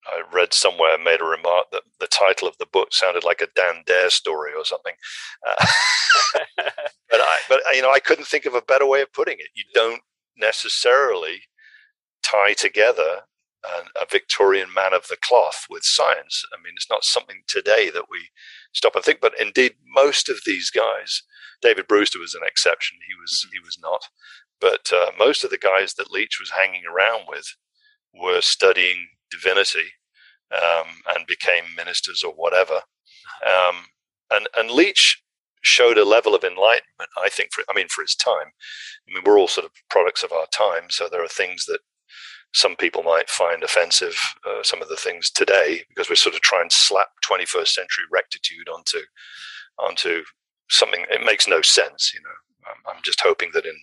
I 0.08 0.22
read 0.32 0.54
somewhere 0.54 0.98
made 0.98 1.22
a 1.22 1.26
remark 1.26 1.68
that 1.72 1.84
the 2.00 2.08
title 2.08 2.48
of 2.48 2.58
the 2.58 2.66
book 2.66 2.90
sounded 2.92 3.24
like 3.24 3.42
a 3.42 3.48
Dan 3.56 3.84
Dare 3.86 4.10
story 4.10 4.52
or 4.58 4.64
something. 4.64 4.94
Uh, 5.48 5.66
but 6.58 7.22
I, 7.22 7.38
but 7.50 7.62
you 7.74 7.82
know, 7.82 7.92
I 7.92 8.00
couldn't 8.00 8.28
think 8.28 8.46
of 8.46 8.54
a 8.54 8.62
better 8.62 8.86
way 8.86 9.02
of 9.02 9.12
putting 9.12 9.38
it. 9.40 9.50
You 9.54 9.64
don't 9.74 10.02
necessarily 10.38 11.42
tie 12.24 12.54
together 12.54 13.24
a, 13.68 14.02
a 14.02 14.06
Victorian 14.10 14.74
man 14.74 14.94
of 14.94 15.08
the 15.08 15.18
cloth 15.22 15.66
with 15.70 15.84
science. 15.84 16.44
I 16.54 16.62
mean, 16.62 16.74
it's 16.76 16.90
not 16.90 17.04
something 17.04 17.42
today 17.48 17.90
that 17.90 18.06
we 18.10 18.30
stop 18.74 18.96
and 18.96 19.04
think. 19.04 19.20
But 19.22 19.40
indeed, 19.40 19.74
most 19.94 20.30
of 20.30 20.38
these 20.46 20.70
guys, 20.70 21.24
David 21.62 21.88
Brewster 21.88 22.20
was 22.20 22.36
an 22.36 22.42
exception. 22.46 22.98
He 23.08 23.14
was 23.20 23.46
mm-hmm. 23.46 23.54
he 23.54 23.60
was 23.60 23.78
not. 23.82 24.04
But 24.60 24.92
uh, 24.94 25.12
most 25.18 25.44
of 25.44 25.50
the 25.50 25.58
guys 25.58 25.94
that 25.96 26.12
Leitch 26.12 26.40
was 26.40 26.52
hanging 26.52 26.84
around 26.86 27.26
with 27.28 27.46
were 28.14 28.42
studying 28.42 29.08
divinity 29.30 29.92
um, 30.52 30.88
and 31.16 31.28
became 31.28 31.64
ministers 31.76 32.24
or 32.24 32.34
whatever. 32.34 32.82
Um, 33.46 33.86
and 34.32 34.48
and 34.56 34.72
Leitch 34.72 35.22
showed 35.62 35.98
a 35.98 36.06
level 36.06 36.34
of 36.34 36.44
enlightenment. 36.44 37.12
I 37.18 37.30
think 37.30 37.50
for 37.54 37.64
I 37.70 37.74
mean 37.74 37.88
for 37.90 38.02
his 38.02 38.16
time. 38.16 38.52
I 39.08 39.14
mean 39.14 39.24
we're 39.26 39.40
all 39.40 39.48
sort 39.48 39.66
of 39.66 39.72
products 39.90 40.24
of 40.24 40.32
our 40.32 40.48
time, 40.48 40.90
so 40.90 41.08
there 41.10 41.24
are 41.24 41.30
things 41.30 41.66
that 41.66 41.80
some 42.58 42.76
people 42.76 43.04
might 43.04 43.30
find 43.30 43.64
offensive. 43.64 44.18
Uh, 44.46 44.64
some 44.64 44.82
of 44.82 44.90
the 44.90 44.96
things 44.96 45.30
today 45.30 45.84
because 45.90 46.10
we're 46.10 46.16
sort 46.16 46.34
of 46.34 46.42
trying 46.42 46.70
to 46.70 46.76
slap 46.76 47.10
21st 47.30 47.68
century 47.68 48.06
rectitude 48.12 48.68
onto 48.68 49.00
onto 49.78 50.24
something. 50.70 51.06
It 51.12 51.24
makes 51.24 51.48
no 51.48 51.62
sense, 51.62 52.12
you 52.14 52.22
know. 52.22 52.70
I'm, 52.92 53.02
just 53.04 53.22
hoping 53.22 53.52
that 53.54 53.66
in 53.66 53.76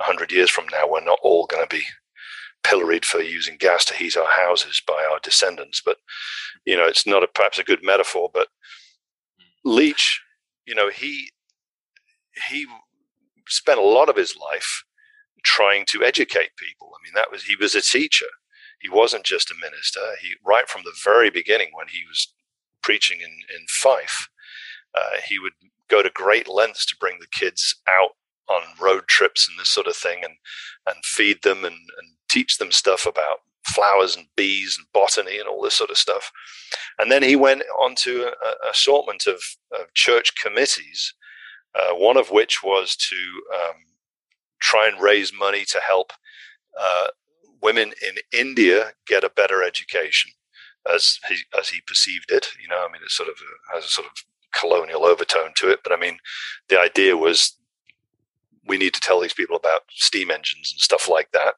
hundred 0.00 0.32
years 0.32 0.48
from 0.48 0.66
now, 0.72 0.88
we're 0.88 1.04
not 1.04 1.18
all 1.22 1.46
going 1.46 1.66
to 1.66 1.76
be 1.76 1.82
pilloried 2.62 3.04
for 3.04 3.20
using 3.20 3.56
gas 3.58 3.84
to 3.86 3.94
heat 3.94 4.16
our 4.16 4.30
houses 4.30 4.80
by 4.86 5.06
our 5.10 5.18
descendants. 5.22 5.82
But 5.84 5.98
you 6.64 6.76
know, 6.76 6.86
it's 6.86 7.06
not 7.06 7.24
a, 7.24 7.26
perhaps 7.26 7.58
a 7.58 7.64
good 7.64 7.80
metaphor. 7.82 8.30
But 8.32 8.48
Leitch, 9.64 10.20
you 10.64 10.76
know, 10.76 10.90
he 10.90 11.30
he 12.48 12.66
spent 13.48 13.80
a 13.80 13.82
lot 13.82 14.08
of 14.08 14.16
his 14.16 14.36
life 14.36 14.84
trying 15.44 15.84
to 15.86 16.04
educate 16.04 16.56
people. 16.56 16.92
I 16.94 16.98
mean, 17.04 17.12
that 17.14 17.30
was 17.30 17.44
he 17.44 17.56
was 17.56 17.74
a 17.74 17.80
teacher. 17.80 18.26
He 18.80 18.88
wasn't 18.88 19.24
just 19.24 19.50
a 19.50 19.54
minister. 19.54 20.00
He 20.20 20.34
right 20.44 20.68
from 20.68 20.82
the 20.84 20.94
very 21.04 21.30
beginning 21.30 21.70
when 21.72 21.88
he 21.88 22.02
was 22.08 22.32
preaching 22.82 23.20
in 23.20 23.30
in 23.30 23.66
Fife, 23.68 24.28
uh, 24.94 25.20
he 25.28 25.38
would 25.38 25.52
go 25.88 26.02
to 26.02 26.10
great 26.10 26.48
lengths 26.48 26.84
to 26.86 26.96
bring 26.98 27.18
the 27.20 27.38
kids 27.38 27.76
out 27.88 28.10
on 28.48 28.62
road 28.80 29.06
trips 29.08 29.48
and 29.48 29.58
this 29.58 29.68
sort 29.68 29.86
of 29.86 29.96
thing 29.96 30.24
and 30.24 30.34
and 30.86 31.04
feed 31.04 31.42
them 31.42 31.64
and, 31.64 31.74
and 31.74 32.16
teach 32.28 32.58
them 32.58 32.72
stuff 32.72 33.06
about 33.06 33.38
flowers 33.66 34.16
and 34.16 34.26
bees 34.36 34.76
and 34.78 34.86
botany 34.92 35.38
and 35.38 35.48
all 35.48 35.62
this 35.62 35.74
sort 35.74 35.90
of 35.90 35.98
stuff. 35.98 36.30
And 36.98 37.10
then 37.10 37.22
he 37.22 37.36
went 37.36 37.62
on 37.80 37.94
to 37.96 38.26
an 38.26 38.54
assortment 38.70 39.26
of, 39.26 39.42
of, 39.72 39.92
church 39.94 40.32
committees, 40.40 41.14
uh, 41.74 41.94
one 41.94 42.16
of 42.16 42.30
which 42.30 42.62
was 42.62 42.96
to 42.96 43.16
um, 43.54 43.76
try 44.60 44.88
and 44.88 45.00
raise 45.00 45.32
money 45.32 45.64
to 45.66 45.80
help 45.80 46.12
uh, 46.78 47.08
women 47.62 47.92
in 48.06 48.16
India 48.32 48.92
get 49.06 49.24
a 49.24 49.30
better 49.30 49.62
education, 49.62 50.30
as 50.92 51.18
he 51.28 51.36
as 51.58 51.68
he 51.70 51.80
perceived 51.86 52.30
it. 52.30 52.48
You 52.60 52.68
know, 52.68 52.86
I 52.88 52.92
mean, 52.92 53.02
it 53.02 53.10
sort 53.10 53.28
of 53.28 53.36
has 53.72 53.84
a 53.84 53.88
sort 53.88 54.06
of 54.06 54.12
colonial 54.52 55.04
overtone 55.04 55.52
to 55.56 55.70
it, 55.70 55.80
but 55.82 55.92
I 55.92 55.96
mean, 55.96 56.18
the 56.68 56.80
idea 56.80 57.16
was 57.16 57.56
we 58.66 58.78
need 58.78 58.94
to 58.94 59.00
tell 59.00 59.20
these 59.20 59.34
people 59.34 59.56
about 59.56 59.82
steam 59.90 60.30
engines 60.30 60.72
and 60.72 60.80
stuff 60.80 61.08
like 61.08 61.30
that. 61.32 61.54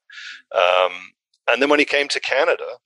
Um, 0.55 1.12
and 1.46 1.62
then 1.62 1.70
when 1.70 1.78
he 1.78 1.84
came 1.84 2.09
to 2.09 2.20
Canada, 2.20 2.78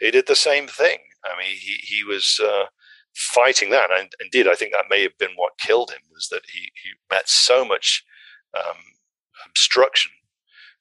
he 0.00 0.10
did 0.10 0.26
the 0.26 0.36
same 0.36 0.66
thing. 0.66 0.98
I 1.24 1.36
mean, 1.38 1.56
he 1.56 1.78
he 1.82 2.04
was 2.04 2.40
uh, 2.42 2.66
fighting 3.14 3.70
that, 3.70 3.90
and 3.90 4.12
indeed, 4.20 4.48
I 4.48 4.54
think 4.54 4.72
that 4.72 4.90
may 4.90 5.02
have 5.02 5.18
been 5.18 5.34
what 5.36 5.58
killed 5.58 5.90
him 5.90 6.02
was 6.12 6.28
that 6.28 6.42
he 6.52 6.72
he 6.82 6.90
met 7.10 7.28
so 7.28 7.64
much 7.64 8.04
um, 8.56 8.76
obstruction 9.48 10.12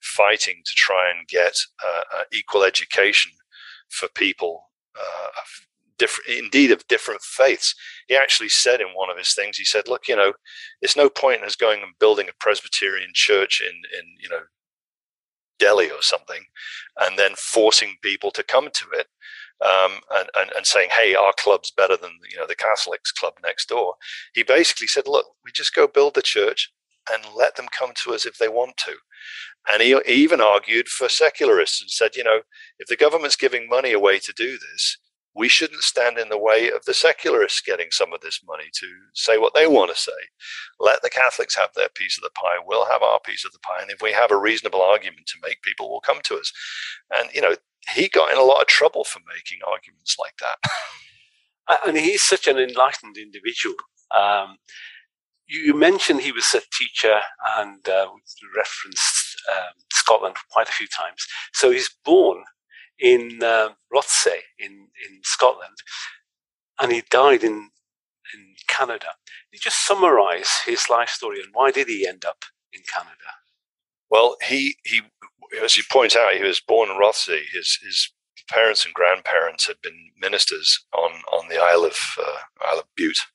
fighting 0.02 0.62
to 0.66 0.72
try 0.76 1.10
and 1.10 1.28
get 1.28 1.54
uh, 1.84 2.20
uh, 2.20 2.24
equal 2.32 2.64
education 2.64 3.32
for 3.90 4.08
people 4.10 4.70
uh, 5.00 5.30
different, 5.98 6.40
indeed 6.40 6.72
of 6.72 6.88
different 6.88 7.22
faiths. 7.22 7.76
He 8.08 8.16
actually 8.16 8.50
said 8.50 8.82
in 8.82 8.88
one 8.90 9.10
of 9.10 9.18
his 9.18 9.34
things, 9.34 9.58
he 9.58 9.66
said, 9.66 9.88
"Look, 9.88 10.08
you 10.08 10.16
know, 10.16 10.34
it's 10.82 10.98
no 10.98 11.10
point 11.10 11.42
in 11.42 11.48
us 11.48 11.56
going 11.56 11.82
and 11.82 11.98
building 12.00 12.28
a 12.30 12.44
Presbyterian 12.44 13.12
church 13.14 13.62
in 13.62 13.76
in 13.98 14.06
you 14.20 14.30
know 14.30 14.42
Delhi 15.60 15.90
or 15.90 16.02
something, 16.02 16.44
and 17.00 17.18
then 17.18 17.34
forcing 17.38 17.96
people 18.02 18.32
to 18.32 18.44
come 18.44 18.70
to 18.74 18.86
it." 18.94 19.08
Um, 19.62 20.02
and, 20.12 20.30
and, 20.36 20.52
and 20.58 20.66
saying, 20.66 20.90
"Hey, 20.92 21.16
our 21.16 21.34
club's 21.40 21.72
better 21.72 21.96
than 21.98 22.12
you 22.30 22.38
know 22.38 22.48
the 22.48 22.56
Catholics 22.56 23.12
club 23.12 23.34
next 23.44 23.70
door." 23.70 23.96
He 24.34 24.44
basically 24.44 24.88
said, 24.88 25.08
"Look, 25.08 25.28
we 25.44 25.52
just 25.54 25.74
go 25.74 25.88
build 25.88 26.16
the 26.16 26.22
church 26.22 26.72
and 27.12 27.24
let 27.36 27.56
them 27.56 27.68
come 27.72 27.92
to 28.04 28.14
us 28.14 28.26
if 28.26 28.38
they 28.38 28.48
want 28.48 28.78
to." 28.78 28.96
And 29.72 29.82
he, 29.82 30.00
he 30.06 30.24
even 30.24 30.42
argued 30.42 30.88
for 30.88 31.10
secularists 31.10 31.82
and 31.82 31.90
said, 31.90 32.16
"You 32.16 32.24
know, 32.24 32.42
if 32.80 32.88
the 32.88 32.96
government's 32.96 33.36
giving 33.36 33.70
money 33.70 33.92
away 33.94 34.20
to 34.20 34.34
do 34.36 34.58
this, 34.58 34.98
we 35.36 35.50
shouldn't 35.50 35.84
stand 35.84 36.18
in 36.18 36.30
the 36.30 36.38
way 36.38 36.72
of 36.72 36.86
the 36.86 36.94
secularists 36.94 37.62
getting 37.62 37.88
some 37.92 38.14
of 38.14 38.22
this 38.22 38.40
money 38.48 38.70
to 38.74 38.88
say 39.14 39.38
what 39.38 39.54
they 39.54 39.68
want 39.68 39.94
to 39.94 40.02
say. 40.02 40.12
Let 40.80 41.02
the 41.02 41.10
Catholics 41.10 41.56
have 41.58 41.72
their 41.76 41.90
piece 41.94 42.18
of 42.18 42.24
the 42.24 42.30
pie. 42.30 42.64
We'll 42.66 42.86
have 42.86 43.04
our 43.04 43.20
piece 43.20 43.44
of 43.44 43.52
the 43.52 43.60
pie. 43.60 43.82
And 43.82 43.92
if 43.92 44.02
we 44.02 44.14
have 44.14 44.32
a 44.32 44.38
reasonable 44.38 44.82
argument 44.82 45.28
to 45.28 45.40
make, 45.44 45.62
people 45.62 45.90
will 45.92 46.00
come 46.00 46.20
to 46.24 46.38
us. 46.38 46.54
And, 47.20 47.30
you 47.34 47.42
know, 47.42 47.56
he 47.94 48.08
got 48.08 48.32
in 48.32 48.38
a 48.38 48.44
lot 48.44 48.62
of 48.62 48.68
trouble 48.68 49.04
for 49.04 49.20
making 49.28 49.60
arguments 49.70 50.16
like 50.18 50.36
that. 50.40 51.80
and 51.86 51.98
he's 51.98 52.24
such 52.24 52.48
an 52.48 52.58
enlightened 52.58 53.18
individual. 53.18 53.76
Um, 54.16 54.58
you, 55.48 55.74
mentioned 55.74 56.22
he 56.22 56.32
was 56.32 56.54
a 56.54 56.62
teacher 56.78 57.20
and 57.58 57.88
uh, 57.88 58.08
referenced 58.56 59.38
um, 59.52 59.74
Scotland 59.92 60.36
quite 60.52 60.70
a 60.70 60.74
few 60.74 60.88
times. 60.88 61.26
So 61.54 61.72
he's 61.72 61.90
born 62.04 62.44
in 63.00 63.42
uh, 63.44 63.70
Rothesay 63.94 64.40
in, 64.60 64.72
in 64.72 65.20
Scotland, 65.24 65.78
and 66.80 66.92
he 66.92 67.04
died 67.10 67.44
in 67.44 67.70
in 68.34 68.56
Canada. 68.68 69.06
Can 69.06 69.54
you 69.54 69.60
just 69.60 69.86
summarize 69.86 70.50
his 70.66 70.90
life 70.90 71.10
story 71.10 71.40
and 71.40 71.50
why 71.54 71.72
did 71.72 71.88
he 71.88 72.08
end 72.08 72.26
up 72.26 72.44
in 72.74 72.82
Canada? 72.94 73.14
Well, 74.10 74.36
he 74.48 74.76
he 74.84 75.02
as 75.64 75.78
you 75.78 75.84
point 75.92 76.16
out, 76.16 76.34
he 76.34 76.44
was 76.44 76.60
born 76.60 76.90
in 76.90 76.98
Rothesay. 76.98 77.42
His 77.54 77.78
his 77.84 78.12
parents 78.50 78.86
and 78.86 78.94
grandparents 78.94 79.68
had 79.68 79.82
been 79.82 80.12
ministers 80.20 80.86
on 80.94 81.12
on 81.32 81.50
the 81.50 81.62
Isle 81.62 81.86
of 81.86 81.98
uh, 82.20 82.38
Isle 82.62 82.80
of 82.80 82.86
Bute, 82.96 83.26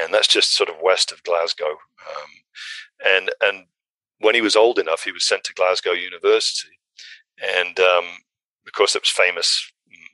and 0.00 0.12
that's 0.12 0.28
just 0.28 0.56
sort 0.56 0.68
of 0.68 0.76
west 0.82 1.12
of 1.12 1.22
Glasgow. 1.22 1.70
Um, 1.70 2.30
and 3.04 3.30
and 3.42 3.66
when 4.18 4.34
he 4.34 4.40
was 4.40 4.56
old 4.56 4.78
enough, 4.78 5.02
he 5.04 5.12
was 5.12 5.26
sent 5.26 5.44
to 5.44 5.54
Glasgow 5.54 5.92
University, 5.92 6.78
and 7.58 7.78
um, 7.80 8.04
of 8.66 8.72
course, 8.72 8.94
it 8.94 9.02
was 9.02 9.10
famous 9.10 9.72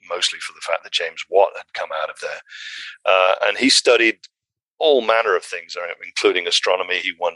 mostly 0.08 0.38
for 0.40 0.52
the 0.54 0.60
fact 0.66 0.84
that 0.84 0.92
James 0.92 1.22
Watt 1.28 1.50
had 1.56 1.72
come 1.74 1.90
out 2.02 2.10
of 2.10 2.16
there. 2.20 2.40
Uh, 3.04 3.34
and 3.46 3.58
he 3.58 3.68
studied 3.68 4.18
all 4.78 5.02
manner 5.02 5.36
of 5.36 5.44
things, 5.44 5.76
uh, 5.76 5.86
including 6.04 6.46
astronomy. 6.46 6.98
He 6.98 7.12
won 7.18 7.34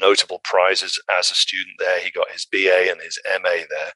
notable 0.00 0.40
prizes 0.44 1.00
as 1.10 1.30
a 1.30 1.34
student 1.34 1.76
there. 1.78 2.00
He 2.00 2.10
got 2.10 2.30
his 2.30 2.46
BA 2.46 2.90
and 2.90 3.00
his 3.00 3.18
MA 3.42 3.64
there. 3.68 3.92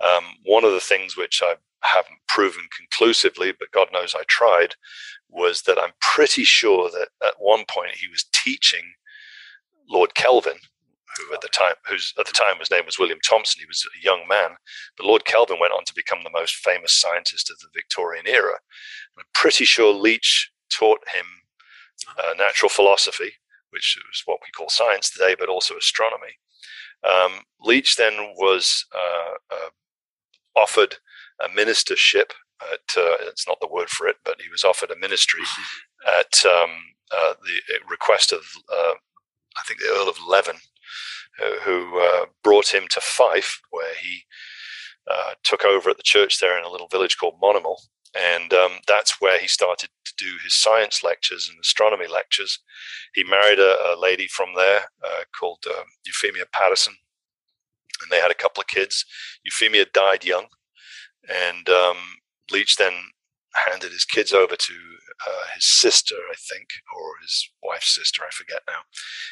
Um, 0.00 0.24
one 0.44 0.64
of 0.64 0.72
the 0.72 0.80
things 0.80 1.16
which 1.16 1.40
I 1.42 1.54
haven't 1.82 2.18
proven 2.28 2.64
conclusively, 2.76 3.52
but 3.58 3.70
God 3.72 3.88
knows 3.92 4.14
I 4.14 4.22
tried, 4.26 4.74
was 5.28 5.62
that 5.62 5.78
I'm 5.78 5.92
pretty 6.00 6.44
sure 6.44 6.90
that 6.90 7.08
at 7.24 7.34
one 7.38 7.64
point 7.68 7.96
he 7.96 8.08
was 8.08 8.24
teaching 8.32 8.92
Lord 9.88 10.14
Kelvin, 10.14 10.58
who 11.16 11.34
at 11.34 11.40
the 11.40 11.48
time, 11.48 11.74
whose 11.86 12.12
at 12.18 12.26
the 12.26 12.32
time 12.32 12.58
his 12.58 12.70
name 12.70 12.84
was 12.86 12.98
William 12.98 13.18
Thomson. 13.26 13.60
He 13.60 13.66
was 13.66 13.84
a 13.86 14.04
young 14.04 14.26
man, 14.28 14.50
but 14.96 15.06
Lord 15.06 15.24
Kelvin 15.24 15.58
went 15.60 15.72
on 15.72 15.84
to 15.84 15.94
become 15.94 16.20
the 16.22 16.30
most 16.30 16.56
famous 16.56 17.00
scientist 17.00 17.50
of 17.50 17.58
the 17.58 17.68
Victorian 17.74 18.26
era. 18.26 18.54
I'm 19.18 19.24
pretty 19.34 19.64
sure 19.64 19.92
Leitch 19.92 20.50
taught 20.72 21.00
him 21.14 21.26
uh, 22.18 22.34
natural 22.36 22.68
philosophy, 22.68 23.32
which 23.70 23.98
is 24.12 24.22
what 24.26 24.38
we 24.40 24.50
call 24.56 24.68
science 24.68 25.10
today, 25.10 25.34
but 25.38 25.48
also 25.48 25.76
astronomy. 25.76 26.38
Um, 27.04 27.42
Leitch 27.60 27.96
then 27.96 28.14
was 28.36 28.84
uh, 28.94 29.34
uh, 29.54 29.68
offered 30.56 30.96
a 31.40 31.48
ministership 31.48 32.30
at, 32.72 32.96
uh, 32.96 33.16
it's 33.22 33.46
not 33.46 33.58
the 33.60 33.68
word 33.68 33.88
for 33.88 34.06
it, 34.06 34.16
but 34.24 34.40
he 34.40 34.50
was 34.50 34.64
offered 34.64 34.90
a 34.90 34.98
ministry 34.98 35.42
at 36.06 36.44
um, 36.44 36.70
uh, 37.12 37.34
the 37.44 37.80
request 37.88 38.32
of, 38.32 38.40
uh, 38.72 38.94
I 39.56 39.62
think, 39.66 39.80
the 39.80 39.94
Earl 39.96 40.08
of 40.08 40.16
Leven, 40.26 40.56
who 41.64 42.00
uh, 42.00 42.26
brought 42.42 42.74
him 42.74 42.86
to 42.90 43.00
Fife, 43.00 43.60
where 43.70 43.94
he 44.02 44.24
uh, 45.10 45.34
took 45.42 45.64
over 45.64 45.90
at 45.90 45.96
the 45.96 46.02
church 46.02 46.38
there 46.38 46.58
in 46.58 46.64
a 46.64 46.70
little 46.70 46.88
village 46.88 47.16
called 47.16 47.40
Monimail. 47.42 47.76
And 48.14 48.52
um, 48.52 48.72
that's 48.86 49.20
where 49.20 49.38
he 49.38 49.46
started 49.46 49.90
to 50.04 50.12
do 50.18 50.36
his 50.42 50.54
science 50.54 51.02
lectures 51.02 51.48
and 51.48 51.58
astronomy 51.60 52.06
lectures. 52.06 52.58
He 53.14 53.22
married 53.24 53.58
a, 53.58 53.94
a 53.94 53.96
lady 53.98 54.26
from 54.28 54.48
there 54.56 54.84
uh, 55.04 55.24
called 55.38 55.64
um, 55.68 55.84
Euphemia 56.06 56.44
Patterson, 56.52 56.94
and 58.02 58.10
they 58.10 58.20
had 58.20 58.30
a 58.30 58.34
couple 58.34 58.60
of 58.60 58.66
kids. 58.66 59.04
Euphemia 59.44 59.86
died 59.92 60.24
young, 60.24 60.46
and 61.28 61.68
um, 61.68 61.96
Leitch 62.50 62.76
then 62.76 62.92
handed 63.66 63.92
his 63.92 64.04
kids 64.04 64.32
over 64.32 64.56
to 64.56 64.74
uh, 65.26 65.46
his 65.54 65.66
sister, 65.66 66.16
I 66.30 66.34
think, 66.34 66.68
or 66.94 67.14
his 67.22 67.50
wife's 67.62 67.94
sister, 67.94 68.22
I 68.22 68.30
forget 68.30 68.62
now, 68.66 68.80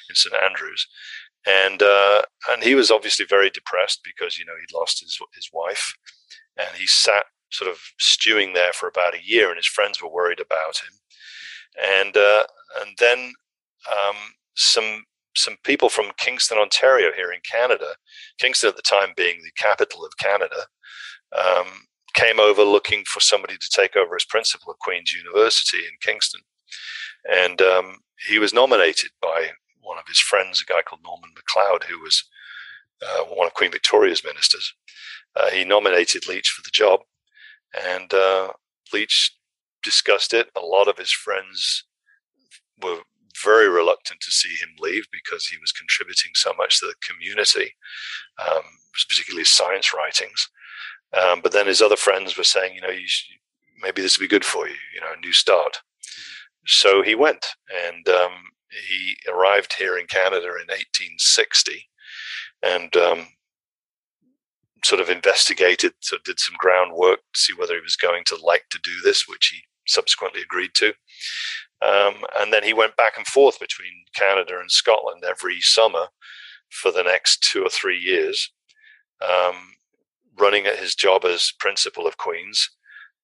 in 0.08 0.16
St 0.16 0.34
Andrews. 0.34 0.86
And 1.46 1.82
uh, 1.82 2.22
and 2.50 2.64
he 2.64 2.74
was 2.74 2.90
obviously 2.90 3.24
very 3.24 3.50
depressed 3.50 4.00
because 4.02 4.36
you 4.36 4.44
know 4.44 4.54
he'd 4.58 4.76
lost 4.76 5.00
his 5.00 5.18
his 5.34 5.48
wife, 5.52 5.94
and 6.56 6.68
he 6.76 6.86
sat 6.86 7.26
sort 7.52 7.70
of 7.70 7.78
stewing 7.98 8.52
there 8.52 8.72
for 8.72 8.88
about 8.88 9.14
a 9.14 9.24
year, 9.24 9.48
and 9.48 9.56
his 9.56 9.66
friends 9.66 10.02
were 10.02 10.10
worried 10.10 10.40
about 10.40 10.78
him, 10.78 10.98
and 11.80 12.16
uh, 12.16 12.44
and 12.80 12.96
then 12.98 13.32
um, 13.88 14.16
some 14.56 15.04
some 15.36 15.56
people 15.62 15.88
from 15.88 16.12
Kingston, 16.16 16.58
Ontario, 16.58 17.12
here 17.14 17.30
in 17.30 17.40
Canada, 17.48 17.94
Kingston 18.38 18.70
at 18.70 18.76
the 18.76 18.82
time 18.82 19.10
being 19.16 19.40
the 19.42 19.52
capital 19.56 20.04
of 20.04 20.16
Canada, 20.16 20.66
um, 21.36 21.66
came 22.16 22.40
over 22.40 22.64
looking 22.64 23.04
for 23.04 23.20
somebody 23.20 23.56
to 23.58 23.68
take 23.68 23.94
over 23.94 24.16
as 24.16 24.24
principal 24.24 24.72
of 24.72 24.78
Queen's 24.80 25.12
University 25.12 25.78
in 25.78 25.92
Kingston. 26.00 26.40
and 27.30 27.60
um, 27.60 27.98
he 28.28 28.38
was 28.38 28.54
nominated 28.54 29.10
by 29.20 29.50
one 29.82 29.98
of 29.98 30.04
his 30.08 30.18
friends, 30.18 30.60
a 30.60 30.72
guy 30.72 30.82
called 30.82 31.02
Norman 31.04 31.30
MacLeod, 31.36 31.84
who 31.84 32.00
was 32.00 32.24
uh, 33.06 33.24
one 33.24 33.46
of 33.46 33.54
Queen 33.54 33.70
Victoria's 33.70 34.24
ministers. 34.24 34.74
Uh, 35.36 35.50
he 35.50 35.64
nominated 35.64 36.26
Leitch 36.26 36.48
for 36.48 36.62
the 36.62 36.70
job, 36.72 37.00
and 37.84 38.12
uh, 38.14 38.52
Leitch 38.92 39.36
discussed 39.82 40.32
it. 40.34 40.50
A 40.56 40.64
lot 40.64 40.88
of 40.88 40.98
his 40.98 41.12
friends 41.12 41.84
were 42.82 42.98
very 43.44 43.68
reluctant 43.68 44.20
to 44.20 44.30
see 44.30 44.54
him 44.56 44.70
leave 44.78 45.04
because 45.12 45.46
he 45.46 45.58
was 45.58 45.72
contributing 45.72 46.32
so 46.34 46.52
much 46.56 46.80
to 46.80 46.86
the 46.86 46.94
community, 47.06 47.74
um, 48.38 48.62
particularly 49.08 49.44
science 49.44 49.92
writings. 49.94 50.48
Um, 51.12 51.40
but 51.40 51.52
then 51.52 51.66
his 51.66 51.80
other 51.80 51.96
friends 51.96 52.36
were 52.36 52.44
saying, 52.44 52.74
you 52.74 52.80
know, 52.80 52.90
you 52.90 53.06
maybe 53.82 54.02
this 54.02 54.18
would 54.18 54.24
be 54.24 54.28
good 54.28 54.44
for 54.44 54.66
you, 54.66 54.74
you 54.94 55.00
know, 55.00 55.12
a 55.16 55.20
new 55.20 55.32
start. 55.32 55.78
So 56.66 57.02
he 57.02 57.14
went 57.14 57.46
and 57.88 58.08
um, 58.08 58.32
he 58.88 59.16
arrived 59.30 59.74
here 59.74 59.96
in 59.98 60.06
Canada 60.06 60.46
in 60.46 60.68
1860 60.68 61.88
and 62.62 62.96
um, 62.96 63.28
sort 64.84 65.00
of 65.00 65.10
investigated, 65.10 65.92
so 66.00 66.16
did 66.24 66.40
some 66.40 66.56
groundwork 66.58 67.18
to 67.18 67.40
see 67.40 67.52
whether 67.54 67.74
he 67.74 67.80
was 67.80 67.96
going 67.96 68.24
to 68.24 68.36
like 68.42 68.64
to 68.70 68.80
do 68.82 69.00
this, 69.04 69.26
which 69.28 69.52
he 69.54 69.62
subsequently 69.86 70.42
agreed 70.42 70.70
to. 70.74 70.88
Um, 71.82 72.24
and 72.38 72.52
then 72.52 72.64
he 72.64 72.72
went 72.72 72.96
back 72.96 73.16
and 73.16 73.26
forth 73.26 73.60
between 73.60 73.92
Canada 74.14 74.58
and 74.58 74.70
Scotland 74.70 75.22
every 75.24 75.60
summer 75.60 76.06
for 76.70 76.90
the 76.90 77.02
next 77.02 77.42
two 77.42 77.62
or 77.62 77.68
three 77.68 77.98
years, 77.98 78.50
um, 79.22 79.75
running 80.38 80.66
at 80.66 80.78
his 80.78 80.94
job 80.94 81.24
as 81.24 81.52
principal 81.58 82.06
of 82.06 82.16
Queen's 82.16 82.68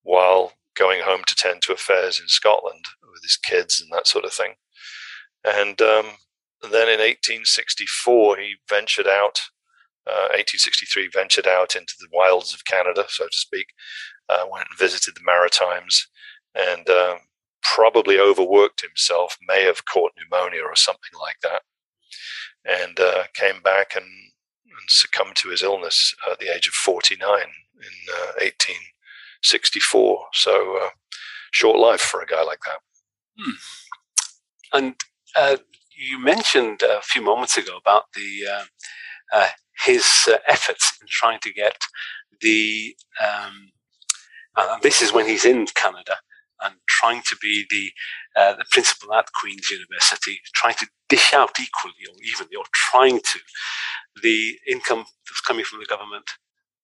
while 0.03 0.53
going 0.77 1.03
home 1.03 1.23
to 1.27 1.35
tend 1.35 1.63
to 1.63 1.73
affairs 1.73 2.19
in 2.21 2.29
Scotland 2.29 2.85
with 3.13 3.23
his 3.23 3.37
kids 3.37 3.81
and 3.81 3.91
that 3.93 4.07
sort 4.07 4.25
of 4.25 4.33
thing. 4.33 4.55
And 5.45 5.81
um, 5.83 6.07
then 6.63 6.89
in 6.89 7.01
1864, 7.01 8.37
he 8.37 8.55
ventured 8.69 9.07
out. 9.07 9.41
Uh, 10.05 10.35
1863 10.35 11.11
ventured 11.13 11.47
out 11.47 11.77
into 11.77 11.95
the 12.01 12.09
wilds 12.13 12.53
of 12.53 12.65
Canada, 12.65 13.05
so 13.09 13.25
to 13.25 13.37
speak. 13.37 13.67
Uh, 14.29 14.45
went 14.51 14.67
and 14.69 14.79
visited 14.79 15.15
the 15.15 15.21
Maritimes, 15.25 16.09
and 16.57 16.89
um, 16.91 17.19
probably 17.63 18.19
overworked 18.19 18.81
himself. 18.81 19.37
May 19.47 19.63
have 19.63 19.85
caught 19.85 20.13
pneumonia 20.17 20.63
or 20.63 20.75
something 20.75 21.19
like 21.21 21.37
that, 21.43 21.63
and 22.65 22.99
uh, 22.99 23.25
came 23.35 23.63
back 23.63 23.95
and, 23.95 24.07
and, 24.79 24.89
succumbed 24.89 25.37
to 25.37 25.49
his 25.51 25.63
illness 25.63 26.15
at 26.31 26.39
the 26.39 26.49
age 26.55 26.67
of 26.67 26.75
49 26.75 27.23
in 27.23 27.49
1864. 28.41 30.19
Uh, 30.19 30.23
so 30.33 30.79
uh, 30.83 30.91
short 31.51 31.79
life 31.79 32.01
for 32.01 32.21
a 32.21 32.27
guy 32.27 32.43
like 32.43 32.61
that. 32.67 32.81
Hmm. 33.39 33.53
And 34.73 34.95
uh, 35.37 35.57
you 35.97 36.19
mentioned 36.19 36.83
a 36.83 37.01
few 37.03 37.23
moments 37.23 37.57
ago 37.57 37.77
about 37.77 38.05
the 38.15 38.47
uh, 38.51 38.65
uh, 39.33 39.49
his 39.85 40.07
uh, 40.29 40.37
efforts 40.47 40.99
in 41.01 41.07
trying 41.09 41.39
to 41.41 41.53
get 41.53 41.85
the. 42.41 42.97
Um, 43.23 43.71
this 44.83 45.01
is 45.01 45.15
when 45.15 45.27
he's 45.27 45.47
in 45.47 45.67
Canada 45.75 46.17
and 46.65 46.75
trying 46.89 47.23
to 47.23 47.37
be 47.41 47.65
the 47.71 47.91
uh, 48.41 48.55
the 48.57 48.65
principal 48.71 49.13
at 49.15 49.33
Queen's 49.33 49.71
University, 49.71 50.39
trying 50.55 50.75
to 50.75 50.87
dish 51.09 51.33
out 51.33 51.59
equally 51.61 51.95
or 52.09 52.17
evenly, 52.23 52.57
or 52.57 52.65
trying 52.73 53.21
to 53.21 53.39
the 54.23 54.59
income 54.69 55.05
that's 55.27 55.41
coming 55.41 55.65
from 55.65 55.81
the 55.81 55.87
government, 55.87 56.31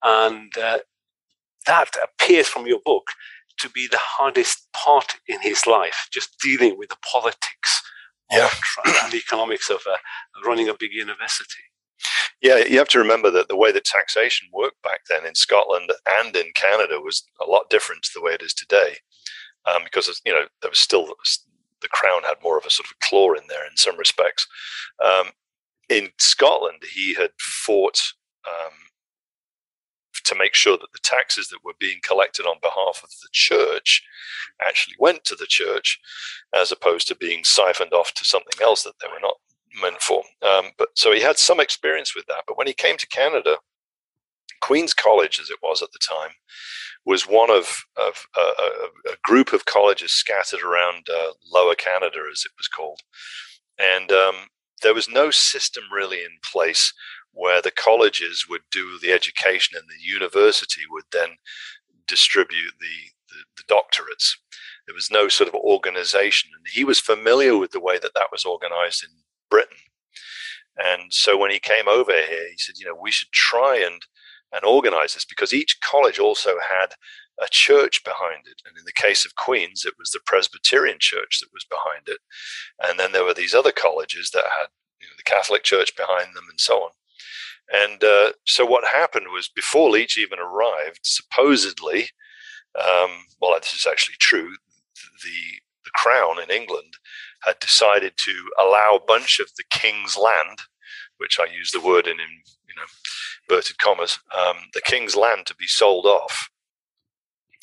and 0.03 0.57
uh, 0.59 0.79
that 1.67 1.91
appears 2.03 2.49
from 2.49 2.67
your 2.67 2.81
book 2.85 3.09
to 3.59 3.69
be 3.71 3.89
the 3.91 3.99
hardest 4.01 4.69
part 4.73 5.17
in 5.27 5.41
his 5.41 5.67
life, 5.67 6.09
just 6.13 6.39
dealing 6.41 6.79
with 6.79 6.89
the 6.89 6.97
politics 7.03 7.83
yeah. 8.31 8.49
and 9.03 9.13
the 9.13 9.19
economics 9.19 9.71
of 9.71 9.81
uh, 9.91 9.97
running 10.47 10.69
a 10.69 10.75
big 10.79 10.93
university. 10.93 11.63
Yeah, 12.41 12.59
you 12.59 12.79
have 12.79 12.89
to 12.91 12.99
remember 12.99 13.31
that 13.33 13.49
the 13.49 13.57
way 13.57 13.73
that 13.73 13.85
taxation 13.85 14.49
worked 14.53 14.81
back 14.83 15.01
then 15.09 15.27
in 15.27 15.35
Scotland 15.35 15.91
and 16.21 16.37
in 16.37 16.53
Canada 16.55 17.01
was 17.01 17.25
a 17.45 17.51
lot 17.51 17.69
different 17.69 18.03
to 18.05 18.11
the 18.15 18.23
way 18.23 18.33
it 18.33 18.43
is 18.43 18.55
today, 18.55 18.99
um, 19.67 19.83
because 19.85 20.21
you 20.25 20.33
know 20.33 20.47
there 20.63 20.71
was 20.71 20.79
still 20.79 21.07
the 21.81 21.89
crown 21.89 22.23
had 22.25 22.37
more 22.43 22.59
of 22.59 22.67
a 22.67 22.71
sort 22.71 22.89
of 22.91 22.99
claw 23.01 23.33
in 23.33 23.43
there 23.49 23.65
in 23.65 23.77
some 23.77 23.97
respects. 23.97 24.47
Um, 25.05 25.29
in 25.89 26.11
Scotland, 26.19 26.83
he 26.93 27.15
had 27.15 27.31
fought 27.39 28.01
um, 28.47 28.73
to 30.25 30.35
make 30.35 30.55
sure 30.55 30.77
that 30.77 30.93
the 30.93 30.99
taxes 31.03 31.49
that 31.49 31.65
were 31.65 31.75
being 31.79 31.99
collected 32.07 32.45
on 32.45 32.57
behalf 32.61 33.01
of 33.03 33.11
the 33.23 33.29
church 33.33 34.03
actually 34.67 34.97
went 34.99 35.25
to 35.25 35.35
the 35.35 35.47
church, 35.47 35.99
as 36.55 36.71
opposed 36.71 37.09
to 37.09 37.17
being 37.17 37.45
siphoned 37.45 37.93
off 37.93 38.13
to 38.15 38.25
something 38.25 38.63
else 38.63 38.83
that 38.83 38.95
they 39.01 39.09
were 39.09 39.21
not 39.21 39.37
meant 39.81 40.01
for. 40.03 40.23
Um, 40.43 40.71
but 40.77 40.89
so 40.95 41.13
he 41.13 41.21
had 41.21 41.39
some 41.39 41.61
experience 41.61 42.15
with 42.15 42.27
that. 42.27 42.45
But 42.47 42.59
when 42.59 42.67
he 42.67 42.75
came 42.75 42.97
to 42.99 43.07
Canada, 43.07 43.57
Queen's 44.61 44.95
College, 44.95 45.39
as 45.41 45.51
it 45.51 45.59
was 45.63 45.83
at 45.83 45.93
the 45.93 45.99
time, 45.99 46.31
was 47.05 47.23
one 47.27 47.51
of, 47.51 47.85
of 47.97 48.27
uh, 48.37 48.53
a, 49.11 49.17
group 49.25 49.53
of 49.53 49.65
colleges 49.65 50.13
scattered 50.13 50.63
around 50.63 51.09
uh, 51.09 51.33
Lower 51.53 51.75
Canada, 51.75 52.19
as 52.31 52.45
it 52.45 52.53
was 52.59 52.69
called. 52.69 53.01
And 53.79 54.13
um, 54.13 54.35
there 54.83 54.95
was 54.95 55.09
no 55.09 55.31
system 55.31 55.85
really 55.93 56.19
in 56.19 56.39
place 56.45 56.93
where 57.33 57.63
the 57.63 57.71
colleges 57.71 58.47
would 58.49 58.63
do 58.71 58.99
the 59.01 59.13
education 59.13 59.79
and 59.79 59.89
the 59.89 60.03
university 60.03 60.83
would 60.91 61.05
then 61.13 61.31
distribute 62.07 62.73
the, 62.81 63.13
the, 63.29 63.45
the 63.57 63.75
doctorates. 63.75 64.33
There 64.87 64.95
was 64.95 65.11
no 65.11 65.29
sort 65.29 65.49
of 65.49 65.55
organization. 65.55 66.51
And 66.57 66.67
he 66.73 66.85
was 66.85 67.01
familiar 67.01 67.57
with 67.57 67.71
the 67.71 67.81
way 67.81 67.99
that 67.99 68.15
that 68.15 68.29
was 68.33 68.45
organized 68.45 69.05
in 69.05 69.11
Britain. 69.51 69.77
And 70.77 71.13
so 71.13 71.37
when 71.37 71.51
he 71.51 71.59
came 71.59 71.89
over 71.89 72.13
here, 72.13 72.49
he 72.51 72.57
said, 72.57 72.77
you 72.79 72.87
know, 72.87 72.99
we 73.01 73.11
should 73.11 73.33
try 73.33 73.77
and 73.79 74.01
and 74.53 74.65
organize 74.65 75.15
this 75.15 75.25
because 75.25 75.53
each 75.53 75.81
college 75.81 76.19
also 76.19 76.57
had 76.71 76.95
a 77.41 77.47
church 77.51 78.03
behind 78.05 78.47
it. 78.47 78.63
And 78.67 78.77
in 78.77 78.85
the 78.85 78.93
case 78.93 79.25
of 79.25 79.37
Queen's, 79.37 79.85
it 79.85 79.95
was 79.99 80.11
the 80.11 80.21
Presbyterian 80.25 80.99
church 80.99 81.41
that 81.41 81.53
was 81.53 81.65
behind 81.65 82.09
it. 82.09 82.19
And 82.83 82.99
then 82.99 83.13
there 83.13 83.25
were 83.25 83.35
these 83.35 83.55
other 83.55 83.73
colleges 83.73 84.31
that 84.31 84.45
had 84.59 84.69
you 85.01 85.07
know, 85.07 85.15
the 85.17 85.23
Catholic 85.23 85.63
church 85.63 85.97
behind 85.97 86.35
them 86.35 86.45
and 86.51 86.59
so 86.59 86.83
on. 86.83 86.91
And 87.73 88.03
uh, 88.03 88.33
so 88.47 88.65
what 88.65 88.87
happened 88.87 89.27
was 89.33 89.49
before 89.49 89.91
Leitch 89.91 90.17
even 90.17 90.39
arrived, 90.39 91.01
supposedly, 91.03 92.11
um, 92.75 93.11
well, 93.41 93.59
this 93.59 93.75
is 93.75 93.87
actually 93.89 94.17
true, 94.19 94.57
the, 95.23 95.61
the 95.85 95.91
crown 95.95 96.43
in 96.43 96.51
England 96.51 96.95
had 97.43 97.59
decided 97.61 98.15
to 98.17 98.51
allow 98.59 98.97
a 98.97 99.05
bunch 99.07 99.39
of 99.39 99.51
the 99.57 99.65
king's 99.71 100.17
land, 100.17 100.59
which 101.19 101.39
I 101.39 101.45
use 101.45 101.71
the 101.71 101.81
word 101.81 102.07
in, 102.07 102.19
in 102.19 102.43
you 102.69 102.75
know, 102.77 102.87
inverted 103.49 103.79
commas, 103.79 104.19
um, 104.37 104.57
the 104.75 104.81
king's 104.81 105.17
land 105.17 105.47
to 105.47 105.55
be 105.55 105.67
sold 105.67 106.07
off. 106.07 106.51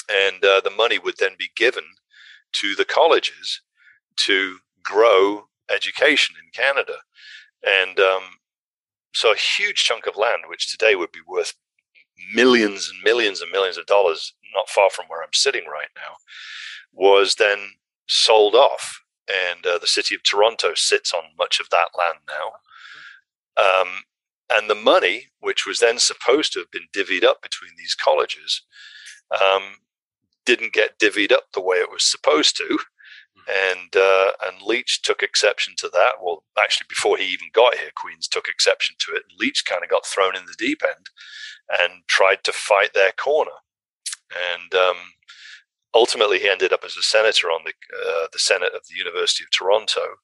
And 0.10 0.44
uh, 0.44 0.62
the 0.64 0.70
money 0.70 1.00
would 1.00 1.16
then 1.20 1.34
be 1.38 1.50
given 1.56 1.84
to 2.54 2.76
the 2.76 2.86
colleges 2.86 3.62
to 4.26 4.58
grow 4.84 5.48
education 5.70 6.36
in 6.42 6.52
Canada. 6.54 6.98
And 7.66 8.00
um, 8.00 8.24
so 9.14 9.32
a 9.32 9.36
huge 9.36 9.84
chunk 9.84 10.06
of 10.06 10.16
land, 10.16 10.44
which 10.48 10.72
today 10.72 10.96
would 10.96 11.12
be 11.12 11.22
worth 11.28 11.54
millions 12.34 12.90
and 12.90 13.04
millions 13.04 13.42
and 13.42 13.52
millions 13.52 13.78
of 13.78 13.86
dollars, 13.88 14.34
not 14.54 14.70
far 14.70 14.90
from 14.90 15.06
where 15.08 15.22
I'm 15.22 15.34
sitting 15.34 15.66
right 15.66 15.90
now, 15.96 16.16
was 16.94 17.36
then 17.36 17.72
sold 18.08 18.56
off. 18.56 19.02
And 19.28 19.66
uh, 19.66 19.80
the 19.80 19.88
city 19.88 20.14
of 20.14 20.22
Toronto 20.22 20.74
sits 20.76 21.12
on 21.12 21.24
much 21.38 21.60
of 21.60 21.70
that 21.72 21.90
land 21.98 22.20
now. 22.28 22.52
Um, 23.58 23.88
and 24.52 24.70
the 24.70 24.76
money, 24.76 25.26
which 25.40 25.66
was 25.66 25.80
then 25.80 26.00
supposed 26.00 26.54
to 26.54 26.60
have 26.60 26.72
been 26.72 26.88
divvied 26.96 27.24
up 27.24 27.42
between 27.42 27.72
these 27.78 27.96
colleges, 27.96 28.62
um, 29.42 29.78
didn't 30.46 30.74
get 30.74 31.00
divvied 31.00 31.32
up 31.32 31.46
the 31.54 31.62
way 31.62 31.78
it 31.78 31.92
was 31.92 32.04
supposed 32.04 32.56
to 32.58 32.80
and 33.48 33.96
uh, 33.96 34.32
and 34.46 34.62
Leitch 34.62 35.02
took 35.04 35.22
exception 35.22 35.76
to 35.78 35.90
that. 35.94 36.14
Well, 36.22 36.44
actually, 36.58 36.88
before 36.90 37.18
he 37.18 37.26
even 37.26 37.50
got 37.54 37.76
here, 37.76 37.92
Queens 37.96 38.28
took 38.28 38.48
exception 38.48 38.96
to 39.00 39.16
it. 39.16 39.24
Leitch 39.40 39.64
kind 39.66 39.84
of 39.84 39.90
got 39.90 40.06
thrown 40.06 40.36
in 40.36 40.46
the 40.46 40.56
deep 40.58 40.82
end 40.84 41.10
and 41.70 42.04
tried 42.08 42.44
to 42.44 42.52
fight 42.52 42.94
their 42.94 43.12
corner, 43.12 43.52
and 44.32 44.74
um, 44.74 44.98
ultimately 45.94 46.40
he 46.40 46.50
ended 46.50 46.74
up 46.74 46.84
as 46.84 46.98
a 46.98 47.04
senator 47.04 47.48
on 47.48 47.62
the 47.66 47.74
uh, 47.96 48.28
the 48.34 48.40
Senate 48.40 48.74
of 48.76 48.82
the 48.90 48.98
University 48.98 49.44
of 49.44 49.52
Toronto, 49.52 50.16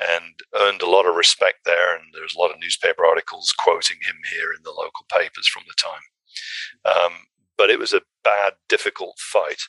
and 0.00 0.34
earned 0.56 0.82
a 0.82 0.90
lot 0.90 1.06
of 1.06 1.16
respect 1.16 1.64
there. 1.64 1.94
And 1.94 2.04
there's 2.12 2.34
a 2.34 2.38
lot 2.38 2.50
of 2.50 2.60
newspaper 2.60 3.04
articles 3.04 3.54
quoting 3.58 3.98
him 4.02 4.16
here 4.30 4.52
in 4.52 4.62
the 4.64 4.70
local 4.70 5.06
papers 5.12 5.48
from 5.48 5.64
the 5.66 5.74
time. 5.76 6.02
Um, 6.84 7.12
but 7.56 7.70
it 7.70 7.78
was 7.78 7.92
a 7.92 8.02
bad, 8.22 8.54
difficult 8.68 9.18
fight, 9.18 9.62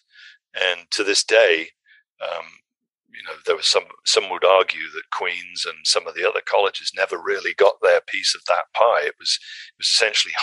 and 0.53 0.81
to 0.91 1.03
this 1.03 1.23
day. 1.23 1.69
Um, 2.21 2.45
you 3.11 3.23
know, 3.25 3.39
there 3.45 3.55
was 3.55 3.67
some 3.67 3.85
some 4.05 4.29
would 4.29 4.45
argue 4.45 4.87
that 4.93 5.11
Queens 5.11 5.65
and 5.65 5.77
some 5.83 6.07
of 6.07 6.13
the 6.13 6.27
other 6.27 6.41
colleges 6.45 6.91
never 6.95 7.17
really 7.17 7.53
got 7.53 7.73
their 7.81 8.01
piece 8.01 8.35
of 8.35 8.41
that 8.47 8.71
pie. 8.75 9.01
It 9.05 9.15
was 9.19 9.39
it 9.69 9.79
was 9.79 9.87
essentially 9.87 10.33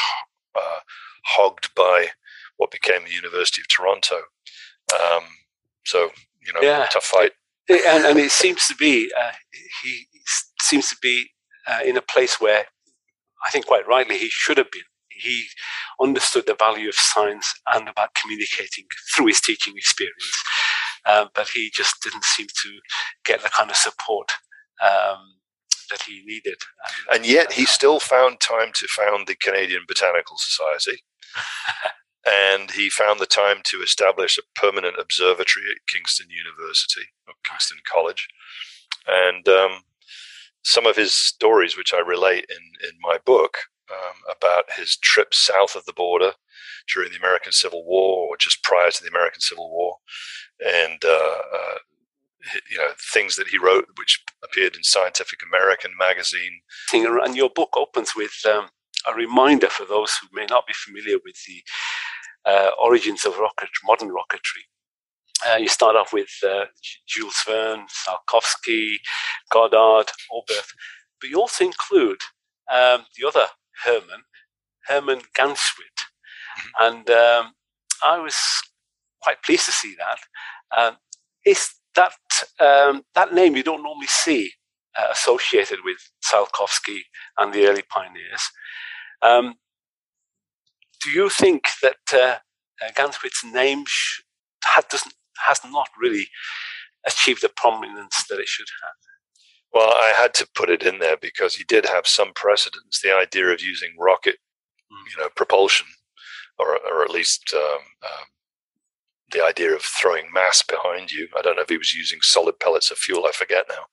uh, 0.54 0.80
hogged 1.24 1.74
by 1.74 2.08
what 2.56 2.70
became 2.70 3.04
the 3.04 3.12
University 3.12 3.62
of 3.62 3.68
Toronto. 3.68 4.16
Um, 4.92 5.24
so 5.84 6.10
you 6.44 6.52
know, 6.52 6.60
yeah. 6.60 6.86
tough 6.90 7.04
fight. 7.04 7.32
And, 7.68 8.04
and 8.04 8.18
it 8.18 8.30
seems 8.30 8.66
to 8.68 8.74
be 8.76 9.10
uh, 9.18 9.32
he 9.82 10.06
seems 10.60 10.88
to 10.90 10.96
be 11.02 11.30
uh, 11.66 11.80
in 11.84 11.96
a 11.96 12.02
place 12.02 12.40
where 12.40 12.64
I 13.44 13.50
think 13.50 13.66
quite 13.66 13.86
rightly 13.88 14.18
he 14.18 14.28
should 14.30 14.58
have 14.58 14.70
been. 14.70 14.82
He 15.10 15.44
understood 16.00 16.46
the 16.46 16.56
value 16.56 16.88
of 16.88 16.94
science 16.94 17.52
and 17.72 17.88
about 17.88 18.14
communicating 18.14 18.84
through 19.14 19.26
his 19.28 19.40
teaching 19.40 19.74
experience, 19.76 20.44
um, 21.06 21.28
but 21.34 21.48
he 21.48 21.70
just 21.74 22.02
didn't 22.02 22.24
seem 22.24 22.46
to 22.48 22.70
get 23.24 23.42
the 23.42 23.48
kind 23.48 23.70
of 23.70 23.76
support 23.76 24.32
um, 24.82 25.18
that 25.90 26.02
he 26.02 26.22
needed. 26.26 26.58
And, 27.10 27.16
and 27.16 27.26
yet, 27.26 27.52
he 27.52 27.64
still 27.64 27.98
found 28.00 28.40
time 28.40 28.72
to 28.74 28.86
found 28.88 29.26
the 29.26 29.36
Canadian 29.36 29.82
Botanical 29.88 30.36
Society. 30.38 31.02
and 32.26 32.72
he 32.72 32.90
found 32.90 33.20
the 33.20 33.26
time 33.26 33.58
to 33.64 33.82
establish 33.82 34.38
a 34.38 34.60
permanent 34.60 34.96
observatory 34.98 35.66
at 35.70 35.86
Kingston 35.86 36.26
University 36.30 37.08
or 37.28 37.34
Kingston 37.44 37.78
College. 37.90 38.28
And 39.06 39.48
um, 39.48 39.82
some 40.64 40.86
of 40.86 40.96
his 40.96 41.14
stories, 41.14 41.76
which 41.76 41.94
I 41.94 42.00
relate 42.00 42.46
in, 42.50 42.88
in 42.88 42.96
my 43.00 43.18
book, 43.24 43.58
um, 43.90 44.16
about 44.28 44.64
his 44.76 44.96
trip 44.96 45.32
south 45.32 45.76
of 45.76 45.84
the 45.84 45.92
border 45.92 46.32
during 46.92 47.10
the 47.10 47.18
American 47.18 47.52
Civil 47.52 47.84
War 47.84 48.28
or 48.28 48.36
just 48.36 48.62
prior 48.64 48.90
to 48.90 49.02
the 49.02 49.08
American 49.08 49.40
Civil 49.40 49.70
War, 49.70 49.98
and 50.64 51.04
uh, 51.04 51.38
uh, 51.54 51.78
you 52.70 52.78
know 52.78 52.90
things 53.12 53.36
that 53.36 53.48
he 53.48 53.58
wrote, 53.58 53.86
which 53.96 54.24
appeared 54.42 54.74
in 54.74 54.82
Scientific 54.82 55.40
American 55.46 55.92
magazine. 55.98 56.60
And 56.92 57.36
your 57.36 57.50
book 57.50 57.76
opens 57.76 58.14
with 58.16 58.34
um, 58.44 58.68
a 59.08 59.14
reminder 59.14 59.68
for 59.68 59.86
those 59.86 60.18
who 60.20 60.28
may 60.32 60.46
not 60.46 60.66
be 60.66 60.74
familiar 60.74 61.18
with 61.24 61.36
the 61.46 61.62
uh, 62.46 62.70
origins 62.82 63.24
of 63.24 63.38
rocket, 63.38 63.70
modern 63.84 64.08
rocketry. 64.08 64.64
Uh, 65.46 65.56
you 65.56 65.68
start 65.68 65.96
off 65.96 66.12
with 66.12 66.30
uh, 66.46 66.64
Jules 67.06 67.42
Verne, 67.46 67.86
Tsiolkovsky, 67.86 68.94
Goddard, 69.50 70.06
Oberth, 70.32 70.72
but 71.20 71.30
you 71.30 71.38
also 71.38 71.64
include 71.64 72.20
um, 72.72 73.04
the 73.16 73.26
other 73.26 73.46
Herman, 73.84 74.22
Herman 74.86 75.20
Ganswindt. 75.36 76.00
Mm-hmm. 76.58 76.84
And 76.84 77.10
um, 77.10 77.52
I 78.04 78.18
was 78.18 78.36
quite 79.22 79.42
pleased 79.42 79.66
to 79.66 79.72
see 79.72 79.94
that. 79.98 80.78
Um, 80.78 80.96
is 81.44 81.68
that 81.94 82.12
um, 82.60 83.02
that 83.14 83.34
name 83.34 83.56
you 83.56 83.62
don't 83.62 83.82
normally 83.82 84.06
see 84.06 84.52
uh, 84.98 85.08
associated 85.12 85.78
with 85.84 85.96
Tsiolkovsky 86.24 87.00
and 87.38 87.52
the 87.52 87.66
early 87.66 87.82
pioneers. 87.88 88.50
Um, 89.22 89.54
do 91.06 91.12
you 91.12 91.28
think 91.28 91.68
that 91.82 91.96
uh, 92.12 92.38
uh, 92.84 93.08
name 93.52 93.84
sh- 93.86 94.22
doesn't, 94.90 95.14
has 95.46 95.60
not 95.64 95.88
really 96.00 96.26
achieved 97.06 97.42
the 97.42 97.48
prominence 97.48 98.24
that 98.28 98.40
it 98.40 98.48
should 98.48 98.66
have? 98.82 98.92
Well, 99.72 99.94
I 99.94 100.12
had 100.16 100.34
to 100.34 100.48
put 100.54 100.68
it 100.68 100.82
in 100.82 100.98
there 100.98 101.16
because 101.16 101.54
he 101.54 101.64
did 101.64 101.86
have 101.86 102.08
some 102.08 102.32
precedence. 102.34 103.00
The 103.00 103.14
idea 103.14 103.46
of 103.46 103.60
using 103.60 103.94
rocket, 103.98 104.36
mm. 104.92 104.96
you 105.10 105.22
know, 105.22 105.28
propulsion, 105.36 105.86
or 106.58 106.78
or 106.90 107.04
at 107.04 107.10
least 107.10 107.54
um, 107.54 107.78
um, 108.02 108.26
the 109.32 109.44
idea 109.44 109.74
of 109.74 109.82
throwing 109.82 110.32
mass 110.32 110.62
behind 110.62 111.12
you. 111.12 111.28
I 111.38 111.42
don't 111.42 111.56
know 111.56 111.62
if 111.62 111.68
he 111.68 111.78
was 111.78 111.94
using 111.94 112.18
solid 112.22 112.58
pellets 112.58 112.90
of 112.90 112.98
fuel. 112.98 113.26
I 113.26 113.32
forget 113.32 113.66
now. 113.68 113.84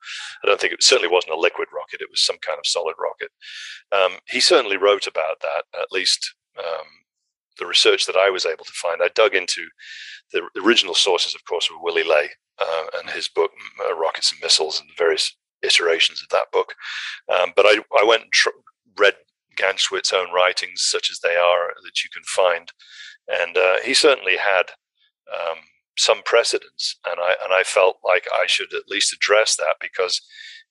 I 0.44 0.48
don't 0.48 0.60
think 0.60 0.74
it 0.74 0.84
certainly 0.84 1.14
wasn't 1.14 1.34
a 1.34 1.40
liquid 1.40 1.68
rocket. 1.72 2.02
It 2.02 2.10
was 2.10 2.26
some 2.26 2.38
kind 2.42 2.58
of 2.58 2.66
solid 2.66 2.96
rocket. 2.98 3.30
Um, 3.92 4.20
he 4.28 4.40
certainly 4.40 4.78
wrote 4.78 5.06
about 5.06 5.42
that. 5.42 5.66
At 5.80 5.92
least 5.92 6.34
um, 6.58 6.88
the 7.60 7.66
research 7.66 8.06
that 8.06 8.16
I 8.16 8.30
was 8.30 8.46
able 8.46 8.66
to 8.66 8.74
find. 8.74 9.02
I 9.02 9.10
dug 9.16 9.36
into 9.36 9.68
the 10.32 10.42
original 10.64 10.96
sources. 10.96 11.36
Of 11.36 11.46
course, 11.46 11.70
were 11.70 11.82
Willy 11.82 12.04
Ley 12.04 12.30
uh, 12.60 12.86
and 13.00 13.10
his 13.10 13.28
book 13.28 13.52
uh, 13.84 13.96
Rockets 13.96 14.32
and 14.32 14.42
Missiles 14.42 14.80
and 14.80 14.90
the 14.90 14.94
various 14.98 15.36
iterations 15.62 16.22
of 16.22 16.30
that 16.30 16.52
book. 16.52 16.74
Um, 17.34 17.54
but 17.56 17.66
I, 17.66 17.80
I 18.00 18.04
went 18.04 18.24
and 18.24 18.32
tr- 18.32 18.50
read 18.98 19.16
Ganswindt's 19.58 20.14
own 20.14 20.32
writings, 20.34 20.82
such 20.82 21.10
as 21.12 21.20
they 21.20 21.36
are, 21.36 21.74
that 21.84 22.04
you 22.04 22.10
can 22.12 22.24
find, 22.24 22.72
and 23.28 23.58
uh, 23.58 23.78
he 23.84 23.94
certainly 23.94 24.38
had 24.38 24.72
um, 25.32 25.58
some 25.98 26.22
precedence, 26.24 26.98
and 27.06 27.20
I 27.20 27.36
and 27.44 27.54
I 27.54 27.64
felt 27.64 27.98
like 28.04 28.28
I 28.34 28.48
should 28.48 28.74
at 28.74 28.90
least 28.90 29.14
address 29.14 29.56
that 29.58 29.76
because 29.80 30.22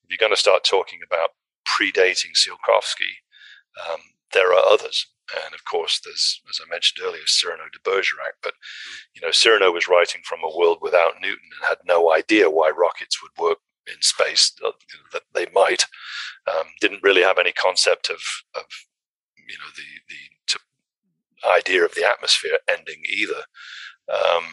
if 0.02 0.10
you're 0.10 0.18
going 0.18 0.34
to 0.34 0.40
start 0.40 0.64
talking 0.64 1.00
about 1.06 1.30
predating 1.66 2.32
Tsiolkovsky, 2.34 3.14
um, 3.88 4.00
there 4.32 4.52
are 4.52 4.64
others, 4.70 5.06
and 5.44 5.54
of 5.54 5.64
course 5.64 6.00
there's, 6.04 6.40
as 6.48 6.60
I 6.64 6.68
mentioned 6.68 7.04
earlier, 7.04 7.22
Cyrano 7.26 7.64
de 7.72 7.78
Bergerac. 7.84 8.34
But 8.42 8.54
you 9.14 9.22
know, 9.22 9.30
Cyrano 9.30 9.72
was 9.72 9.88
writing 9.88 10.22
from 10.24 10.40
a 10.42 10.56
world 10.56 10.78
without 10.80 11.20
Newton 11.20 11.50
and 11.58 11.68
had 11.68 11.78
no 11.86 12.12
idea 12.12 12.50
why 12.50 12.70
rockets 12.70 13.22
would 13.22 13.32
work 13.42 13.58
in 13.86 14.00
space. 14.00 14.52
That 15.12 15.22
they 15.34 15.46
might 15.52 15.84
um, 16.46 16.66
didn't 16.80 17.02
really 17.02 17.22
have 17.22 17.38
any 17.38 17.52
concept 17.52 18.10
of 18.10 18.20
of 18.54 18.64
you 19.36 19.56
know 19.58 19.70
the 19.76 19.82
the 20.08 20.32
idea 21.48 21.84
of 21.84 21.94
the 21.94 22.08
atmosphere 22.08 22.58
ending 22.68 23.02
either. 23.08 23.42
Um, 24.12 24.44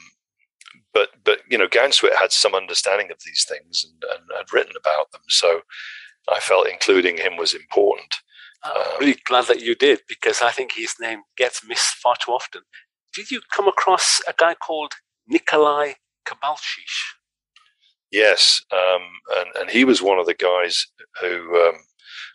but 0.94 1.10
but 1.24 1.40
you 1.50 1.58
know, 1.58 1.68
Ganswindt 1.68 2.16
had 2.16 2.32
some 2.32 2.56
understanding 2.56 3.12
of 3.12 3.18
these 3.26 3.46
things 3.48 3.86
and, 3.86 4.04
and 4.12 4.24
had 4.38 4.54
written 4.54 4.74
about 4.80 5.12
them, 5.12 5.22
so 5.28 5.62
I 6.30 6.40
felt 6.40 6.68
including 6.68 7.18
him 7.18 7.38
was 7.38 7.54
important. 7.54 8.16
I'm 8.64 9.00
really 9.00 9.18
glad 9.26 9.46
that 9.48 9.62
you 9.62 9.76
did 9.76 10.02
because 10.08 10.42
I 10.42 10.52
think 10.52 10.74
his 10.74 10.96
name 11.00 11.22
gets 11.38 11.66
missed 11.66 11.96
far 11.96 12.16
too 12.24 12.32
often. 12.32 12.62
Did 13.14 13.32
you 13.32 13.42
come 13.56 13.68
across 13.68 14.22
a 14.28 14.34
guy 14.38 14.54
called 14.56 14.94
Nikolai 15.28 15.94
Kibalchich? 16.28 17.16
Yes, 18.12 18.62
um, 18.72 19.02
and 19.38 19.50
and 19.60 19.70
he 19.70 19.86
was 19.86 20.02
one 20.02 20.20
of 20.20 20.26
the 20.26 20.34
guys 20.34 20.88
who 21.22 21.68
um, 21.68 21.76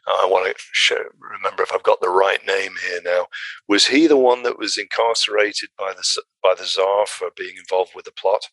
I 0.07 0.27
want 0.27 0.47
to 0.47 0.63
show, 0.73 0.99
remember 1.19 1.63
if 1.63 1.73
I've 1.73 1.83
got 1.83 2.01
the 2.01 2.11
right 2.11 2.45
name 2.47 2.73
here 2.89 3.01
now. 3.05 3.27
Was 3.69 3.87
he 3.87 4.07
the 4.07 4.17
one 4.17 4.43
that 4.43 4.59
was 4.59 4.77
incarcerated 4.77 5.71
by 5.79 5.93
the 5.95 6.23
by 6.43 6.55
the 6.55 6.65
Tsar 6.65 7.07
for 7.07 7.31
being 7.37 7.57
involved 7.57 7.93
with 7.95 8.05
the 8.05 8.13
plot? 8.13 8.49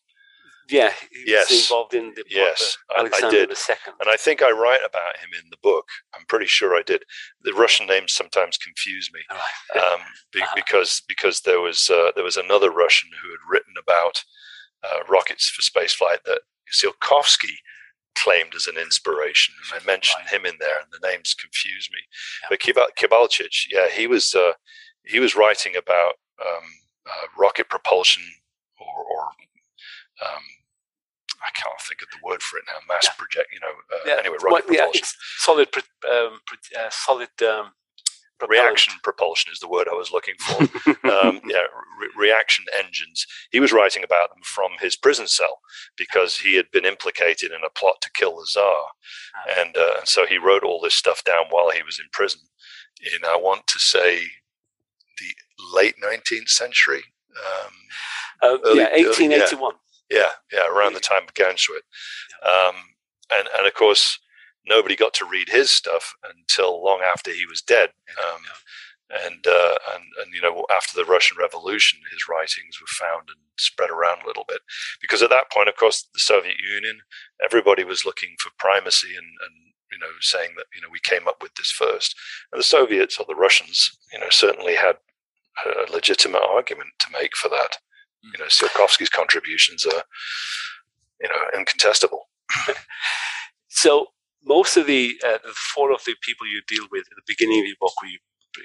Yeah, 0.72 0.92
yes. 1.26 1.50
involved 1.50 1.94
in 1.94 2.12
the 2.16 2.24
yes, 2.30 2.78
Alexander 2.96 3.36
I, 3.36 3.40
did. 3.40 3.50
II. 3.50 3.76
And 4.00 4.08
I 4.08 4.16
think 4.16 4.42
I 4.42 4.50
write 4.50 4.80
about 4.84 5.18
him 5.18 5.30
in 5.42 5.50
the 5.50 5.58
book. 5.62 5.86
I'm 6.14 6.24
pretty 6.26 6.46
sure 6.46 6.74
I 6.74 6.82
did. 6.82 7.04
The 7.42 7.52
Russian 7.52 7.86
names 7.86 8.12
sometimes 8.12 8.56
confuse 8.56 9.10
me 9.12 9.20
um, 9.76 10.00
be, 10.32 10.40
uh-huh. 10.40 10.52
because 10.56 11.02
because 11.06 11.40
there 11.40 11.60
was 11.60 11.90
uh, 11.90 12.12
there 12.14 12.24
was 12.24 12.36
another 12.36 12.70
Russian 12.70 13.10
who 13.22 13.30
had 13.30 13.40
written 13.48 13.74
about 13.80 14.24
uh, 14.82 15.04
rockets 15.08 15.48
for 15.48 15.62
spaceflight 15.62 16.24
that 16.24 16.40
Tsiolkovsky 16.72 17.56
claimed 18.14 18.54
as 18.54 18.66
an 18.66 18.76
inspiration. 18.76 19.54
And 19.72 19.80
I 19.80 19.86
mentioned 19.86 20.28
him 20.30 20.44
in 20.46 20.54
there, 20.58 20.80
and 20.80 20.88
the 20.90 21.06
names 21.06 21.34
confuse 21.34 21.88
me. 21.92 21.98
But 22.48 22.60
Kibal- 22.60 22.94
Kibalchich, 22.98 23.66
yeah, 23.70 23.88
he 23.88 24.06
was 24.06 24.34
uh, 24.34 24.52
he 25.04 25.20
was 25.20 25.36
writing 25.36 25.76
about 25.76 26.14
um, 26.40 26.64
uh, 27.06 27.26
rocket 27.38 27.68
propulsion 27.68 28.22
or, 28.80 29.04
or 29.04 29.22
um, 30.22 30.42
I 31.42 31.50
can't 31.54 31.80
think 31.80 32.02
of 32.02 32.08
the 32.10 32.24
word 32.26 32.42
for 32.42 32.58
it 32.58 32.64
now. 32.66 32.78
Mass 32.88 33.04
yeah. 33.04 33.18
project, 33.18 33.48
you 33.52 33.60
know. 33.60 33.74
Uh, 33.92 33.98
yeah. 34.06 34.16
Anyway, 34.18 34.36
rocket 34.42 34.68
well, 34.68 34.78
propulsion. 34.78 35.06
solid, 35.38 35.68
um, 36.08 36.40
uh, 36.78 36.90
solid 36.90 37.30
um, 37.42 37.72
reaction 38.48 38.94
propulsion 39.02 39.52
is 39.52 39.60
the 39.60 39.68
word 39.68 39.88
I 39.90 39.94
was 39.94 40.10
looking 40.10 40.34
for. 40.38 40.62
um, 41.08 41.40
yeah, 41.46 41.66
re- 42.00 42.10
reaction 42.16 42.64
engines. 42.78 43.26
He 43.50 43.60
was 43.60 43.72
writing 43.72 44.04
about 44.04 44.30
them 44.30 44.42
from 44.44 44.72
his 44.80 44.96
prison 44.96 45.26
cell 45.26 45.60
because 45.96 46.36
he 46.36 46.56
had 46.56 46.70
been 46.72 46.84
implicated 46.84 47.50
in 47.50 47.64
a 47.64 47.70
plot 47.70 47.96
to 48.02 48.10
kill 48.14 48.36
the 48.36 48.46
Tsar, 48.46 48.64
ah. 48.64 49.60
and, 49.60 49.76
uh, 49.76 50.04
so 50.04 50.26
he 50.26 50.38
wrote 50.38 50.64
all 50.64 50.80
this 50.80 50.94
stuff 50.94 51.24
down 51.24 51.44
while 51.50 51.70
he 51.70 51.82
was 51.82 51.98
in 51.98 52.06
prison. 52.12 52.40
In 53.00 53.24
I 53.26 53.36
want 53.36 53.66
to 53.66 53.78
say 53.78 54.20
the 55.18 55.74
late 55.74 55.96
nineteenth 56.00 56.48
century. 56.48 57.02
Um, 57.36 57.72
uh, 58.42 58.58
early, 58.64 58.80
yeah, 58.80 58.88
eighteen 58.92 59.32
eighty 59.32 59.56
one. 59.56 59.74
Yeah, 60.12 60.28
yeah, 60.52 60.68
around 60.68 60.92
the 60.92 61.00
time 61.00 61.22
of 61.24 61.34
Ganswindt. 61.34 61.88
Um, 62.46 62.76
and 63.32 63.48
and 63.56 63.66
of 63.66 63.74
course 63.74 64.18
nobody 64.66 64.94
got 64.94 65.14
to 65.14 65.24
read 65.24 65.48
his 65.48 65.70
stuff 65.70 66.14
until 66.22 66.84
long 66.84 67.00
after 67.00 67.32
he 67.32 67.46
was 67.46 67.62
dead. 67.62 67.90
Um, 68.22 68.42
and, 69.10 69.46
uh, 69.46 69.76
and 69.94 70.04
and 70.22 70.34
you 70.34 70.40
know 70.40 70.64
after 70.74 70.96
the 70.96 71.10
Russian 71.10 71.36
Revolution, 71.38 72.00
his 72.10 72.28
writings 72.28 72.80
were 72.80 72.86
found 72.86 73.28
and 73.28 73.38
spread 73.58 73.90
around 73.90 74.22
a 74.22 74.26
little 74.26 74.44
bit 74.48 74.60
because 75.00 75.22
at 75.22 75.30
that 75.30 75.50
point, 75.52 75.68
of 75.68 75.76
course, 75.76 76.08
the 76.12 76.20
Soviet 76.20 76.56
Union, 76.58 77.00
everybody 77.44 77.84
was 77.84 78.06
looking 78.06 78.34
for 78.38 78.50
primacy 78.58 79.14
and, 79.16 79.26
and 79.26 79.54
you 79.90 79.98
know 79.98 80.12
saying 80.20 80.52
that 80.56 80.66
you 80.74 80.80
know 80.80 80.88
we 80.90 81.00
came 81.00 81.28
up 81.28 81.42
with 81.42 81.54
this 81.56 81.70
first, 81.70 82.14
and 82.52 82.58
the 82.58 82.64
Soviets 82.64 83.18
or 83.18 83.26
the 83.28 83.34
Russians, 83.34 83.90
you 84.12 84.18
know, 84.18 84.30
certainly 84.30 84.76
had 84.76 84.96
a 85.66 85.92
legitimate 85.92 86.42
argument 86.42 86.90
to 87.00 87.12
make 87.12 87.36
for 87.36 87.48
that. 87.50 87.76
You 88.22 88.38
know, 88.38 88.46
Tsiolkovsky's 88.46 89.10
contributions 89.10 89.86
are 89.86 90.02
you 91.20 91.28
know 91.28 91.58
incontestable. 91.58 92.28
so 93.68 94.08
most 94.44 94.76
of 94.76 94.86
the, 94.86 95.14
uh, 95.24 95.38
the 95.44 95.54
four 95.74 95.92
of 95.92 96.02
the 96.04 96.14
people 96.22 96.46
you 96.46 96.62
deal 96.66 96.86
with 96.90 97.04
at 97.10 97.16
the 97.16 97.22
beginning 97.26 97.60
of 97.60 97.66
your 97.66 97.76
book, 97.80 97.92
where 98.00 98.10
you 98.10 98.18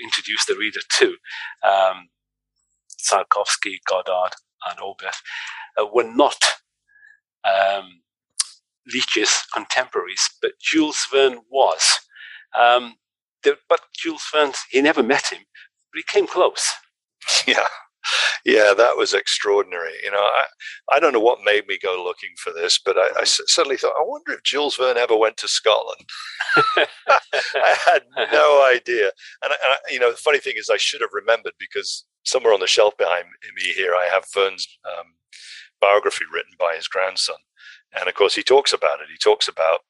introduce 0.04 0.46
the 0.46 0.56
reader 0.56 0.80
to, 0.90 1.16
um, 1.68 2.10
Tsiolkovsky, 3.00 3.78
Goddard, 3.88 4.36
and 4.68 4.80
Oberth, 4.80 5.22
uh, 5.80 5.86
were 5.94 6.04
not 6.04 6.38
um, 7.46 8.02
Leitch's 8.92 9.44
contemporaries, 9.54 10.30
but 10.42 10.52
Jules 10.60 11.06
Verne 11.12 11.40
was. 11.52 12.00
Um, 12.58 12.96
the, 13.44 13.58
but 13.70 13.82
Jules 13.96 14.24
Verne, 14.34 14.54
he 14.72 14.82
never 14.82 15.04
met 15.04 15.28
him, 15.28 15.44
but 15.92 15.98
he 15.98 16.04
came 16.04 16.28
close. 16.28 16.72
Yeah. 17.46 17.66
Yeah, 18.46 18.74
that 18.78 18.98
was 18.98 19.14
extraordinary. 19.14 19.94
You 20.04 20.12
know, 20.12 20.24
I, 20.24 20.46
I 20.94 21.00
don't 21.00 21.14
know 21.14 21.20
what 21.20 21.40
made 21.44 21.68
me 21.68 21.78
go 21.82 22.02
looking 22.04 22.30
for 22.38 22.54
this, 22.54 22.80
but 22.84 22.98
I, 22.98 23.10
I 23.20 23.24
suddenly 23.24 23.78
thought, 23.78 23.96
I 24.00 24.04
wonder 24.06 24.34
if 24.34 24.44
Jules 24.44 24.76
Verne 24.78 24.98
ever 24.98 25.18
went 25.18 25.38
to 25.38 25.48
Scotland. 25.48 26.06
I 26.78 27.78
had 27.86 28.04
no 28.32 28.66
idea. 28.66 29.12
And, 29.44 29.52
and 29.52 29.74
I, 29.74 29.78
you 29.90 30.00
know, 30.00 30.12
the 30.12 30.18
funny 30.18 30.40
thing 30.40 30.54
is, 30.58 30.70
I 30.70 30.78
should 30.78 31.02
have 31.02 31.10
remembered 31.14 31.54
because 31.60 32.06
somewhere 32.24 32.54
on 32.54 32.60
the 32.60 32.68
shelf 32.68 32.96
behind 32.98 33.26
me 33.56 33.74
here, 33.74 33.94
I 33.94 34.08
have 34.12 34.26
Verne's 34.34 34.68
um, 34.86 35.06
biography 35.82 36.26
written 36.32 36.54
by 36.60 36.76
his 36.76 36.88
grandson. 36.88 37.38
And 37.98 38.08
of 38.08 38.16
course, 38.16 38.36
he 38.36 38.44
talks 38.44 38.74
about 38.74 39.00
it. 39.00 39.08
He 39.12 39.18
talks 39.18 39.48
about 39.48 39.82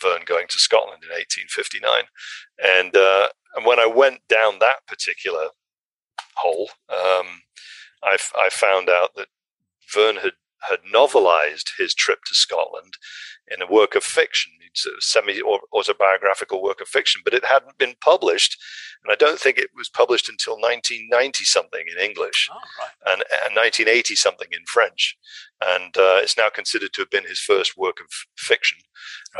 Verne 0.00 0.22
going 0.26 0.46
to 0.48 0.58
Scotland 0.58 1.02
in 1.02 1.10
1859. 1.10 2.04
And, 2.64 2.96
uh, 2.96 3.28
and 3.56 3.66
when 3.66 3.78
I 3.78 3.86
went 3.86 4.20
down 4.28 4.58
that 4.60 4.86
particular 4.86 5.48
hole, 6.36 6.70
um, 6.88 7.26
I, 8.02 8.18
I 8.36 8.48
found 8.50 8.88
out 8.88 9.14
that 9.16 9.28
Verne 9.92 10.16
had, 10.16 10.32
had 10.68 10.80
novelized 10.92 11.70
his 11.78 11.94
trip 11.94 12.20
to 12.26 12.34
Scotland 12.34 12.94
in 13.54 13.62
a 13.62 13.70
work 13.70 13.94
of 13.94 14.04
fiction, 14.04 14.52
semi 15.00 15.40
autobiographical 15.72 16.62
work 16.62 16.80
of 16.80 16.88
fiction, 16.88 17.20
but 17.24 17.34
it 17.34 17.44
hadn't 17.44 17.78
been 17.78 17.94
published. 18.00 18.56
And 19.04 19.12
I 19.12 19.16
don't 19.16 19.38
think 19.38 19.58
it 19.58 19.70
was 19.74 19.88
published 19.88 20.28
until 20.28 20.54
1990 20.54 21.44
something 21.44 21.84
in 21.90 22.02
English 22.02 22.48
oh, 22.52 22.58
right. 22.78 23.12
and, 23.12 23.24
and 23.44 23.56
1980 23.56 24.14
something 24.14 24.48
in 24.52 24.64
French. 24.66 25.16
And 25.60 25.96
uh, 25.96 26.22
it's 26.22 26.38
now 26.38 26.48
considered 26.48 26.92
to 26.94 27.02
have 27.02 27.10
been 27.10 27.26
his 27.26 27.40
first 27.40 27.76
work 27.76 27.98
of 28.00 28.06
fiction. 28.36 28.78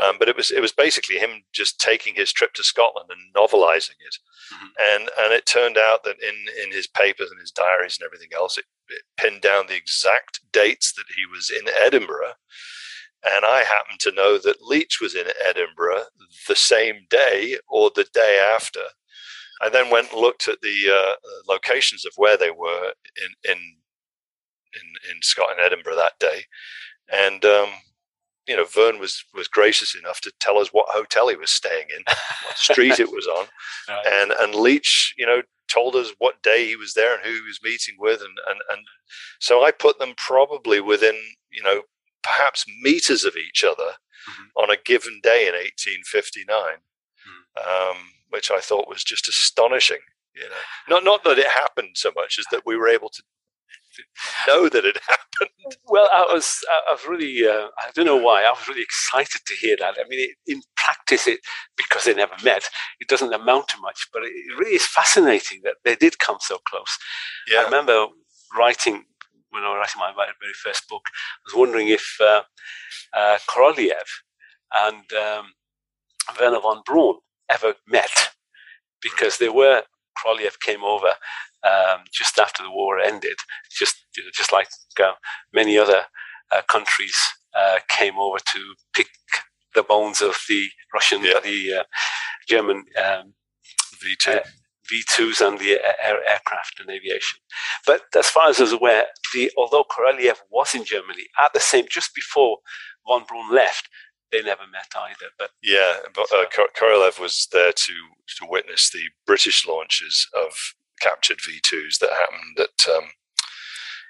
Um, 0.01 0.17
but 0.19 0.27
it 0.27 0.35
was 0.35 0.51
it 0.51 0.61
was 0.61 0.73
basically 0.73 1.17
him 1.17 1.43
just 1.53 1.79
taking 1.79 2.15
his 2.15 2.33
trip 2.33 2.53
to 2.55 2.63
Scotland 2.63 3.09
and 3.09 3.33
novelizing 3.33 3.99
it. 3.99 4.17
Mm-hmm. 4.53 4.65
And 4.79 5.09
and 5.19 5.33
it 5.33 5.45
turned 5.45 5.77
out 5.77 6.03
that 6.03 6.17
in 6.21 6.35
in 6.61 6.71
his 6.71 6.87
papers 6.87 7.31
and 7.31 7.39
his 7.39 7.51
diaries 7.51 7.97
and 7.99 8.05
everything 8.05 8.35
else, 8.35 8.57
it, 8.57 8.65
it 8.89 9.03
pinned 9.17 9.41
down 9.41 9.67
the 9.67 9.75
exact 9.75 10.41
dates 10.51 10.93
that 10.93 11.05
he 11.15 11.25
was 11.25 11.49
in 11.49 11.71
Edinburgh 11.79 12.33
and 13.25 13.45
I 13.45 13.63
happened 13.63 13.99
to 14.01 14.11
know 14.11 14.37
that 14.37 14.61
Leitch 14.61 14.99
was 15.01 15.15
in 15.15 15.27
Edinburgh 15.45 16.03
the 16.47 16.55
same 16.55 17.05
day 17.09 17.57
or 17.69 17.91
the 17.95 18.05
day 18.13 18.39
after. 18.53 18.81
I 19.61 19.69
then 19.69 19.89
went 19.89 20.11
and 20.11 20.19
looked 20.19 20.47
at 20.47 20.61
the 20.61 20.89
uh, 20.89 21.15
locations 21.47 22.05
of 22.05 22.13
where 22.17 22.37
they 22.37 22.51
were 22.51 22.93
in 23.17 23.51
in 23.51 23.57
in, 24.75 25.11
in 25.11 25.21
Scotland, 25.21 25.59
Edinburgh 25.63 25.95
that 25.95 26.19
day, 26.19 26.45
and 27.11 27.45
um, 27.45 27.69
you 28.47 28.57
know, 28.57 28.65
Verne 28.65 28.99
was 28.99 29.23
was 29.33 29.47
gracious 29.47 29.95
enough 29.95 30.19
to 30.21 30.31
tell 30.39 30.57
us 30.57 30.69
what 30.69 30.89
hotel 30.89 31.29
he 31.29 31.35
was 31.35 31.51
staying 31.51 31.85
in, 31.95 32.03
what 32.07 32.57
street 32.57 32.99
it 32.99 33.11
was 33.11 33.27
on, 33.27 33.45
and 34.05 34.31
and 34.31 34.55
Leitch, 34.55 35.13
you 35.17 35.25
know, 35.25 35.41
told 35.69 35.95
us 35.95 36.13
what 36.17 36.41
day 36.43 36.65
he 36.65 36.75
was 36.75 36.93
there 36.93 37.15
and 37.15 37.23
who 37.23 37.33
he 37.33 37.41
was 37.41 37.59
meeting 37.63 37.95
with, 37.97 38.21
and 38.21 38.37
and 38.49 38.59
and 38.71 38.81
so 39.39 39.63
I 39.63 39.71
put 39.71 39.99
them 39.99 40.13
probably 40.17 40.81
within 40.81 41.15
you 41.51 41.63
know 41.63 41.83
perhaps 42.23 42.65
meters 42.81 43.23
of 43.23 43.35
each 43.35 43.63
other 43.63 43.93
mm-hmm. 44.29 44.43
on 44.57 44.69
a 44.71 44.81
given 44.83 45.19
day 45.21 45.47
in 45.47 45.53
1859, 45.53 46.47
mm-hmm. 46.47 47.97
um, 47.97 48.03
which 48.29 48.51
I 48.51 48.59
thought 48.59 48.89
was 48.89 49.03
just 49.03 49.27
astonishing. 49.27 49.99
You 50.35 50.49
know, 50.49 50.95
not 50.95 51.03
not 51.03 51.23
that 51.25 51.37
it 51.37 51.47
happened 51.47 51.91
so 51.93 52.11
much 52.15 52.37
as 52.39 52.45
that 52.49 52.63
we 52.65 52.75
were 52.75 52.87
able 52.87 53.09
to 53.09 53.21
know 54.47 54.69
that 54.69 54.85
it 54.85 54.97
happened. 55.07 55.77
Well, 55.85 56.09
I 56.11 56.31
was, 56.33 56.59
I 56.69 56.91
was 56.91 57.05
really, 57.07 57.47
uh, 57.47 57.67
I 57.77 57.91
don't 57.93 58.05
know 58.05 58.17
why, 58.17 58.43
I 58.43 58.51
was 58.51 58.67
really 58.67 58.81
excited 58.81 59.41
to 59.45 59.55
hear 59.55 59.75
that. 59.79 59.95
I 59.99 60.07
mean, 60.07 60.19
it, 60.19 60.51
in 60.51 60.61
practice, 60.75 61.27
it 61.27 61.39
because 61.77 62.05
they 62.05 62.13
never 62.13 62.35
met, 62.43 62.63
it 62.99 63.07
doesn't 63.07 63.33
amount 63.33 63.67
to 63.69 63.77
much, 63.81 64.07
but 64.11 64.23
it 64.23 64.31
really 64.57 64.75
is 64.75 64.87
fascinating 64.87 65.61
that 65.63 65.75
they 65.83 65.95
did 65.95 66.19
come 66.19 66.37
so 66.39 66.59
close. 66.67 66.97
Yeah. 67.51 67.61
I 67.61 67.63
remember 67.65 68.07
writing 68.57 69.05
when 69.53 69.63
I 69.63 69.69
was 69.69 69.77
writing 69.95 69.99
my 69.99 70.13
very 70.41 70.53
first 70.53 70.89
book, 70.89 71.03
I 71.07 71.41
was 71.45 71.59
wondering 71.59 71.87
if 71.87 72.17
uh, 72.19 72.41
uh, 73.13 73.37
Korolev 73.49 74.07
and 74.73 75.05
um, 75.13 75.53
Wernher 76.39 76.59
von 76.59 76.81
Braun 76.85 77.19
ever 77.49 77.75
met, 77.87 78.29
because 79.01 79.37
they 79.37 79.49
were 79.49 79.83
Korolev 80.17 80.59
came 80.59 80.83
over 80.83 81.13
um, 81.63 82.01
just 82.11 82.39
after 82.39 82.63
the 82.63 82.71
war 82.71 82.99
ended, 82.99 83.37
just 83.71 83.95
just 84.33 84.51
like 84.51 84.67
uh, 85.01 85.13
many 85.53 85.77
other 85.77 86.01
uh, 86.51 86.61
countries 86.67 87.17
uh, 87.55 87.79
came 87.87 88.17
over 88.17 88.39
to 88.39 88.75
pick 88.93 89.07
the 89.75 89.83
bones 89.83 90.21
of 90.21 90.35
the 90.49 90.67
Russian, 90.93 91.23
yeah. 91.23 91.39
the 91.43 91.73
uh, 91.79 91.83
German 92.47 92.85
um, 93.03 93.33
V 94.01 94.15
two 94.19 94.39
V2s 94.91 95.45
and 95.45 95.59
the 95.59 95.79
air, 96.03 96.19
aircraft 96.27 96.79
and 96.79 96.89
aviation. 96.89 97.39
But 97.87 98.01
as 98.15 98.27
far 98.27 98.49
as 98.49 98.59
I 98.59 98.63
was 98.63 98.71
aware, 98.73 99.05
the, 99.33 99.51
although 99.57 99.83
Korolev 99.83 100.37
was 100.49 100.73
in 100.75 100.83
Germany 100.83 101.25
at 101.43 101.53
the 101.53 101.59
same, 101.59 101.85
just 101.89 102.13
before 102.13 102.57
von 103.07 103.23
Braun 103.27 103.53
left, 103.53 103.89
they 104.31 104.41
never 104.41 104.63
met 104.71 104.91
either. 104.95 105.31
But 105.37 105.51
yeah, 105.61 105.97
but 106.13 106.25
uh, 106.33 106.45
Korolev 106.79 107.19
was 107.19 107.47
there 107.51 107.71
to 107.71 107.93
to 108.39 108.47
witness 108.49 108.89
the 108.91 109.03
British 109.25 109.65
launches 109.67 110.27
of 110.35 110.53
captured 110.99 111.37
V2s 111.37 111.99
that 111.99 112.09
happened 112.11 112.59
at 112.59 112.95
um, 112.95 113.09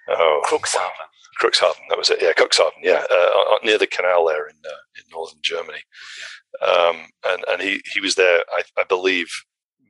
oh, 0.10 0.42
Cuxhaven. 0.46 1.10
Cuxhaven, 1.42 1.82
that 1.90 1.98
was 1.98 2.10
it. 2.10 2.22
Yeah, 2.22 2.34
Cuxhaven. 2.34 2.72
Yeah, 2.82 3.04
uh, 3.10 3.56
near 3.64 3.78
the 3.78 3.88
canal 3.88 4.26
there 4.28 4.48
in 4.48 4.56
uh, 4.66 4.84
in 4.96 5.04
northern 5.12 5.40
Germany. 5.42 5.80
Yeah. 6.62 6.68
Um, 6.68 7.08
and 7.26 7.44
and 7.50 7.62
he 7.62 7.82
he 7.94 8.00
was 8.00 8.16
there, 8.16 8.44
I, 8.52 8.62
I 8.78 8.84
believe, 8.84 9.30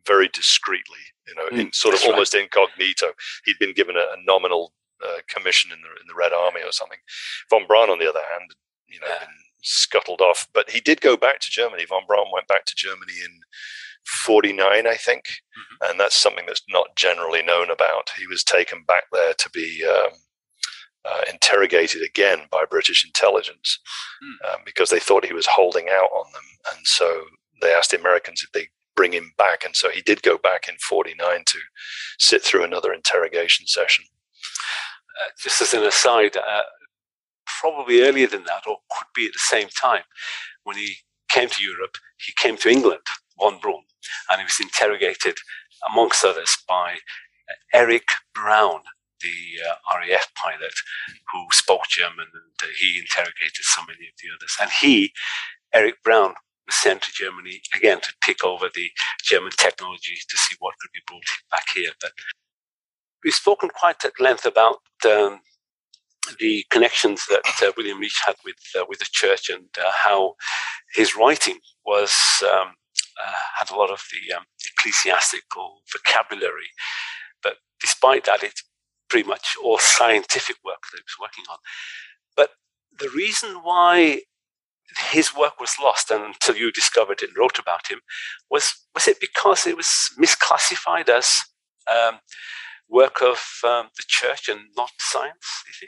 very 0.06 0.28
discreetly, 0.30 1.00
you 1.28 1.36
know, 1.36 1.50
mm, 1.50 1.66
in 1.66 1.74
sort 1.74 1.96
of 1.96 2.02
almost 2.06 2.34
right. 2.34 2.44
incognito. 2.44 3.12
He'd 3.46 3.60
been 3.60 3.74
given 3.74 3.96
a, 3.96 4.00
a 4.00 4.18
nominal 4.26 4.74
uh, 5.04 5.20
commission 5.28 5.72
in 5.72 5.80
the 5.82 5.90
in 6.02 6.08
the 6.08 6.16
Red 6.16 6.34
Army 6.34 6.62
or 6.62 6.72
something. 6.72 7.00
Von 7.50 7.68
Braun, 7.68 7.90
on 7.90 8.00
the 8.00 8.10
other 8.10 8.24
hand, 8.32 8.52
you 8.88 9.00
know, 9.00 9.08
yeah. 9.08 9.20
been 9.20 9.36
scuttled 9.62 10.22
off, 10.22 10.48
but 10.54 10.70
he 10.70 10.80
did 10.80 11.02
go 11.02 11.18
back 11.18 11.40
to 11.40 11.52
Germany. 11.52 11.86
Von 11.86 12.04
Braun 12.08 12.28
went 12.32 12.48
back 12.48 12.66
to 12.66 12.76
Germany 12.76 13.14
in 13.24 13.40
49, 14.06 14.88
I 14.88 14.96
think, 14.96 15.26
mm-hmm. 15.26 15.90
and 15.90 16.00
that's 16.00 16.16
something 16.16 16.46
that's 16.46 16.64
not 16.70 16.96
generally 16.96 17.42
known 17.42 17.70
about. 17.70 18.12
He 18.18 18.28
was 18.28 18.44
taken 18.44 18.84
back 18.84 19.04
there 19.12 19.34
to 19.34 19.50
be 19.50 19.84
um, 19.86 20.12
uh, 21.06 21.22
interrogated 21.32 22.02
again 22.02 22.42
by 22.52 22.66
British 22.70 23.06
intelligence 23.06 23.80
mm. 24.24 24.54
um, 24.54 24.62
because 24.66 24.90
they 24.90 25.00
thought 25.00 25.26
he 25.26 25.34
was 25.34 25.48
holding 25.48 25.90
out 25.90 26.10
on 26.14 26.32
them, 26.34 26.44
and 26.74 26.86
so 26.86 27.24
they 27.62 27.74
asked 27.74 27.92
the 27.92 28.00
Americans 28.00 28.44
if 28.44 28.52
they 28.52 28.68
bring 28.96 29.14
him 29.14 29.34
back. 29.38 29.64
And 29.66 29.76
so 29.76 29.90
he 29.90 30.02
did 30.02 30.24
go 30.24 30.38
back 30.38 30.68
in 30.68 30.76
49 30.78 31.44
to 31.46 31.60
sit 32.20 32.44
through 32.44 32.64
another 32.64 32.94
interrogation 32.94 33.68
session. 33.68 34.06
Uh, 35.20 35.30
just 35.42 35.62
as 35.62 35.74
an 35.74 35.84
aside, 35.84 36.36
uh, 36.38 36.64
probably 37.62 38.02
earlier 38.02 38.28
than 38.28 38.44
that, 38.46 38.64
or 38.68 38.78
could 38.90 39.08
be 39.16 39.26
at 39.26 39.34
the 39.34 39.40
same 39.40 39.68
time, 39.70 40.04
when 40.64 40.78
he 40.78 40.96
came 41.30 41.50
to 41.50 41.64
Europe, 41.64 41.98
he 42.26 42.34
came 42.38 42.58
to 42.58 42.70
England, 42.70 43.02
von 43.40 43.60
Braun, 43.60 43.84
and 44.30 44.40
he 44.40 44.46
was 44.46 44.60
interrogated, 44.62 45.38
amongst 45.90 46.24
others, 46.24 46.58
by 46.68 46.94
uh, 46.94 47.54
Eric 47.74 48.08
Brown, 48.34 48.82
the 49.22 49.70
uh, 49.70 49.98
RAF 49.98 50.28
pilot 50.36 50.74
who 51.32 51.46
spoke 51.52 51.88
German, 51.90 52.28
and 52.34 52.62
uh, 52.62 52.68
he 52.80 53.00
interrogated 53.00 53.64
so 53.64 53.82
many 53.88 54.08
of 54.08 54.16
the 54.22 54.30
others. 54.36 54.58
And 54.62 54.70
he, 54.70 55.14
Eric 55.74 55.96
Brown, 56.04 56.34
sent 56.70 57.02
to 57.04 57.12
Germany 57.14 57.62
again 57.76 58.00
to 58.02 58.14
pick 58.22 58.44
over 58.44 58.70
the 58.74 58.90
German 59.24 59.52
technology 59.58 60.16
to 60.30 60.38
see 60.38 60.56
what 60.60 60.76
could 60.82 60.92
be 60.94 61.02
brought 61.08 61.24
back 61.52 61.66
here. 61.76 61.92
But 62.02 62.12
we've 63.24 63.34
spoken 63.34 63.70
quite 63.70 64.04
at 64.06 64.20
length 64.20 64.46
about 64.46 64.78
um, 65.06 65.40
the 66.40 66.66
connections 66.70 67.26
that 67.28 67.44
uh, 67.62 67.72
William 67.78 68.00
Leitch 68.00 68.22
had 68.26 68.36
with 68.46 68.56
uh, 68.80 68.86
with 68.88 69.00
the 69.00 69.08
church 69.12 69.50
and 69.50 69.66
uh, 69.78 69.92
how 69.92 70.36
his 70.96 71.16
writing 71.16 71.60
was 71.86 72.14
um, 72.44 72.70
uh, 73.22 73.34
had 73.60 73.70
a 73.72 73.76
lot 73.76 73.92
of 73.92 74.02
the 74.12 74.36
um, 74.36 74.44
ecclesiastical 74.78 75.82
vocabulary. 75.92 76.70
But 77.42 77.58
despite 77.82 78.26
that, 78.26 78.44
it's 78.44 78.64
pretty 79.10 79.28
much 79.28 79.56
all 79.64 79.78
scientific 79.80 80.58
work 80.66 80.80
that 80.92 80.98
he 80.98 81.04
was 81.04 81.20
working 81.22 81.46
on. 81.50 81.58
But 82.36 82.52
the 83.00 83.10
reason 83.16 83.56
why 83.64 84.22
his 85.12 85.36
work 85.36 85.60
was 85.60 85.76
lost 85.82 86.12
until 86.12 86.56
you 86.56 86.72
discovered 86.72 87.22
it 87.22 87.30
and 87.30 87.38
wrote 87.38 87.60
about 87.60 87.90
him. 87.90 88.00
Was 88.50 88.74
was 88.94 89.08
it 89.08 89.20
because 89.20 89.66
it 89.66 89.78
was 89.78 90.10
misclassified 90.20 91.10
as 91.10 91.42
um, 91.92 92.20
work 92.90 93.22
of 93.22 93.40
um, 93.64 93.90
the 93.98 94.04
church 94.08 94.48
and 94.48 94.62
not 94.78 94.92
science? 95.00 95.46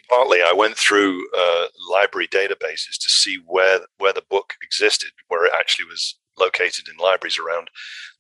Partly, 0.10 0.42
I 0.42 0.54
went 0.54 0.78
through 0.78 1.28
uh, 1.38 1.68
library 1.90 2.28
databases 2.28 2.98
to 3.02 3.10
see 3.10 3.38
where 3.46 3.82
where 3.98 4.14
the 4.14 4.24
book 4.30 4.54
existed, 4.64 5.12
where 5.28 5.46
it 5.46 5.52
actually 5.58 5.86
was 5.86 6.18
located 6.38 6.88
in 6.90 6.98
libraries 6.98 7.40
around 7.40 7.70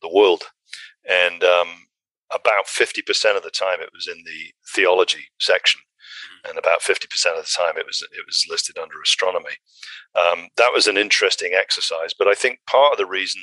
the 0.01 0.11
world, 0.13 0.43
and 1.09 1.43
um, 1.43 1.87
about 2.33 2.67
fifty 2.67 3.01
percent 3.01 3.37
of 3.37 3.43
the 3.43 3.51
time 3.51 3.81
it 3.81 3.89
was 3.93 4.07
in 4.07 4.23
the 4.25 4.53
theology 4.73 5.25
section. 5.39 5.81
Mm-hmm. 6.15 6.49
and 6.49 6.59
about 6.59 6.81
50% 6.81 7.03
of 7.37 7.45
the 7.45 7.51
time 7.57 7.77
it 7.77 7.85
was 7.85 8.01
it 8.11 8.25
was 8.25 8.45
listed 8.49 8.77
under 8.77 9.01
astronomy. 9.01 9.57
Um, 10.15 10.49
that 10.57 10.73
was 10.73 10.87
an 10.87 10.97
interesting 10.97 11.53
exercise, 11.53 12.13
but 12.17 12.27
I 12.27 12.33
think 12.33 12.59
part 12.67 12.93
of 12.93 12.97
the 12.97 13.05
reason 13.05 13.41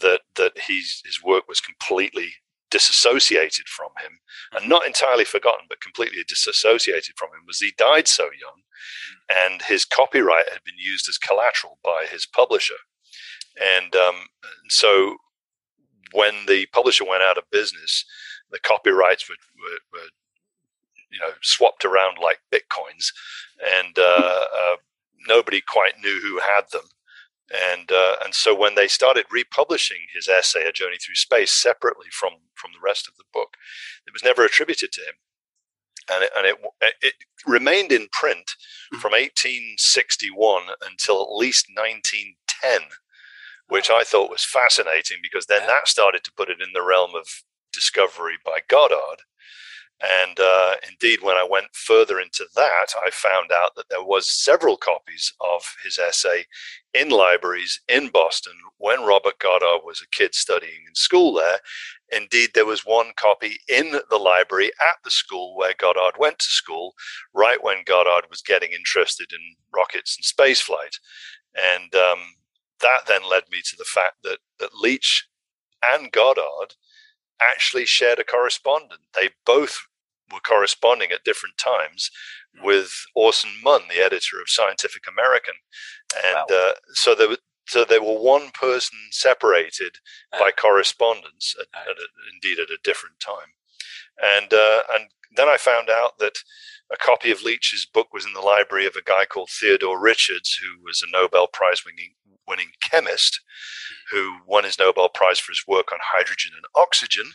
that 0.00 0.20
that 0.36 0.52
his 0.56 1.02
his 1.04 1.22
work 1.22 1.48
was 1.48 1.60
completely 1.60 2.34
disassociated 2.70 3.66
from 3.66 3.88
him 4.02 4.18
and 4.52 4.62
mm-hmm. 4.62 4.70
not 4.70 4.86
entirely 4.86 5.24
forgotten 5.24 5.66
but 5.68 5.80
completely 5.80 6.22
disassociated 6.28 7.14
from 7.16 7.30
him 7.30 7.42
was 7.46 7.58
he 7.58 7.72
died 7.78 8.06
so 8.06 8.24
young 8.24 8.60
mm-hmm. 8.60 9.52
and 9.52 9.62
his 9.62 9.84
copyright 9.84 10.48
had 10.50 10.62
been 10.64 10.78
used 10.78 11.08
as 11.08 11.18
collateral 11.18 11.78
by 11.82 12.06
his 12.10 12.26
publisher 12.26 12.74
and 13.60 13.96
um, 13.96 14.16
so 14.68 15.16
when 16.12 16.46
the 16.46 16.66
publisher 16.72 17.04
went 17.04 17.22
out 17.22 17.38
of 17.38 17.44
business 17.50 18.04
the 18.50 18.58
copyrights 18.60 19.28
were, 19.28 19.36
were, 19.62 19.78
were 19.92 20.08
you 21.10 21.18
know 21.18 21.32
swapped 21.42 21.84
around 21.84 22.18
like 22.22 22.40
bitcoins 22.52 23.12
and 23.60 23.98
uh, 23.98 24.44
uh, 24.54 24.76
nobody 25.26 25.60
quite 25.60 25.98
knew 26.00 26.20
who 26.22 26.38
had 26.38 26.64
them. 26.72 26.88
And 27.72 27.90
uh, 27.90 28.16
and 28.24 28.34
so 28.34 28.54
when 28.54 28.74
they 28.74 28.88
started 28.88 29.24
republishing 29.30 30.04
his 30.14 30.28
essay 30.28 30.66
a 30.66 30.72
journey 30.72 30.96
through 30.98 31.14
space 31.14 31.50
separately 31.50 32.08
from 32.12 32.32
from 32.54 32.72
the 32.72 32.84
rest 32.84 33.08
of 33.08 33.16
the 33.16 33.24
book 33.32 33.56
it 34.06 34.12
was 34.12 34.22
never 34.22 34.44
attributed 34.44 34.92
to 34.92 35.00
him. 35.00 35.14
And 36.10 36.24
it, 36.24 36.30
and 36.36 36.46
it, 36.46 36.94
it 37.02 37.14
remained 37.46 37.92
in 37.92 38.08
print 38.12 38.52
hmm. 38.92 38.98
from 38.98 39.12
1861 39.12 40.62
until 40.86 41.22
at 41.22 41.36
least 41.36 41.66
1910 41.74 42.88
which 43.68 43.90
i 43.90 44.02
thought 44.02 44.30
was 44.30 44.44
fascinating 44.44 45.18
because 45.22 45.46
then 45.46 45.66
that 45.66 45.86
started 45.86 46.24
to 46.24 46.32
put 46.34 46.48
it 46.48 46.62
in 46.62 46.72
the 46.72 46.82
realm 46.82 47.10
of 47.14 47.26
discovery 47.72 48.36
by 48.44 48.60
goddard 48.68 49.20
and 50.00 50.38
uh, 50.38 50.74
indeed, 50.88 51.20
when 51.22 51.36
I 51.36 51.46
went 51.48 51.74
further 51.74 52.20
into 52.20 52.46
that, 52.54 52.94
I 53.04 53.10
found 53.10 53.50
out 53.50 53.74
that 53.74 53.88
there 53.90 54.04
was 54.04 54.30
several 54.30 54.76
copies 54.76 55.32
of 55.40 55.62
his 55.82 55.98
essay 55.98 56.46
in 56.94 57.08
libraries 57.08 57.80
in 57.88 58.08
Boston 58.08 58.52
when 58.76 59.04
Robert 59.04 59.40
Goddard 59.40 59.80
was 59.84 60.00
a 60.00 60.16
kid 60.16 60.36
studying 60.36 60.84
in 60.86 60.94
school 60.94 61.34
there. 61.34 61.58
Indeed, 62.12 62.50
there 62.54 62.64
was 62.64 62.86
one 62.86 63.10
copy 63.16 63.58
in 63.68 63.98
the 64.08 64.18
library 64.18 64.70
at 64.80 65.02
the 65.02 65.10
school 65.10 65.56
where 65.56 65.74
Goddard 65.76 66.16
went 66.16 66.38
to 66.38 66.46
school, 66.46 66.94
right 67.34 67.62
when 67.62 67.82
Goddard 67.84 68.30
was 68.30 68.40
getting 68.40 68.70
interested 68.70 69.32
in 69.32 69.56
rockets 69.74 70.16
and 70.16 70.24
spaceflight. 70.24 70.96
And 71.56 71.92
um, 71.96 72.20
that 72.80 73.00
then 73.08 73.28
led 73.28 73.44
me 73.50 73.62
to 73.64 73.76
the 73.76 73.84
fact 73.84 74.18
that, 74.22 74.38
that 74.60 74.70
Leitch 74.80 75.28
and 75.82 76.12
Goddard 76.12 76.74
actually 77.40 77.86
shared 77.86 78.18
a 78.18 78.24
correspondent. 78.24 79.00
They 79.14 79.30
both 79.44 79.78
were 80.32 80.40
corresponding 80.40 81.10
at 81.10 81.24
different 81.24 81.56
times 81.58 82.10
hmm. 82.56 82.66
with 82.66 82.92
Orson 83.14 83.50
Munn, 83.62 83.82
the 83.88 84.04
editor 84.04 84.40
of 84.40 84.48
Scientific 84.48 85.04
American, 85.08 85.54
and 86.26 86.44
wow. 86.50 86.70
uh, 86.70 86.72
so 86.94 87.14
there 87.14 87.28
were 87.28 87.38
so 87.66 87.84
they 87.84 87.98
were 87.98 88.18
one 88.18 88.50
person 88.50 88.98
separated 89.10 89.96
uh, 90.32 90.38
by 90.38 90.50
correspondence, 90.50 91.54
at, 91.60 91.66
uh, 91.78 91.90
at 91.90 91.96
a, 91.98 92.06
indeed 92.32 92.58
at 92.58 92.70
a 92.70 92.78
different 92.82 93.20
time, 93.20 93.52
and 94.22 94.52
uh, 94.52 94.82
and 94.94 95.10
then 95.36 95.48
I 95.48 95.56
found 95.58 95.90
out 95.90 96.18
that 96.18 96.38
a 96.92 96.96
copy 96.96 97.30
of 97.30 97.42
Leitch's 97.42 97.86
book 97.86 98.12
was 98.12 98.24
in 98.24 98.32
the 98.32 98.40
library 98.40 98.86
of 98.86 98.96
a 98.96 99.02
guy 99.02 99.24
called 99.24 99.50
Theodore 99.50 100.00
Richards, 100.00 100.58
who 100.60 100.82
was 100.82 101.02
a 101.02 101.10
Nobel 101.10 101.46
Prize 101.46 101.84
winning 101.84 102.14
winning 102.46 102.70
chemist, 102.82 103.40
who 104.10 104.38
won 104.46 104.64
his 104.64 104.78
Nobel 104.78 105.10
Prize 105.10 105.38
for 105.38 105.52
his 105.52 105.64
work 105.68 105.92
on 105.92 105.98
hydrogen 106.02 106.52
and 106.56 106.64
oxygen, 106.74 107.32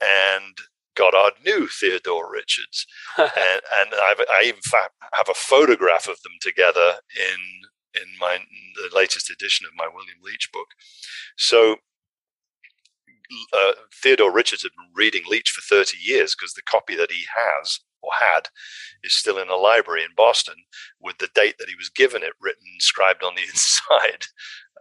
and 0.00 0.56
Goddard 0.96 1.34
knew 1.44 1.68
Theodore 1.68 2.32
Richards, 2.32 2.86
and, 3.18 3.28
and 3.28 3.90
i 3.92 4.42
even 4.44 4.60
have 5.12 5.28
a 5.28 5.34
photograph 5.34 6.08
of 6.08 6.20
them 6.22 6.32
together 6.40 6.94
in 7.14 8.00
in 8.00 8.08
my 8.18 8.38
the 8.74 8.94
latest 8.94 9.30
edition 9.30 9.66
of 9.66 9.72
my 9.76 9.86
William 9.86 10.18
Leitch 10.22 10.50
book. 10.52 10.68
So 11.36 11.76
uh, 13.52 13.72
Theodore 14.02 14.32
Richards 14.32 14.62
had 14.62 14.72
been 14.72 14.92
reading 14.94 15.22
Leitch 15.28 15.50
for 15.50 15.60
30 15.60 15.98
years 16.00 16.34
because 16.34 16.54
the 16.54 16.62
copy 16.62 16.96
that 16.96 17.10
he 17.10 17.24
has 17.34 17.80
or 18.02 18.10
had 18.20 18.48
is 19.02 19.14
still 19.14 19.38
in 19.38 19.48
a 19.48 19.56
library 19.56 20.02
in 20.02 20.10
Boston 20.16 20.54
with 21.00 21.18
the 21.18 21.28
date 21.34 21.56
that 21.58 21.68
he 21.68 21.74
was 21.74 21.88
given 21.88 22.22
it 22.22 22.32
written 22.40 22.64
inscribed 22.74 23.22
on 23.22 23.34
the 23.34 23.42
inside. 23.52 24.26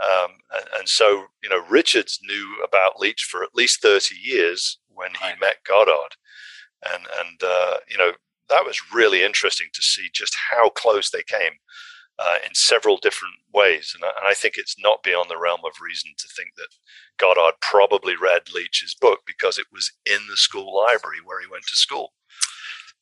Um, 0.04 0.32
and, 0.54 0.68
and, 0.80 0.90
so, 0.90 1.26
you 1.42 1.50
know, 1.50 1.64
Richards 1.68 2.20
knew 2.22 2.64
about 2.64 3.00
Leitch 3.00 3.24
for 3.24 3.44
at 3.44 3.56
least 3.56 3.82
30 3.82 4.16
years 4.16 4.78
when 4.90 5.12
he 5.20 5.28
right. 5.28 5.40
met 5.42 5.64
Goddard. 5.68 6.16
And, 6.86 7.08
and 7.20 7.42
uh, 7.44 7.78
you 7.90 7.98
know, 7.98 8.12
that 8.50 8.64
was 8.64 8.80
really 8.94 9.24
interesting 9.24 9.68
to 9.74 9.82
see 9.82 10.10
just 10.14 10.36
how 10.52 10.70
close 10.70 11.10
they 11.10 11.24
came 11.24 11.54
uh, 12.20 12.36
in 12.46 12.54
several 12.54 12.98
different 12.98 13.36
ways. 13.54 13.94
And 13.96 14.04
I, 14.04 14.08
and 14.08 14.28
I, 14.28 14.34
think 14.34 14.56
it's 14.58 14.76
not 14.80 15.04
beyond 15.04 15.30
the 15.30 15.38
realm 15.38 15.62
of 15.66 15.82
reason 15.82 16.12
to 16.18 16.28
think 16.36 16.50
that 16.58 16.74
Goddard 17.18 17.56
probably 17.62 18.16
read 18.16 18.54
Leitch's 18.54 18.96
book 18.96 19.20
because 19.26 19.58
it 19.58 19.68
was 19.72 19.92
in 20.06 20.20
the 20.30 20.38
school 20.38 20.76
library 20.76 21.20
where 21.24 21.42
he 21.42 21.48
went 21.50 21.66
to 21.68 21.76
school. 21.76 22.14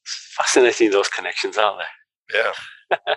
Fascinating, 0.05 0.91
those 0.91 1.09
connections, 1.09 1.57
aren't 1.57 1.79
they? 1.79 2.37
Yeah. 2.37 2.51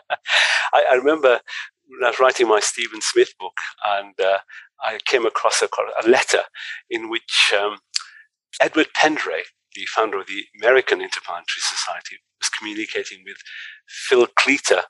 I, 0.73 0.85
I, 0.93 0.95
remember 0.95 1.41
when 1.87 2.05
I 2.05 2.09
was 2.09 2.19
writing 2.19 2.49
my 2.49 2.61
Stephen 2.61 3.01
Smith 3.01 3.33
book, 3.39 3.55
and 3.85 4.19
uh, 4.21 4.39
I 4.83 4.99
came 5.05 5.27
across 5.27 5.63
a, 5.63 5.69
a 6.03 6.09
letter 6.09 6.43
in 6.91 7.11
which 7.11 7.53
um, 7.59 7.79
Edward 8.61 8.89
Pendray, 8.97 9.43
the 9.75 9.85
founder 9.87 10.19
of 10.19 10.27
the 10.27 10.45
American 10.61 11.01
Interplanetary 11.01 11.61
Society, 11.61 12.17
was 12.41 12.49
communicating 12.49 13.23
with 13.25 13.37
Phil 13.87 14.27
Cleator, 14.39 14.83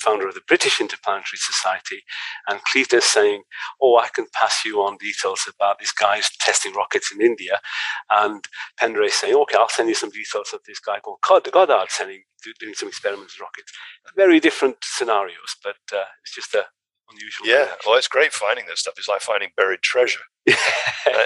founder 0.00 0.28
of 0.28 0.34
the 0.34 0.42
British 0.46 0.80
Interplanetary 0.80 1.38
Society, 1.38 2.02
and 2.48 2.60
Cleator 2.64 3.00
saying, 3.00 3.44
"Oh, 3.80 3.96
I 3.98 4.08
can 4.08 4.26
pass 4.32 4.64
you 4.64 4.82
on 4.82 4.96
details 4.98 5.48
about 5.48 5.78
these 5.78 5.92
guys 5.92 6.30
testing 6.40 6.74
rockets 6.74 7.12
in 7.12 7.20
India," 7.20 7.60
and 8.10 8.46
Pendray 8.80 9.10
saying, 9.10 9.34
"Okay, 9.34 9.58
I'll 9.58 9.68
send 9.68 9.88
you 9.88 9.94
some 9.94 10.10
details 10.10 10.52
of 10.52 10.60
this 10.66 10.80
guy 10.80 11.00
called 11.00 11.20
Goddard 11.22 11.90
sending 11.90 12.24
doing 12.60 12.74
some 12.74 12.88
experiments 12.88 13.34
with 13.34 13.42
rockets." 13.42 13.72
Very 14.16 14.40
different 14.40 14.76
scenarios, 14.82 15.56
but 15.62 15.76
uh, 15.92 16.04
it's 16.22 16.34
just 16.34 16.54
a 16.54 16.66
unusual. 17.10 17.46
Yeah, 17.46 17.74
well, 17.86 17.96
it's 17.96 18.08
great 18.08 18.32
finding 18.32 18.66
this 18.66 18.80
stuff. 18.80 18.94
It's 18.98 19.08
like 19.08 19.20
finding 19.20 19.50
buried 19.56 19.82
treasure. 19.82 20.20
uh, 20.48 20.52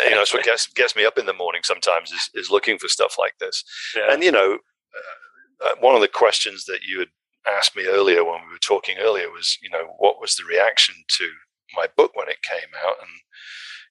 you 0.04 0.10
know, 0.10 0.22
it's 0.22 0.32
what 0.32 0.44
gets 0.44 0.66
gets 0.68 0.94
me 0.96 1.04
up 1.04 1.18
in 1.18 1.26
the 1.26 1.32
morning 1.32 1.62
sometimes 1.64 2.12
is 2.12 2.30
is 2.34 2.50
looking 2.50 2.78
for 2.78 2.88
stuff 2.88 3.16
like 3.18 3.34
this. 3.40 3.64
Yeah. 3.96 4.12
And 4.12 4.22
you 4.22 4.32
know, 4.32 4.54
uh, 4.54 5.66
uh, 5.66 5.74
one 5.80 5.94
of 5.94 6.00
the 6.00 6.08
questions 6.08 6.64
that 6.66 6.80
you 6.86 7.00
had 7.00 7.08
asked 7.56 7.76
me 7.76 7.86
earlier 7.86 8.24
when 8.24 8.40
we 8.46 8.52
were 8.52 8.58
talking 8.58 8.98
earlier 8.98 9.30
was, 9.30 9.58
you 9.62 9.70
know, 9.70 9.94
what 9.98 10.20
was 10.20 10.34
the 10.34 10.44
reaction 10.44 10.94
to 11.18 11.30
my 11.74 11.86
book 11.96 12.12
when 12.14 12.28
it 12.28 12.42
came 12.42 12.70
out? 12.86 12.96
And 13.00 13.10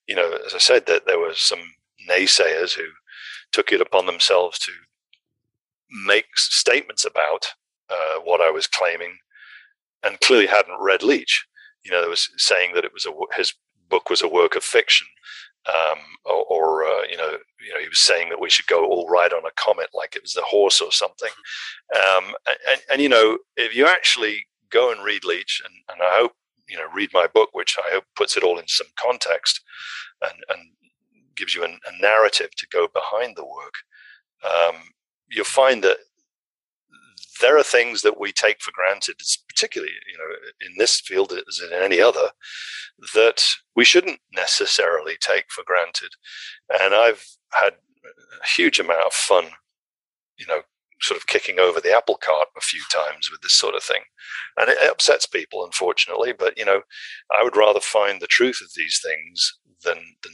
you 0.07 0.15
know, 0.15 0.37
as 0.45 0.53
I 0.53 0.59
said, 0.59 0.85
that 0.85 1.05
there 1.05 1.19
were 1.19 1.33
some 1.35 1.73
naysayers 2.09 2.73
who 2.73 2.85
took 3.51 3.71
it 3.71 3.81
upon 3.81 4.05
themselves 4.05 4.57
to 4.59 4.71
make 6.05 6.25
statements 6.35 7.05
about 7.05 7.47
uh, 7.89 8.19
what 8.23 8.41
I 8.41 8.51
was 8.51 8.67
claiming, 8.67 9.17
and 10.03 10.19
clearly 10.19 10.47
hadn't 10.47 10.79
read 10.79 11.03
Leitch 11.03 11.45
you 11.87 11.93
know, 11.93 12.01
there 12.01 12.09
was 12.09 12.29
saying 12.35 12.73
that 12.75 12.83
it 12.83 12.93
was 12.93 13.05
a, 13.05 13.11
his 13.37 13.53
book 13.89 14.09
was 14.09 14.21
a 14.21 14.27
work 14.27 14.57
of 14.57 14.63
fiction, 14.63 15.07
um, 15.67 15.99
or, 16.25 16.45
or 16.45 16.83
uh, 16.85 17.03
you 17.09 17.17
know, 17.17 17.37
you 17.65 17.73
know, 17.73 17.79
he 17.81 17.89
was 17.89 17.99
saying 17.99 18.29
that 18.29 18.39
we 18.39 18.49
should 18.49 18.67
go 18.67 18.85
all 18.85 19.07
ride 19.09 19.33
on 19.33 19.45
a 19.45 19.51
comet 19.55 19.89
like 19.93 20.15
it 20.15 20.21
was 20.21 20.33
the 20.33 20.41
horse 20.41 20.81
or 20.81 20.91
something. 20.91 21.31
Um, 21.95 22.35
and, 22.69 22.81
and, 22.91 23.01
you 23.01 23.09
know, 23.09 23.37
if 23.55 23.75
you 23.75 23.87
actually 23.87 24.45
go 24.69 24.91
and 24.91 25.03
read 25.03 25.23
Leitch, 25.23 25.61
and, 25.65 25.73
and 25.89 26.01
I 26.01 26.19
hope 26.19 26.33
you 26.67 26.77
know, 26.77 26.87
read 26.93 27.09
my 27.13 27.27
book, 27.27 27.49
which 27.53 27.77
I 27.77 27.93
hope 27.93 28.03
puts 28.15 28.35
it 28.37 28.43
all 28.43 28.59
in 28.59 28.67
some 28.67 28.87
context 28.99 29.61
and, 30.21 30.33
and 30.49 30.59
gives 31.35 31.55
you 31.55 31.63
an, 31.63 31.79
a 31.87 32.01
narrative 32.01 32.49
to 32.57 32.67
go 32.67 32.87
behind 32.93 33.35
the 33.35 33.45
work. 33.45 33.73
Um, 34.43 34.75
you'll 35.29 35.45
find 35.45 35.83
that 35.83 35.97
there 37.41 37.57
are 37.57 37.63
things 37.63 38.01
that 38.01 38.19
we 38.19 38.31
take 38.31 38.61
for 38.61 38.71
granted, 38.73 39.15
particularly 39.47 39.93
you 40.11 40.17
know 40.17 40.35
in 40.61 40.77
this 40.77 40.99
field 40.99 41.31
as 41.31 41.61
in 41.61 41.73
any 41.73 42.01
other, 42.01 42.31
that 43.13 43.43
we 43.75 43.85
shouldn't 43.85 44.19
necessarily 44.33 45.15
take 45.19 45.45
for 45.49 45.63
granted. 45.65 46.09
And 46.81 46.93
I've 46.93 47.23
had 47.53 47.73
a 48.43 48.47
huge 48.47 48.79
amount 48.79 49.05
of 49.05 49.13
fun, 49.13 49.45
you 50.37 50.45
know, 50.47 50.61
sort 51.01 51.19
of 51.19 51.27
kicking 51.27 51.59
over 51.59 51.79
the 51.79 51.95
apple 51.95 52.17
cart 52.17 52.47
a 52.57 52.61
few 52.61 52.81
times 52.91 53.29
with 53.31 53.41
this 53.41 53.53
sort 53.53 53.75
of 53.75 53.83
thing, 53.83 54.01
and 54.57 54.69
it 54.69 54.77
upsets 54.89 55.25
people, 55.25 55.63
unfortunately. 55.63 56.33
But 56.37 56.57
you 56.57 56.65
know, 56.65 56.81
I 57.37 57.43
would 57.43 57.57
rather 57.57 57.79
find 57.79 58.19
the 58.21 58.27
truth 58.27 58.59
of 58.61 58.69
these 58.75 58.99
things 59.03 59.57
than 59.83 59.97
than 60.23 60.33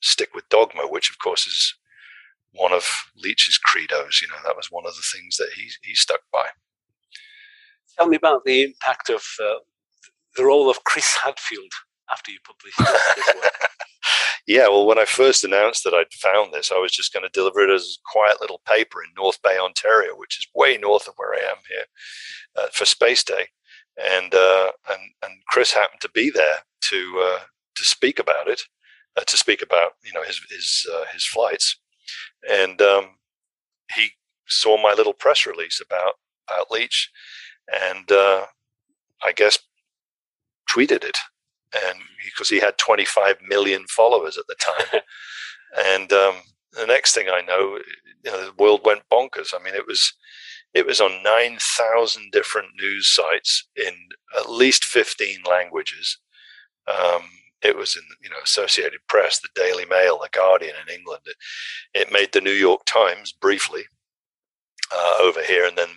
stick 0.00 0.30
with 0.34 0.48
dogma, 0.48 0.82
which 0.88 1.10
of 1.10 1.18
course 1.18 1.46
is 1.46 1.74
one 2.52 2.72
of 2.72 2.84
Leitch's 3.16 3.58
credos. 3.58 4.20
You 4.20 4.28
know, 4.28 4.42
that 4.44 4.56
was 4.56 4.68
one 4.70 4.86
of 4.86 4.94
the 4.94 5.04
things 5.12 5.36
that 5.36 5.50
he 5.54 5.70
he 5.82 5.94
stuck 5.94 6.20
by. 6.32 6.46
Tell 7.96 8.08
me 8.08 8.16
about 8.16 8.44
the 8.44 8.62
impact 8.62 9.10
of 9.10 9.22
uh, 9.42 9.58
the 10.36 10.44
role 10.44 10.70
of 10.70 10.84
Chris 10.84 11.18
Hadfield 11.22 11.72
after 12.10 12.30
you 12.30 12.38
published 12.44 12.78
this 12.78 13.34
work. 13.34 13.52
Yeah, 14.48 14.68
well, 14.68 14.86
when 14.86 14.98
I 14.98 15.04
first 15.04 15.44
announced 15.44 15.84
that 15.84 15.92
I'd 15.92 16.10
found 16.10 16.54
this, 16.54 16.72
I 16.72 16.78
was 16.78 16.90
just 16.90 17.12
going 17.12 17.22
to 17.22 17.28
deliver 17.38 17.60
it 17.60 17.70
as 17.70 17.98
a 17.98 18.10
quiet 18.10 18.40
little 18.40 18.62
paper 18.66 19.02
in 19.02 19.10
North 19.14 19.42
Bay, 19.42 19.58
Ontario, 19.58 20.16
which 20.16 20.38
is 20.38 20.48
way 20.54 20.78
north 20.78 21.06
of 21.06 21.12
where 21.18 21.34
I 21.34 21.50
am 21.50 21.58
here 21.68 21.84
uh, 22.56 22.68
for 22.72 22.86
Space 22.86 23.22
Day, 23.22 23.48
and 24.02 24.34
uh, 24.34 24.70
and 24.88 25.00
and 25.22 25.32
Chris 25.48 25.74
happened 25.74 26.00
to 26.00 26.10
be 26.14 26.30
there 26.30 26.60
to 26.80 27.20
uh, 27.22 27.40
to 27.74 27.84
speak 27.84 28.18
about 28.18 28.48
it, 28.48 28.62
uh, 29.18 29.24
to 29.26 29.36
speak 29.36 29.60
about 29.60 29.92
you 30.02 30.14
know 30.14 30.22
his 30.22 30.40
his 30.48 30.86
uh, 30.94 31.04
his 31.12 31.26
flights, 31.26 31.78
and 32.50 32.80
um, 32.82 33.06
he 33.94 34.10
saw 34.46 34.80
my 34.80 34.92
little 34.94 35.14
press 35.14 35.46
release 35.46 35.80
about 35.84 36.14
about 36.48 36.70
Leach, 36.70 37.10
and 37.72 38.10
uh, 38.10 38.46
I 39.22 39.32
guess 39.32 39.58
tweeted 40.70 41.04
it 41.04 41.18
and 41.74 41.98
because 42.24 42.48
he 42.48 42.60
had 42.60 42.78
25 42.78 43.36
million 43.46 43.84
followers 43.88 44.38
at 44.38 44.44
the 44.48 44.56
time. 44.58 45.00
and 45.86 46.12
um, 46.12 46.36
the 46.72 46.86
next 46.86 47.14
thing 47.14 47.28
I 47.28 47.40
know, 47.40 47.78
you 48.24 48.30
know, 48.30 48.46
the 48.46 48.52
world 48.62 48.80
went 48.84 49.02
bonkers. 49.12 49.48
I 49.54 49.62
mean, 49.62 49.74
it 49.74 49.86
was 49.86 50.12
it 50.74 50.86
was 50.86 51.00
on 51.00 51.22
9,000 51.22 52.30
different 52.30 52.68
news 52.78 53.08
sites 53.08 53.66
in 53.74 53.94
at 54.38 54.50
least 54.50 54.84
15 54.84 55.38
languages. 55.48 56.18
Um, 56.86 57.22
it 57.62 57.76
was 57.76 57.96
in 57.96 58.02
you 58.22 58.30
know 58.30 58.36
Associated 58.42 59.00
Press, 59.08 59.40
the 59.40 59.48
Daily 59.54 59.84
Mail, 59.84 60.18
the 60.18 60.28
Guardian 60.32 60.74
in 60.86 60.94
England. 60.94 61.22
It, 61.26 61.36
it 61.94 62.12
made 62.12 62.32
the 62.32 62.40
New 62.40 62.52
York 62.52 62.84
Times 62.84 63.32
briefly 63.32 63.84
uh, 64.94 65.14
over 65.20 65.42
here, 65.42 65.66
and 65.66 65.76
then 65.76 65.88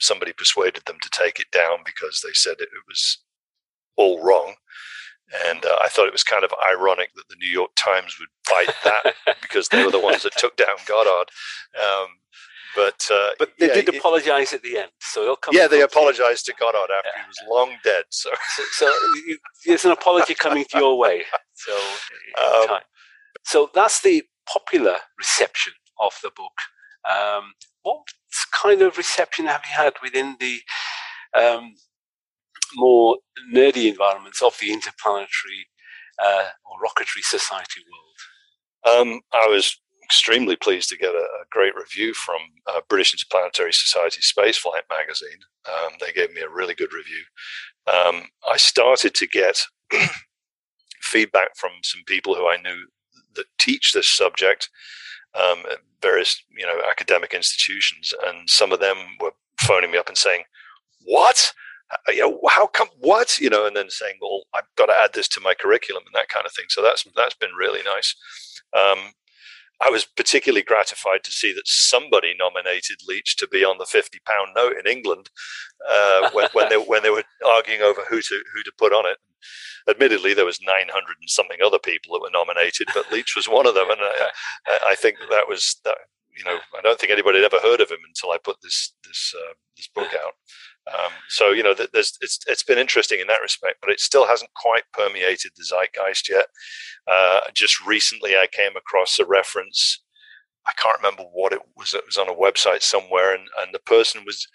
somebody 0.00 0.32
persuaded 0.32 0.84
them 0.86 0.98
to 1.02 1.10
take 1.10 1.40
it 1.40 1.50
down 1.50 1.78
because 1.84 2.20
they 2.20 2.32
said 2.32 2.56
it, 2.58 2.68
it 2.72 2.84
was 2.86 3.18
all 3.96 4.22
wrong. 4.22 4.54
And 5.46 5.64
uh, 5.64 5.76
I 5.82 5.88
thought 5.88 6.06
it 6.06 6.12
was 6.12 6.22
kind 6.22 6.44
of 6.44 6.52
ironic 6.70 7.10
that 7.14 7.28
the 7.28 7.36
New 7.36 7.48
York 7.50 7.70
Times 7.76 8.16
would 8.18 8.28
bite 8.48 8.74
that 8.84 9.14
because 9.42 9.68
they 9.68 9.84
were 9.84 9.90
the 9.90 9.98
ones 9.98 10.22
that 10.22 10.36
took 10.36 10.56
down 10.56 10.76
Goddard. 10.86 11.28
Um, 11.76 12.06
but 12.78 13.08
uh, 13.12 13.30
but 13.40 13.50
they 13.58 13.66
yeah, 13.66 13.74
did 13.74 13.88
apologize 13.88 14.52
at 14.52 14.62
the 14.62 14.78
end, 14.78 14.90
so 15.00 15.24
they'll 15.24 15.34
come. 15.34 15.52
Yeah, 15.52 15.66
they 15.66 15.82
apologized 15.82 16.46
to 16.46 16.54
Goddard 16.60 16.92
after 16.96 17.10
yeah. 17.16 17.22
he 17.22 17.26
was 17.26 17.38
long 17.50 17.76
dead. 17.82 18.04
So, 18.10 18.30
so, 18.54 18.62
so 18.70 18.92
there's 19.66 19.84
an 19.84 19.90
apology 19.90 20.34
coming 20.34 20.64
to 20.70 20.78
your 20.78 20.96
way. 20.96 21.24
So, 21.54 21.76
um, 22.70 22.78
so 23.42 23.68
that's 23.74 24.00
the 24.02 24.22
popular 24.46 24.98
reception 25.18 25.72
of 26.00 26.12
the 26.22 26.30
book. 26.36 26.52
Um, 27.10 27.52
what 27.82 28.02
kind 28.52 28.80
of 28.80 28.96
reception 28.96 29.46
have 29.46 29.62
you 29.68 29.76
had 29.76 29.94
within 30.00 30.36
the 30.38 30.60
um, 31.34 31.74
more 32.76 33.16
nerdy 33.52 33.88
environments 33.88 34.40
of 34.40 34.56
the 34.60 34.72
interplanetary 34.72 35.66
uh, 36.24 36.44
or 36.64 36.78
rocketry 36.80 37.22
society 37.22 37.80
world? 37.90 39.00
Um, 39.00 39.20
I 39.32 39.48
was 39.48 39.80
extremely 40.08 40.56
pleased 40.56 40.88
to 40.88 40.96
get 40.96 41.14
a, 41.14 41.18
a 41.18 41.44
great 41.50 41.74
review 41.74 42.14
from 42.14 42.38
uh, 42.66 42.80
British 42.88 43.12
Interplanetary 43.12 43.74
Society 43.74 44.22
Spaceflight 44.22 44.88
magazine. 44.88 45.38
Um, 45.68 45.92
they 46.00 46.12
gave 46.12 46.32
me 46.32 46.40
a 46.40 46.48
really 46.48 46.74
good 46.74 46.94
review. 46.94 47.22
Um, 47.86 48.22
I 48.50 48.56
started 48.56 49.14
to 49.14 49.26
get 49.26 49.60
feedback 51.02 51.50
from 51.56 51.72
some 51.82 52.00
people 52.06 52.34
who 52.34 52.48
I 52.48 52.56
knew 52.56 52.86
that 53.34 53.44
teach 53.58 53.92
this 53.92 54.08
subject 54.08 54.70
um, 55.34 55.58
at 55.70 55.78
various, 56.00 56.42
you 56.56 56.64
know, 56.64 56.80
academic 56.90 57.34
institutions, 57.34 58.14
and 58.26 58.48
some 58.48 58.72
of 58.72 58.80
them 58.80 58.96
were 59.20 59.32
phoning 59.60 59.90
me 59.90 59.98
up 59.98 60.08
and 60.08 60.16
saying, 60.16 60.44
"What? 61.04 61.52
Uh, 61.90 62.12
you 62.12 62.20
know, 62.20 62.40
how 62.48 62.66
come 62.66 62.88
what 63.00 63.38
you 63.38 63.48
know 63.48 63.66
and 63.66 63.74
then 63.74 63.88
saying 63.88 64.12
well 64.20 64.42
i've 64.52 64.68
got 64.76 64.84
to 64.86 64.92
add 65.02 65.10
this 65.14 65.26
to 65.26 65.40
my 65.40 65.54
curriculum 65.54 66.02
and 66.04 66.14
that 66.14 66.28
kind 66.28 66.44
of 66.44 66.52
thing 66.52 66.66
so 66.68 66.82
that's 66.82 67.02
that's 67.16 67.34
been 67.36 67.54
really 67.58 67.80
nice 67.82 68.14
um, 68.76 68.98
i 69.84 69.90
was 69.90 70.04
particularly 70.04 70.62
gratified 70.62 71.22
to 71.24 71.30
see 71.30 71.52
that 71.52 71.66
somebody 71.66 72.34
nominated 72.38 72.98
leitch 73.06 73.36
to 73.36 73.48
be 73.48 73.64
on 73.64 73.78
the 73.78 73.86
50 73.86 74.18
pound 74.26 74.50
note 74.54 74.74
in 74.78 74.90
england 74.90 75.30
uh, 75.88 76.30
when, 76.32 76.48
when, 76.52 76.68
they 76.68 76.76
when 76.76 77.02
they 77.02 77.10
were 77.10 77.24
arguing 77.46 77.82
over 77.82 78.02
who 78.08 78.20
to 78.20 78.42
who 78.52 78.62
to 78.62 78.72
put 78.76 78.92
on 78.92 79.06
it. 79.06 79.18
Admittedly 79.88 80.34
there 80.34 80.44
was 80.44 80.60
900 80.60 80.90
and 80.92 81.30
something 81.30 81.58
other 81.64 81.78
people 81.78 82.12
that 82.12 82.22
were 82.22 82.30
nominated 82.32 82.88
but 82.92 83.10
leitch 83.10 83.34
was 83.36 83.48
one 83.48 83.66
of 83.66 83.74
them 83.74 83.90
and 83.90 84.00
i, 84.00 84.78
I 84.88 84.94
think 84.94 85.16
that 85.30 85.48
was 85.48 85.76
that 85.84 85.96
you 86.36 86.44
know 86.44 86.58
i 86.76 86.82
don't 86.82 86.98
think 86.98 87.12
anybody 87.12 87.38
had 87.38 87.52
ever 87.52 87.62
heard 87.62 87.80
of 87.80 87.90
him 87.90 87.98
until 88.06 88.32
i 88.32 88.38
put 88.38 88.56
this 88.62 88.94
this 89.06 89.34
uh, 89.34 89.54
this 89.76 89.88
book 89.94 90.12
out 90.14 90.34
um, 90.94 91.12
so 91.28 91.50
you 91.50 91.62
know, 91.62 91.74
there's 91.74 92.16
it's 92.20 92.38
it's 92.46 92.62
been 92.62 92.78
interesting 92.78 93.20
in 93.20 93.26
that 93.28 93.42
respect, 93.42 93.76
but 93.80 93.90
it 93.90 94.00
still 94.00 94.26
hasn't 94.26 94.54
quite 94.54 94.84
permeated 94.92 95.52
the 95.56 95.64
zeitgeist 95.64 96.28
yet. 96.28 96.46
Uh, 97.06 97.40
just 97.54 97.84
recently, 97.86 98.36
I 98.36 98.46
came 98.50 98.76
across 98.76 99.18
a 99.18 99.26
reference. 99.26 100.02
I 100.66 100.72
can't 100.80 100.98
remember 100.98 101.24
what 101.32 101.52
it 101.52 101.60
was. 101.76 101.94
It 101.94 102.04
was 102.06 102.16
on 102.16 102.28
a 102.28 102.34
website 102.34 102.82
somewhere, 102.82 103.34
and 103.34 103.48
and 103.60 103.74
the 103.74 103.80
person 103.80 104.22
was 104.24 104.46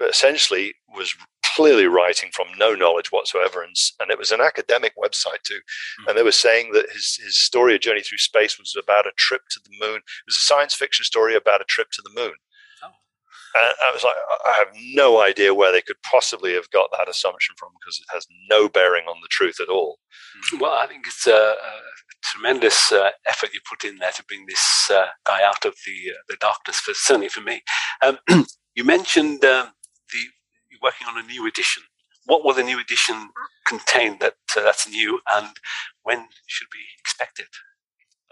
essentially 0.00 0.74
was 0.94 1.14
clearly 1.54 1.86
writing 1.86 2.30
from 2.32 2.46
no 2.58 2.74
knowledge 2.74 3.12
whatsoever, 3.12 3.62
and 3.62 3.74
and 4.00 4.10
it 4.10 4.18
was 4.18 4.30
an 4.30 4.40
academic 4.40 4.92
website 4.96 5.42
too, 5.44 5.54
mm-hmm. 5.54 6.08
and 6.08 6.18
they 6.18 6.22
were 6.22 6.32
saying 6.32 6.72
that 6.72 6.90
his 6.92 7.18
his 7.22 7.36
story, 7.36 7.74
A 7.74 7.78
Journey 7.78 8.02
Through 8.02 8.18
Space, 8.18 8.58
was 8.58 8.76
about 8.80 9.06
a 9.06 9.12
trip 9.16 9.42
to 9.50 9.60
the 9.64 9.86
moon. 9.86 9.96
It 9.96 10.26
was 10.26 10.36
a 10.36 10.46
science 10.46 10.74
fiction 10.74 11.04
story 11.04 11.34
about 11.34 11.60
a 11.60 11.64
trip 11.64 11.88
to 11.92 12.02
the 12.02 12.20
moon. 12.20 12.34
And 13.54 13.64
I 13.84 13.92
was 13.92 14.02
like, 14.02 14.16
I 14.46 14.52
have 14.58 14.68
no 14.94 15.20
idea 15.20 15.54
where 15.54 15.70
they 15.70 15.82
could 15.82 16.00
possibly 16.02 16.54
have 16.54 16.70
got 16.70 16.90
that 16.92 17.08
assumption 17.08 17.54
from 17.56 17.70
because 17.80 17.98
it 17.98 18.12
has 18.12 18.26
no 18.50 18.68
bearing 18.68 19.04
on 19.06 19.20
the 19.22 19.28
truth 19.30 19.60
at 19.60 19.68
all. 19.68 19.98
Mm-hmm. 20.36 20.58
Well, 20.60 20.72
I 20.72 20.86
think 20.86 21.06
it's 21.06 21.26
a, 21.26 21.32
a 21.32 21.80
tremendous 22.24 22.90
uh, 22.90 23.10
effort 23.26 23.50
you 23.54 23.60
put 23.68 23.84
in 23.84 23.98
there 23.98 24.10
to 24.12 24.24
bring 24.24 24.46
this 24.46 24.90
uh, 24.90 25.06
guy 25.24 25.42
out 25.44 25.64
of 25.64 25.74
the 25.86 26.10
uh, 26.10 26.22
the 26.28 26.36
darkness. 26.40 26.80
For 26.80 26.94
certainly 26.94 27.28
for 27.28 27.42
me, 27.42 27.62
um, 28.02 28.18
you 28.74 28.84
mentioned 28.84 29.44
um, 29.44 29.68
the 30.10 30.18
you're 30.70 30.80
working 30.82 31.06
on 31.06 31.18
a 31.18 31.26
new 31.26 31.46
edition. 31.46 31.84
What 32.26 32.44
will 32.44 32.54
the 32.54 32.62
new 32.62 32.80
edition 32.80 33.30
contain 33.66 34.18
that 34.18 34.36
uh, 34.56 34.62
that's 34.62 34.88
new, 34.88 35.20
and 35.32 35.56
when 36.02 36.26
should 36.46 36.68
we 36.72 36.80
expect 36.98 37.38
it? 37.38 37.50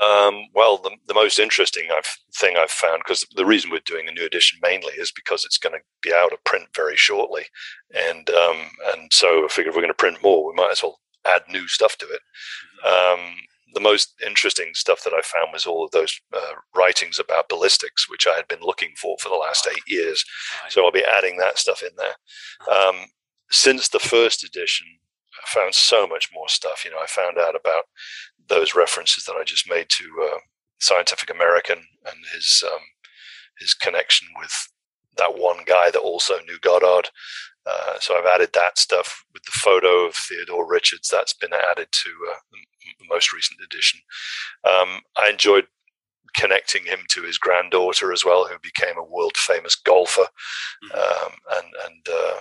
Um, 0.02 0.48
well, 0.52 0.78
the, 0.78 0.90
the, 1.06 1.14
most 1.14 1.38
interesting 1.38 1.88
I've, 1.96 2.16
thing 2.34 2.56
I've 2.56 2.70
found, 2.70 3.02
because 3.04 3.24
the 3.36 3.46
reason 3.46 3.70
we're 3.70 3.80
doing 3.84 4.08
a 4.08 4.12
new 4.12 4.24
edition 4.24 4.58
mainly 4.60 4.94
is 4.94 5.12
because 5.12 5.44
it's 5.44 5.58
going 5.58 5.74
to 5.74 5.84
be 6.02 6.12
out 6.12 6.32
of 6.32 6.42
print 6.42 6.66
very 6.74 6.96
shortly, 6.96 7.44
and 7.94 8.28
um, 8.30 8.56
and 8.92 9.12
so 9.12 9.44
I 9.44 9.48
figure 9.48 9.70
if 9.70 9.76
we're 9.76 9.82
going 9.82 9.90
to 9.90 9.94
print 9.94 10.22
more, 10.22 10.44
we 10.44 10.54
might 10.56 10.72
as 10.72 10.82
well 10.82 10.98
add 11.24 11.42
new 11.48 11.68
stuff 11.68 11.96
to 11.98 12.06
it. 12.06 12.20
Um, 12.86 13.36
the 13.74 13.80
most 13.80 14.14
interesting 14.26 14.72
stuff 14.74 15.04
that 15.04 15.14
I 15.14 15.20
found 15.22 15.48
was 15.52 15.66
all 15.66 15.84
of 15.84 15.92
those 15.92 16.20
uh, 16.34 16.54
writings 16.74 17.18
about 17.18 17.48
ballistics, 17.48 18.08
which 18.10 18.26
I 18.26 18.34
had 18.34 18.48
been 18.48 18.60
looking 18.60 18.94
for 19.00 19.16
for 19.20 19.28
the 19.28 19.36
last 19.36 19.68
eight 19.70 19.82
years. 19.86 20.24
So 20.68 20.84
I'll 20.84 20.92
be 20.92 21.04
adding 21.04 21.38
that 21.38 21.58
stuff 21.58 21.82
in 21.82 21.90
there. 21.96 22.76
Um, 22.76 23.06
since 23.50 23.88
the 23.88 23.98
first 23.98 24.44
edition, 24.44 24.86
I 25.40 25.48
found 25.48 25.74
so 25.74 26.06
much 26.06 26.30
more 26.32 26.48
stuff. 26.48 26.84
You 26.84 26.90
know, 26.90 26.98
I 27.02 27.06
found 27.06 27.38
out 27.38 27.54
about 27.54 27.84
those 28.48 28.74
references 28.74 29.24
that 29.24 29.36
I 29.36 29.44
just 29.44 29.68
made 29.68 29.88
to 29.90 30.04
uh, 30.32 30.38
Scientific 30.80 31.30
American 31.30 31.78
and 32.04 32.16
his 32.34 32.62
um, 32.66 32.80
his 33.58 33.74
connection 33.74 34.28
with 34.38 34.52
that 35.16 35.38
one 35.38 35.58
guy 35.66 35.90
that 35.90 36.00
also 36.00 36.34
knew 36.46 36.58
Goddard. 36.60 37.10
Uh, 37.64 37.98
so 38.00 38.16
I've 38.16 38.26
added 38.26 38.50
that 38.54 38.78
stuff 38.78 39.24
with 39.32 39.44
the 39.44 39.52
photo 39.52 40.06
of 40.06 40.14
Theodore 40.14 40.68
Richards. 40.68 41.08
That's 41.08 41.34
been 41.34 41.52
added 41.52 41.88
to 41.92 42.10
uh, 42.32 42.38
the 42.98 43.06
most 43.08 43.32
recent 43.32 43.60
edition. 43.62 44.00
Um, 44.64 45.00
I 45.16 45.30
enjoyed 45.30 45.66
connecting 46.34 46.84
him 46.84 47.00
to 47.10 47.22
his 47.22 47.38
granddaughter 47.38 48.12
as 48.12 48.24
well, 48.24 48.46
who 48.46 48.56
became 48.62 48.96
a 48.98 49.04
world 49.04 49.36
famous 49.36 49.76
golfer, 49.76 50.26
mm-hmm. 50.84 50.98
um, 50.98 51.32
and 51.52 51.66
and 51.86 52.06
uh, 52.10 52.40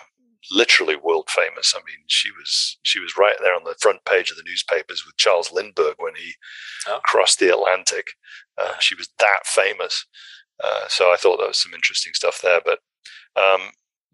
literally 0.49 0.95
world 0.95 1.29
famous. 1.29 1.73
I 1.75 1.79
mean, 1.79 2.03
she 2.07 2.29
was 2.31 2.77
she 2.83 2.99
was 2.99 3.17
right 3.17 3.35
there 3.39 3.55
on 3.55 3.63
the 3.63 3.75
front 3.79 4.03
page 4.05 4.31
of 4.31 4.37
the 4.37 4.43
newspapers 4.45 5.05
with 5.05 5.17
Charles 5.17 5.51
Lindbergh 5.51 5.95
when 5.97 6.15
he 6.15 6.33
oh. 6.87 6.99
crossed 7.03 7.39
the 7.39 7.53
Atlantic. 7.53 8.07
Uh, 8.57 8.77
she 8.79 8.95
was 8.95 9.09
that 9.19 9.45
famous. 9.45 10.05
Uh, 10.63 10.85
so 10.87 11.11
I 11.11 11.17
thought 11.17 11.37
there 11.37 11.47
was 11.47 11.61
some 11.61 11.73
interesting 11.73 12.13
stuff 12.13 12.39
there. 12.41 12.61
But 12.63 12.79
um, 13.35 13.69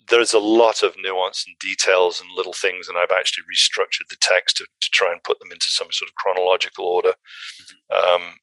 there's 0.09 0.34
a 0.34 0.39
lot 0.39 0.84
of 0.84 0.95
nuance 0.97 1.45
and 1.45 1.57
details 1.59 2.21
and 2.21 2.30
little 2.36 2.53
things, 2.53 2.88
and 2.88 2.97
I've 2.97 3.11
actually 3.11 3.43
restructured 3.43 4.07
the 4.09 4.17
text 4.19 4.57
to, 4.57 4.65
to 4.65 4.89
try 4.91 5.11
and 5.11 5.23
put 5.23 5.39
them 5.39 5.51
into 5.51 5.67
some 5.69 5.91
sort 5.91 6.09
of 6.09 6.15
chronological 6.15 6.86
order. 6.86 7.13
Mm-hmm. 7.13 8.15
Um, 8.15 8.34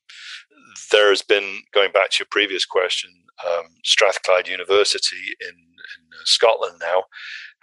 there 0.93 1.11
has 1.11 1.23
been, 1.23 1.63
going 1.73 1.93
back 1.93 2.11
to 2.11 2.17
your 2.21 2.29
previous 2.31 2.65
question, 2.67 3.11
um, 3.47 3.67
Strathclyde 3.85 4.49
University 4.49 5.35
in, 5.41 5.49
in 5.49 6.05
uh, 6.13 6.25
Scotland 6.25 6.77
now 6.81 7.05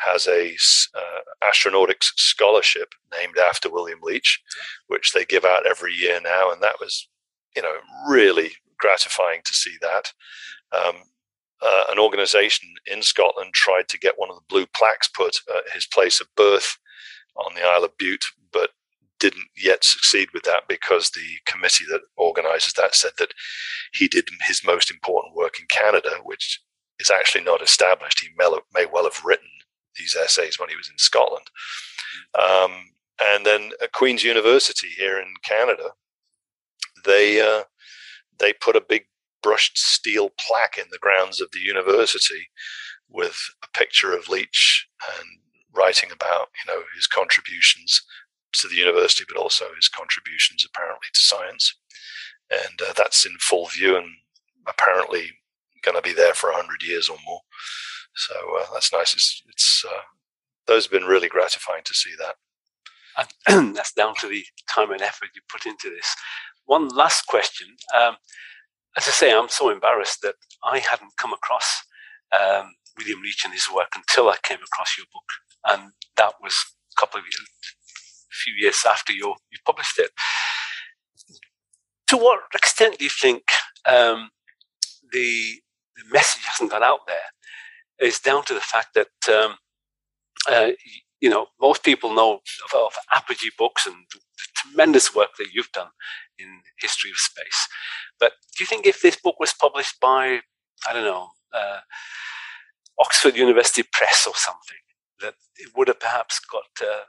has 0.06 0.28
a 0.28 0.56
uh, 0.96 1.48
astronautics 1.48 2.12
scholarship 2.16 2.94
named 3.20 3.38
after 3.38 3.70
William 3.70 4.00
Leitch, 4.02 4.42
which 4.88 5.14
they 5.14 5.26
give 5.26 5.46
out 5.46 5.66
every 5.66 5.94
year 5.94 6.20
now, 6.22 6.52
and 6.52 6.62
that 6.62 6.80
was, 6.80 7.08
you 7.56 7.62
know, 7.62 7.76
really 8.08 8.52
gratifying 8.78 9.42
to 9.46 9.54
see 9.54 9.76
that. 9.82 10.12
Um, 10.72 10.96
uh, 11.62 11.84
an 11.92 12.00
organization 12.00 12.70
in 12.88 13.04
Scotland 13.04 13.54
tried 13.54 13.88
to 13.90 14.00
get 14.00 14.18
one 14.18 14.30
of 14.30 14.36
the 14.36 14.46
blue 14.50 14.66
plaques 14.66 15.08
put 15.08 15.38
at 15.56 15.74
his 15.74 15.86
place 15.86 16.20
of 16.20 16.28
birth 16.36 16.78
on 17.36 17.54
the 17.54 17.62
Isle 17.62 17.84
of 17.84 17.98
Bute, 17.98 18.26
but 18.52 18.72
didn't 19.20 19.50
yet 19.56 19.84
succeed 19.84 20.30
with 20.34 20.44
that 20.44 20.64
because 20.68 21.12
the 21.12 21.22
committee 21.46 21.86
that 21.90 22.02
organizes 22.18 22.74
that 22.74 22.96
said 22.96 23.12
that 23.20 23.34
he 23.94 24.08
did 24.08 24.28
his 24.48 24.64
most 24.66 24.90
important 24.90 25.36
work 25.36 25.60
in 25.60 25.68
Canada, 25.70 26.10
which 26.24 26.60
is 27.00 27.12
actually 27.12 27.44
not 27.44 27.62
established. 27.62 28.20
He 28.20 28.30
may 28.38 28.86
well 28.92 29.04
have 29.04 29.24
written 29.24 29.48
these 29.98 30.16
essays 30.16 30.60
when 30.60 30.70
he 30.70 30.76
was 30.76 30.90
in 30.90 30.98
Scotland. 30.98 31.48
Um, 32.38 32.72
and 33.22 33.46
then 33.46 33.72
at 33.82 33.92
Queen's 33.92 34.24
University 34.24 34.88
here 34.98 35.20
in 35.20 35.34
Canada, 35.44 35.92
they 37.06 37.42
uh, 37.42 37.64
they 38.40 38.54
put 38.54 38.76
a 38.76 38.82
big 38.82 39.06
brushed 39.44 39.78
steel 39.78 40.32
plaque 40.40 40.78
in 40.78 40.86
the 40.92 41.00
grounds 41.00 41.42
of 41.42 41.50
the 41.52 41.60
university 41.60 42.50
with 43.10 43.38
a 43.64 43.78
picture 43.78 44.14
of 44.14 44.30
Leitch 44.30 44.88
and 45.18 45.28
writing 45.74 46.10
about 46.12 46.50
you 46.66 46.74
know 46.74 46.82
his 46.96 47.08
contributions 47.08 48.02
to 48.54 48.68
the 48.68 48.76
university, 48.76 49.24
but 49.28 49.40
also 49.40 49.66
his 49.76 49.88
contributions 49.88 50.66
apparently 50.66 51.08
to 51.14 51.20
science. 51.20 51.76
And 52.50 52.82
uh, 52.82 52.94
that's 52.98 53.26
in 53.26 53.38
full 53.40 53.68
view 53.68 53.96
and 53.96 54.08
apparently 54.68 55.32
going 55.84 55.96
to 55.96 56.02
be 56.02 56.14
there 56.14 56.34
for 56.34 56.52
100 56.52 56.84
years 56.84 57.08
or 57.10 57.18
more. 57.26 57.40
So 58.16 58.34
uh, 58.60 58.66
that's 58.74 58.92
nice. 58.92 59.14
It's, 59.14 59.44
it's 59.48 59.86
uh, 59.88 60.02
those 60.68 60.86
have 60.86 60.92
been 60.92 61.06
really 61.10 61.30
gratifying 61.30 61.84
to 61.86 61.94
see 61.94 62.12
that. 62.20 62.36
That's 63.76 63.94
down 63.94 64.14
to 64.22 64.28
the 64.28 64.44
time 64.70 64.92
and 64.92 65.02
effort 65.02 65.30
you 65.36 65.42
put 65.52 65.66
into 65.66 65.90
this. 65.90 66.16
One 66.66 66.88
last 66.90 67.28
question. 67.28 67.68
Um, 67.96 68.16
as 68.98 69.08
I 69.08 69.12
say, 69.12 69.34
I'm 69.34 69.50
so 69.50 69.70
embarrassed 69.70 70.20
that 70.22 70.36
I 70.64 70.80
hadn't 70.80 71.18
come 71.18 71.34
across 71.34 71.82
um, 72.32 72.72
William 72.98 73.22
Leitch 73.22 73.44
and 73.44 73.54
his 73.54 73.68
work 73.74 73.90
until 73.96 74.30
I 74.30 74.38
came 74.44 74.60
across 74.64 74.98
your 74.98 75.08
book, 75.14 75.30
and 75.68 75.92
that 76.18 76.34
was 76.42 76.54
a 76.98 77.00
couple 77.00 77.20
of 77.20 77.26
years, 77.26 77.36
a 78.32 78.36
few 78.44 78.54
years 78.58 78.84
after 78.90 79.14
you 79.14 79.36
you 79.52 79.58
published 79.66 80.00
it. 80.00 80.12
To 82.08 82.18
what 82.18 82.40
extent 82.54 82.98
do 82.98 83.06
you 83.06 83.10
think 83.10 83.44
um, 83.86 84.30
the 85.12 85.62
the 85.96 86.04
message 86.14 86.44
hasn't 86.46 86.72
got 86.72 86.84
out 86.84 87.08
there 87.08 87.32
is 88.02 88.20
down 88.20 88.44
to 88.46 88.54
the 88.54 88.60
fact 88.60 88.96
that 88.96 89.08
um, 89.30 89.56
uh, 90.50 90.72
you 91.20 91.30
know 91.30 91.48
most 91.60 91.84
people 91.84 92.14
know 92.14 92.40
of, 92.74 92.80
of, 92.80 92.94
Apogee 93.14 93.52
books 93.58 93.86
and 93.86 93.96
the 94.14 94.20
tremendous 94.56 95.16
work 95.16 95.30
that 95.38 95.50
you've 95.54 95.72
done 95.72 95.90
in 96.40 96.48
history 96.80 97.12
of 97.12 97.18
space. 97.18 97.68
But 98.20 98.34
do 98.58 98.64
you 98.64 98.68
think 98.68 98.86
if 98.86 99.02
this 99.02 99.16
book 99.16 99.40
was 99.40 99.54
published 99.54 100.00
by 100.00 100.42
I 100.88 100.94
don't 100.94 101.04
know 101.04 101.30
uh, 101.54 101.80
Oxford 103.00 103.36
University 103.36 103.84
Press 103.92 104.26
or 104.28 104.34
something, 104.36 104.78
that 105.22 105.36
it 105.58 105.72
would 105.76 105.88
have 105.88 106.00
perhaps 106.00 106.40
got 106.40 106.64
uh, 106.82 107.04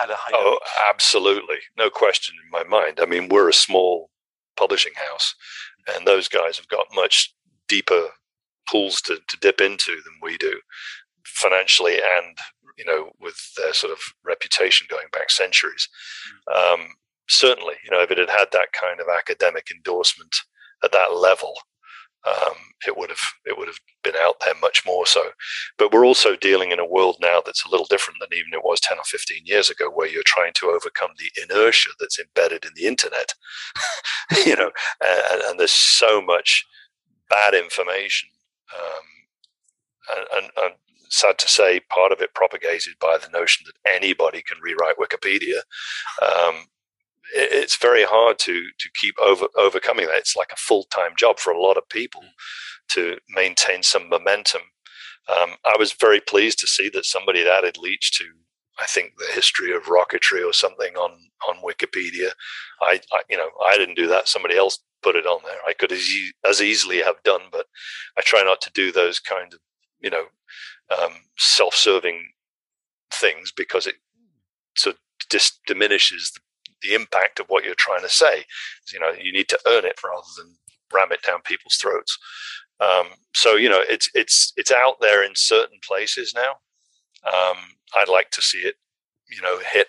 had 0.00 0.10
a 0.10 0.16
higher. 0.16 0.34
Oh, 0.34 0.58
absolutely, 0.88 1.58
no 1.76 1.90
question 1.90 2.34
in 2.42 2.50
my 2.50 2.64
mind. 2.64 2.98
I 3.00 3.06
mean, 3.06 3.28
we're 3.28 3.48
a 3.48 3.54
small 3.54 4.10
publishing 4.56 4.94
house, 4.96 5.34
and 5.94 6.06
those 6.06 6.28
guys 6.28 6.56
have 6.56 6.68
got 6.68 6.86
much 6.94 7.34
deeper 7.68 8.08
pools 8.70 9.00
to, 9.02 9.18
to 9.28 9.36
dip 9.40 9.60
into 9.60 9.92
than 9.92 10.14
we 10.22 10.36
do 10.38 10.60
financially 11.24 11.96
and 11.96 12.38
you 12.76 12.84
know 12.84 13.10
with 13.20 13.36
their 13.56 13.72
sort 13.72 13.92
of 13.92 13.98
reputation 14.24 14.86
going 14.90 15.06
back 15.12 15.30
centuries. 15.30 15.88
Mm. 16.48 16.74
um, 16.74 16.88
certainly 17.28 17.74
you 17.84 17.90
know 17.90 18.02
if 18.02 18.10
it 18.10 18.18
had 18.18 18.30
had 18.30 18.48
that 18.52 18.72
kind 18.72 19.00
of 19.00 19.06
academic 19.08 19.68
endorsement 19.70 20.34
at 20.82 20.92
that 20.92 21.14
level 21.14 21.54
um, 22.26 22.54
it 22.86 22.96
would 22.96 23.10
have 23.10 23.20
it 23.44 23.56
would 23.56 23.68
have 23.68 23.78
been 24.02 24.16
out 24.16 24.36
there 24.44 24.54
much 24.60 24.84
more 24.84 25.06
so. 25.06 25.30
But 25.78 25.92
we're 25.92 26.04
also 26.04 26.36
dealing 26.36 26.72
in 26.72 26.78
a 26.78 26.86
world 26.86 27.16
now 27.20 27.40
that's 27.44 27.64
a 27.64 27.70
little 27.70 27.86
different 27.86 28.18
than 28.20 28.36
even 28.36 28.52
it 28.52 28.64
was 28.64 28.80
10 28.80 28.98
or 28.98 29.04
15 29.04 29.42
years 29.44 29.70
ago 29.70 29.90
where 29.92 30.08
you're 30.08 30.22
trying 30.26 30.52
to 30.56 30.66
overcome 30.66 31.10
the 31.18 31.30
inertia 31.42 31.90
that's 31.98 32.18
embedded 32.18 32.64
in 32.64 32.72
the 32.74 32.86
internet. 32.86 33.34
You 34.44 34.56
know 34.56 34.70
and, 35.02 35.42
and, 35.42 35.58
there's 35.58 35.72
so 35.72 36.20
much 36.20 36.66
bad 37.30 37.54
information 37.54 38.28
um, 38.74 40.16
and, 40.34 40.50
and, 40.56 40.74
sad 41.10 41.38
to 41.38 41.48
say, 41.48 41.80
part 41.88 42.12
of 42.12 42.20
it 42.20 42.34
propagated 42.34 42.92
by 43.00 43.16
the 43.16 43.30
notion 43.30 43.64
that 43.66 43.90
anybody 43.90 44.42
can 44.42 44.58
rewrite 44.60 44.98
Wikipedia. 44.98 45.60
Um, 46.22 46.66
it, 47.34 47.50
it's 47.50 47.76
very 47.76 48.04
hard 48.04 48.38
to 48.40 48.62
to 48.78 48.90
keep 48.94 49.18
over 49.18 49.46
overcoming 49.56 50.06
that. 50.06 50.18
It's 50.18 50.36
like 50.36 50.52
a 50.52 50.56
full 50.56 50.84
time 50.84 51.12
job 51.16 51.38
for 51.38 51.50
a 51.50 51.60
lot 51.60 51.76
of 51.78 51.88
people 51.88 52.22
to 52.90 53.16
maintain 53.30 53.82
some 53.82 54.08
momentum. 54.08 54.62
Um, 55.28 55.52
I 55.64 55.76
was 55.78 55.92
very 55.92 56.20
pleased 56.20 56.58
to 56.60 56.66
see 56.66 56.88
that 56.90 57.04
somebody 57.04 57.40
had 57.40 57.48
added 57.48 57.78
Leitch 57.78 58.12
to 58.18 58.24
I 58.80 58.86
think 58.86 59.14
the 59.18 59.32
history 59.32 59.74
of 59.74 59.84
rocketry 59.84 60.46
or 60.46 60.52
something 60.52 60.94
on 60.96 61.12
on 61.48 61.56
Wikipedia. 61.62 62.30
I, 62.80 63.00
I, 63.12 63.22
you 63.28 63.36
know 63.36 63.50
I 63.64 63.76
didn't 63.76 63.96
do 63.96 64.08
that. 64.08 64.28
Somebody 64.28 64.56
else 64.56 64.78
put 65.02 65.16
it 65.16 65.26
on 65.26 65.40
there. 65.44 65.58
I 65.66 65.72
could 65.72 65.92
as, 65.92 66.08
e- 66.08 66.32
as 66.48 66.60
easily 66.60 66.98
have 66.98 67.22
done, 67.24 67.42
but 67.52 67.66
I 68.16 68.22
try 68.22 68.42
not 68.42 68.60
to 68.62 68.70
do 68.72 68.92
those 68.92 69.18
kind 69.18 69.52
of 69.52 69.60
you 70.00 70.10
know 70.10 70.26
um, 70.96 71.12
self-serving 71.36 72.30
things 73.12 73.52
because 73.56 73.86
it 73.86 73.96
sort 74.76 74.96
of 74.96 75.00
dis- 75.28 75.58
diminishes 75.66 76.32
the, 76.34 76.88
the, 76.88 76.94
impact 76.94 77.40
of 77.40 77.46
what 77.48 77.64
you're 77.64 77.74
trying 77.76 78.02
to 78.02 78.08
say. 78.08 78.44
You 78.92 79.00
know, 79.00 79.12
you 79.12 79.32
need 79.32 79.48
to 79.48 79.58
earn 79.66 79.84
it 79.84 80.00
rather 80.02 80.26
than 80.36 80.56
ram 80.92 81.12
it 81.12 81.22
down 81.26 81.40
people's 81.44 81.76
throats. 81.76 82.18
Um, 82.80 83.06
so 83.34 83.56
you 83.56 83.68
know, 83.68 83.82
it's 83.88 84.08
it's 84.14 84.52
it's 84.56 84.72
out 84.72 85.00
there 85.00 85.24
in 85.24 85.32
certain 85.34 85.78
places 85.86 86.34
now. 86.34 86.52
Um, 87.26 87.56
I'd 87.96 88.08
like 88.08 88.30
to 88.30 88.42
see 88.42 88.58
it, 88.58 88.76
you 89.30 89.42
know, 89.42 89.58
hit 89.72 89.88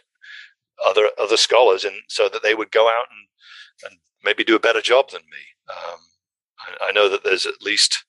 other 0.83 1.09
other 1.19 1.37
scholars, 1.37 1.83
and 1.83 1.95
so 2.07 2.29
that 2.29 2.41
they 2.43 2.55
would 2.55 2.71
go 2.71 2.89
out 2.89 3.05
and 3.11 3.91
and 3.91 3.99
maybe 4.23 4.43
do 4.43 4.55
a 4.55 4.59
better 4.59 4.81
job 4.81 5.09
than 5.11 5.21
me. 5.21 5.73
Um, 5.73 5.99
I, 6.59 6.87
I, 6.87 6.91
know 6.91 7.09
that 7.09 7.23
there's 7.23 7.45
at 7.45 7.61
least 7.61 8.05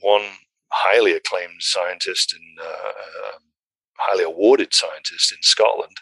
one 0.00 0.22
highly 0.70 1.12
acclaimed 1.12 1.60
scientist 1.60 2.34
and 2.34 2.66
uh, 2.66 2.88
uh, 3.26 3.38
highly 3.98 4.24
awarded 4.24 4.74
scientist 4.74 5.32
in 5.32 5.42
Scotland 5.42 5.96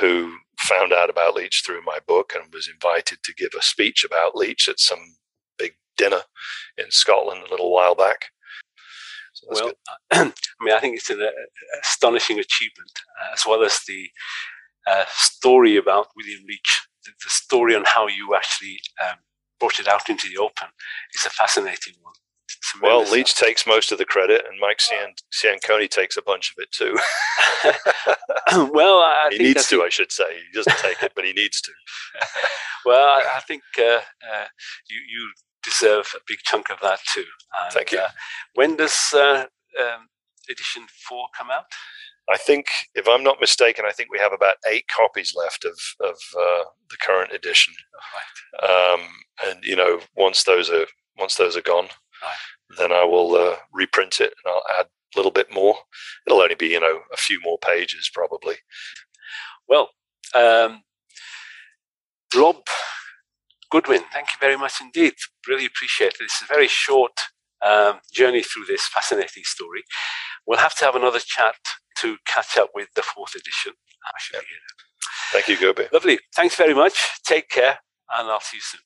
who 0.00 0.36
found 0.58 0.92
out 0.92 1.10
about 1.10 1.34
Leitch 1.34 1.62
through 1.64 1.82
my 1.84 1.98
book 2.06 2.32
and 2.34 2.52
was 2.52 2.68
invited 2.68 3.18
to 3.22 3.34
give 3.34 3.50
a 3.56 3.62
speech 3.62 4.04
about 4.04 4.34
Leitch 4.34 4.68
at 4.68 4.80
some 4.80 5.16
big 5.58 5.72
dinner 5.96 6.22
in 6.76 6.90
Scotland 6.90 7.42
a 7.46 7.50
little 7.50 7.72
while 7.72 7.94
back. 7.94 8.26
So 9.34 9.46
well, 9.50 9.72
I 10.12 10.32
mean, 10.60 10.74
I 10.74 10.80
think 10.80 10.96
it's 10.96 11.10
an 11.10 11.22
uh, 11.22 11.30
astonishing 11.82 12.38
achievement, 12.38 12.92
uh, 13.20 13.34
as 13.34 13.44
well 13.46 13.62
as 13.62 13.78
the 13.86 14.08
uh, 14.86 15.04
story 15.08 15.76
about 15.76 16.08
William 16.16 16.42
Leitch. 16.48 16.85
The, 17.06 17.30
story 17.30 17.74
on 17.74 17.84
how 17.86 18.06
you 18.06 18.34
actually 18.34 18.80
um, 19.02 19.16
brought 19.60 19.78
it 19.80 19.88
out 19.88 20.08
into 20.08 20.28
the 20.28 20.38
open 20.38 20.68
is 21.14 21.26
a 21.26 21.30
fascinating 21.30 21.94
one. 22.02 22.14
Well, 22.82 23.04
Leitch 23.10 23.34
takes 23.34 23.66
most 23.66 23.92
of 23.92 23.98
the 23.98 24.04
credit, 24.04 24.44
and 24.48 24.58
Mike 24.60 24.80
Cian- 24.80 25.14
Ciancone 25.32 25.88
takes 25.88 26.16
a 26.16 26.22
bunch 26.22 26.52
of 26.52 26.62
it 26.62 26.70
too. 26.72 26.96
well, 28.72 28.98
I 28.98 29.28
he 29.30 29.38
needs 29.38 29.68
to. 29.68 29.82
I 29.82 29.88
should 29.88 30.12
say 30.12 30.24
he 30.34 30.56
doesn't 30.56 30.76
take 30.78 31.02
it, 31.02 31.12
but 31.14 31.24
he 31.24 31.32
needs 31.32 31.60
to. 31.62 31.72
well, 32.84 33.06
I, 33.06 33.36
I 33.36 33.40
think 33.40 33.62
uh, 33.78 34.00
uh, 34.32 34.46
you 34.88 35.00
you 35.08 35.32
deserve 35.62 36.12
a 36.14 36.20
big 36.26 36.38
chunk 36.44 36.70
of 36.70 36.78
that 36.80 37.00
too. 37.12 37.24
And, 37.60 37.72
Thank 37.72 37.92
you. 37.92 37.98
Uh, 37.98 38.08
when 38.54 38.76
does 38.76 39.12
uh, 39.14 39.46
um, 39.80 40.08
edition 40.50 40.86
four 41.08 41.26
come 41.36 41.50
out? 41.50 41.64
I 42.28 42.36
think, 42.36 42.66
if 42.94 43.06
I'm 43.08 43.22
not 43.22 43.40
mistaken, 43.40 43.84
I 43.86 43.92
think 43.92 44.10
we 44.10 44.18
have 44.18 44.32
about 44.32 44.56
eight 44.66 44.88
copies 44.88 45.34
left 45.36 45.64
of 45.64 45.78
of 46.00 46.16
uh, 46.36 46.64
the 46.90 46.96
current 47.00 47.32
edition. 47.32 47.74
Right. 48.62 48.94
Um, 48.94 49.00
and 49.44 49.64
you 49.64 49.76
know, 49.76 50.00
once 50.16 50.42
those 50.44 50.70
are 50.70 50.86
once 51.18 51.36
those 51.36 51.56
are 51.56 51.62
gone, 51.62 51.88
right. 52.22 52.78
then 52.78 52.92
I 52.92 53.04
will 53.04 53.34
uh, 53.36 53.56
reprint 53.72 54.20
it 54.20 54.34
and 54.44 54.52
I'll 54.52 54.80
add 54.80 54.86
a 54.86 55.18
little 55.18 55.30
bit 55.30 55.52
more. 55.52 55.76
It'll 56.26 56.40
only 56.40 56.56
be 56.56 56.68
you 56.68 56.80
know 56.80 57.00
a 57.12 57.16
few 57.16 57.40
more 57.42 57.58
pages 57.58 58.10
probably. 58.12 58.56
Well, 59.68 59.90
um, 60.34 60.82
Rob 62.34 62.66
Godwin, 63.70 64.02
thank 64.12 64.28
you 64.28 64.38
very 64.40 64.56
much 64.56 64.74
indeed. 64.80 65.14
Really 65.48 65.66
appreciate 65.66 66.14
it. 66.14 66.22
It's 66.24 66.42
a 66.42 66.46
very 66.46 66.68
short 66.68 67.20
um, 67.62 68.00
journey 68.12 68.42
through 68.42 68.64
this 68.66 68.86
fascinating 68.86 69.44
story. 69.44 69.82
We'll 70.46 70.58
have 70.58 70.76
to 70.76 70.84
have 70.84 70.94
another 70.96 71.20
chat 71.20 71.56
to 71.98 72.16
catch 72.26 72.56
up 72.58 72.70
with 72.74 72.88
the 72.94 73.02
fourth 73.02 73.34
edition. 73.34 73.72
Thank 75.32 75.48
you, 75.48 75.56
Gurbir. 75.56 75.92
Lovely. 75.92 76.18
Thanks 76.36 76.56
very 76.56 76.74
much. 76.74 76.94
Take 77.24 77.48
care, 77.50 77.78
and 78.16 78.28
I'll 78.30 78.40
see 78.40 78.58
you 78.58 78.62
soon. 78.62 78.80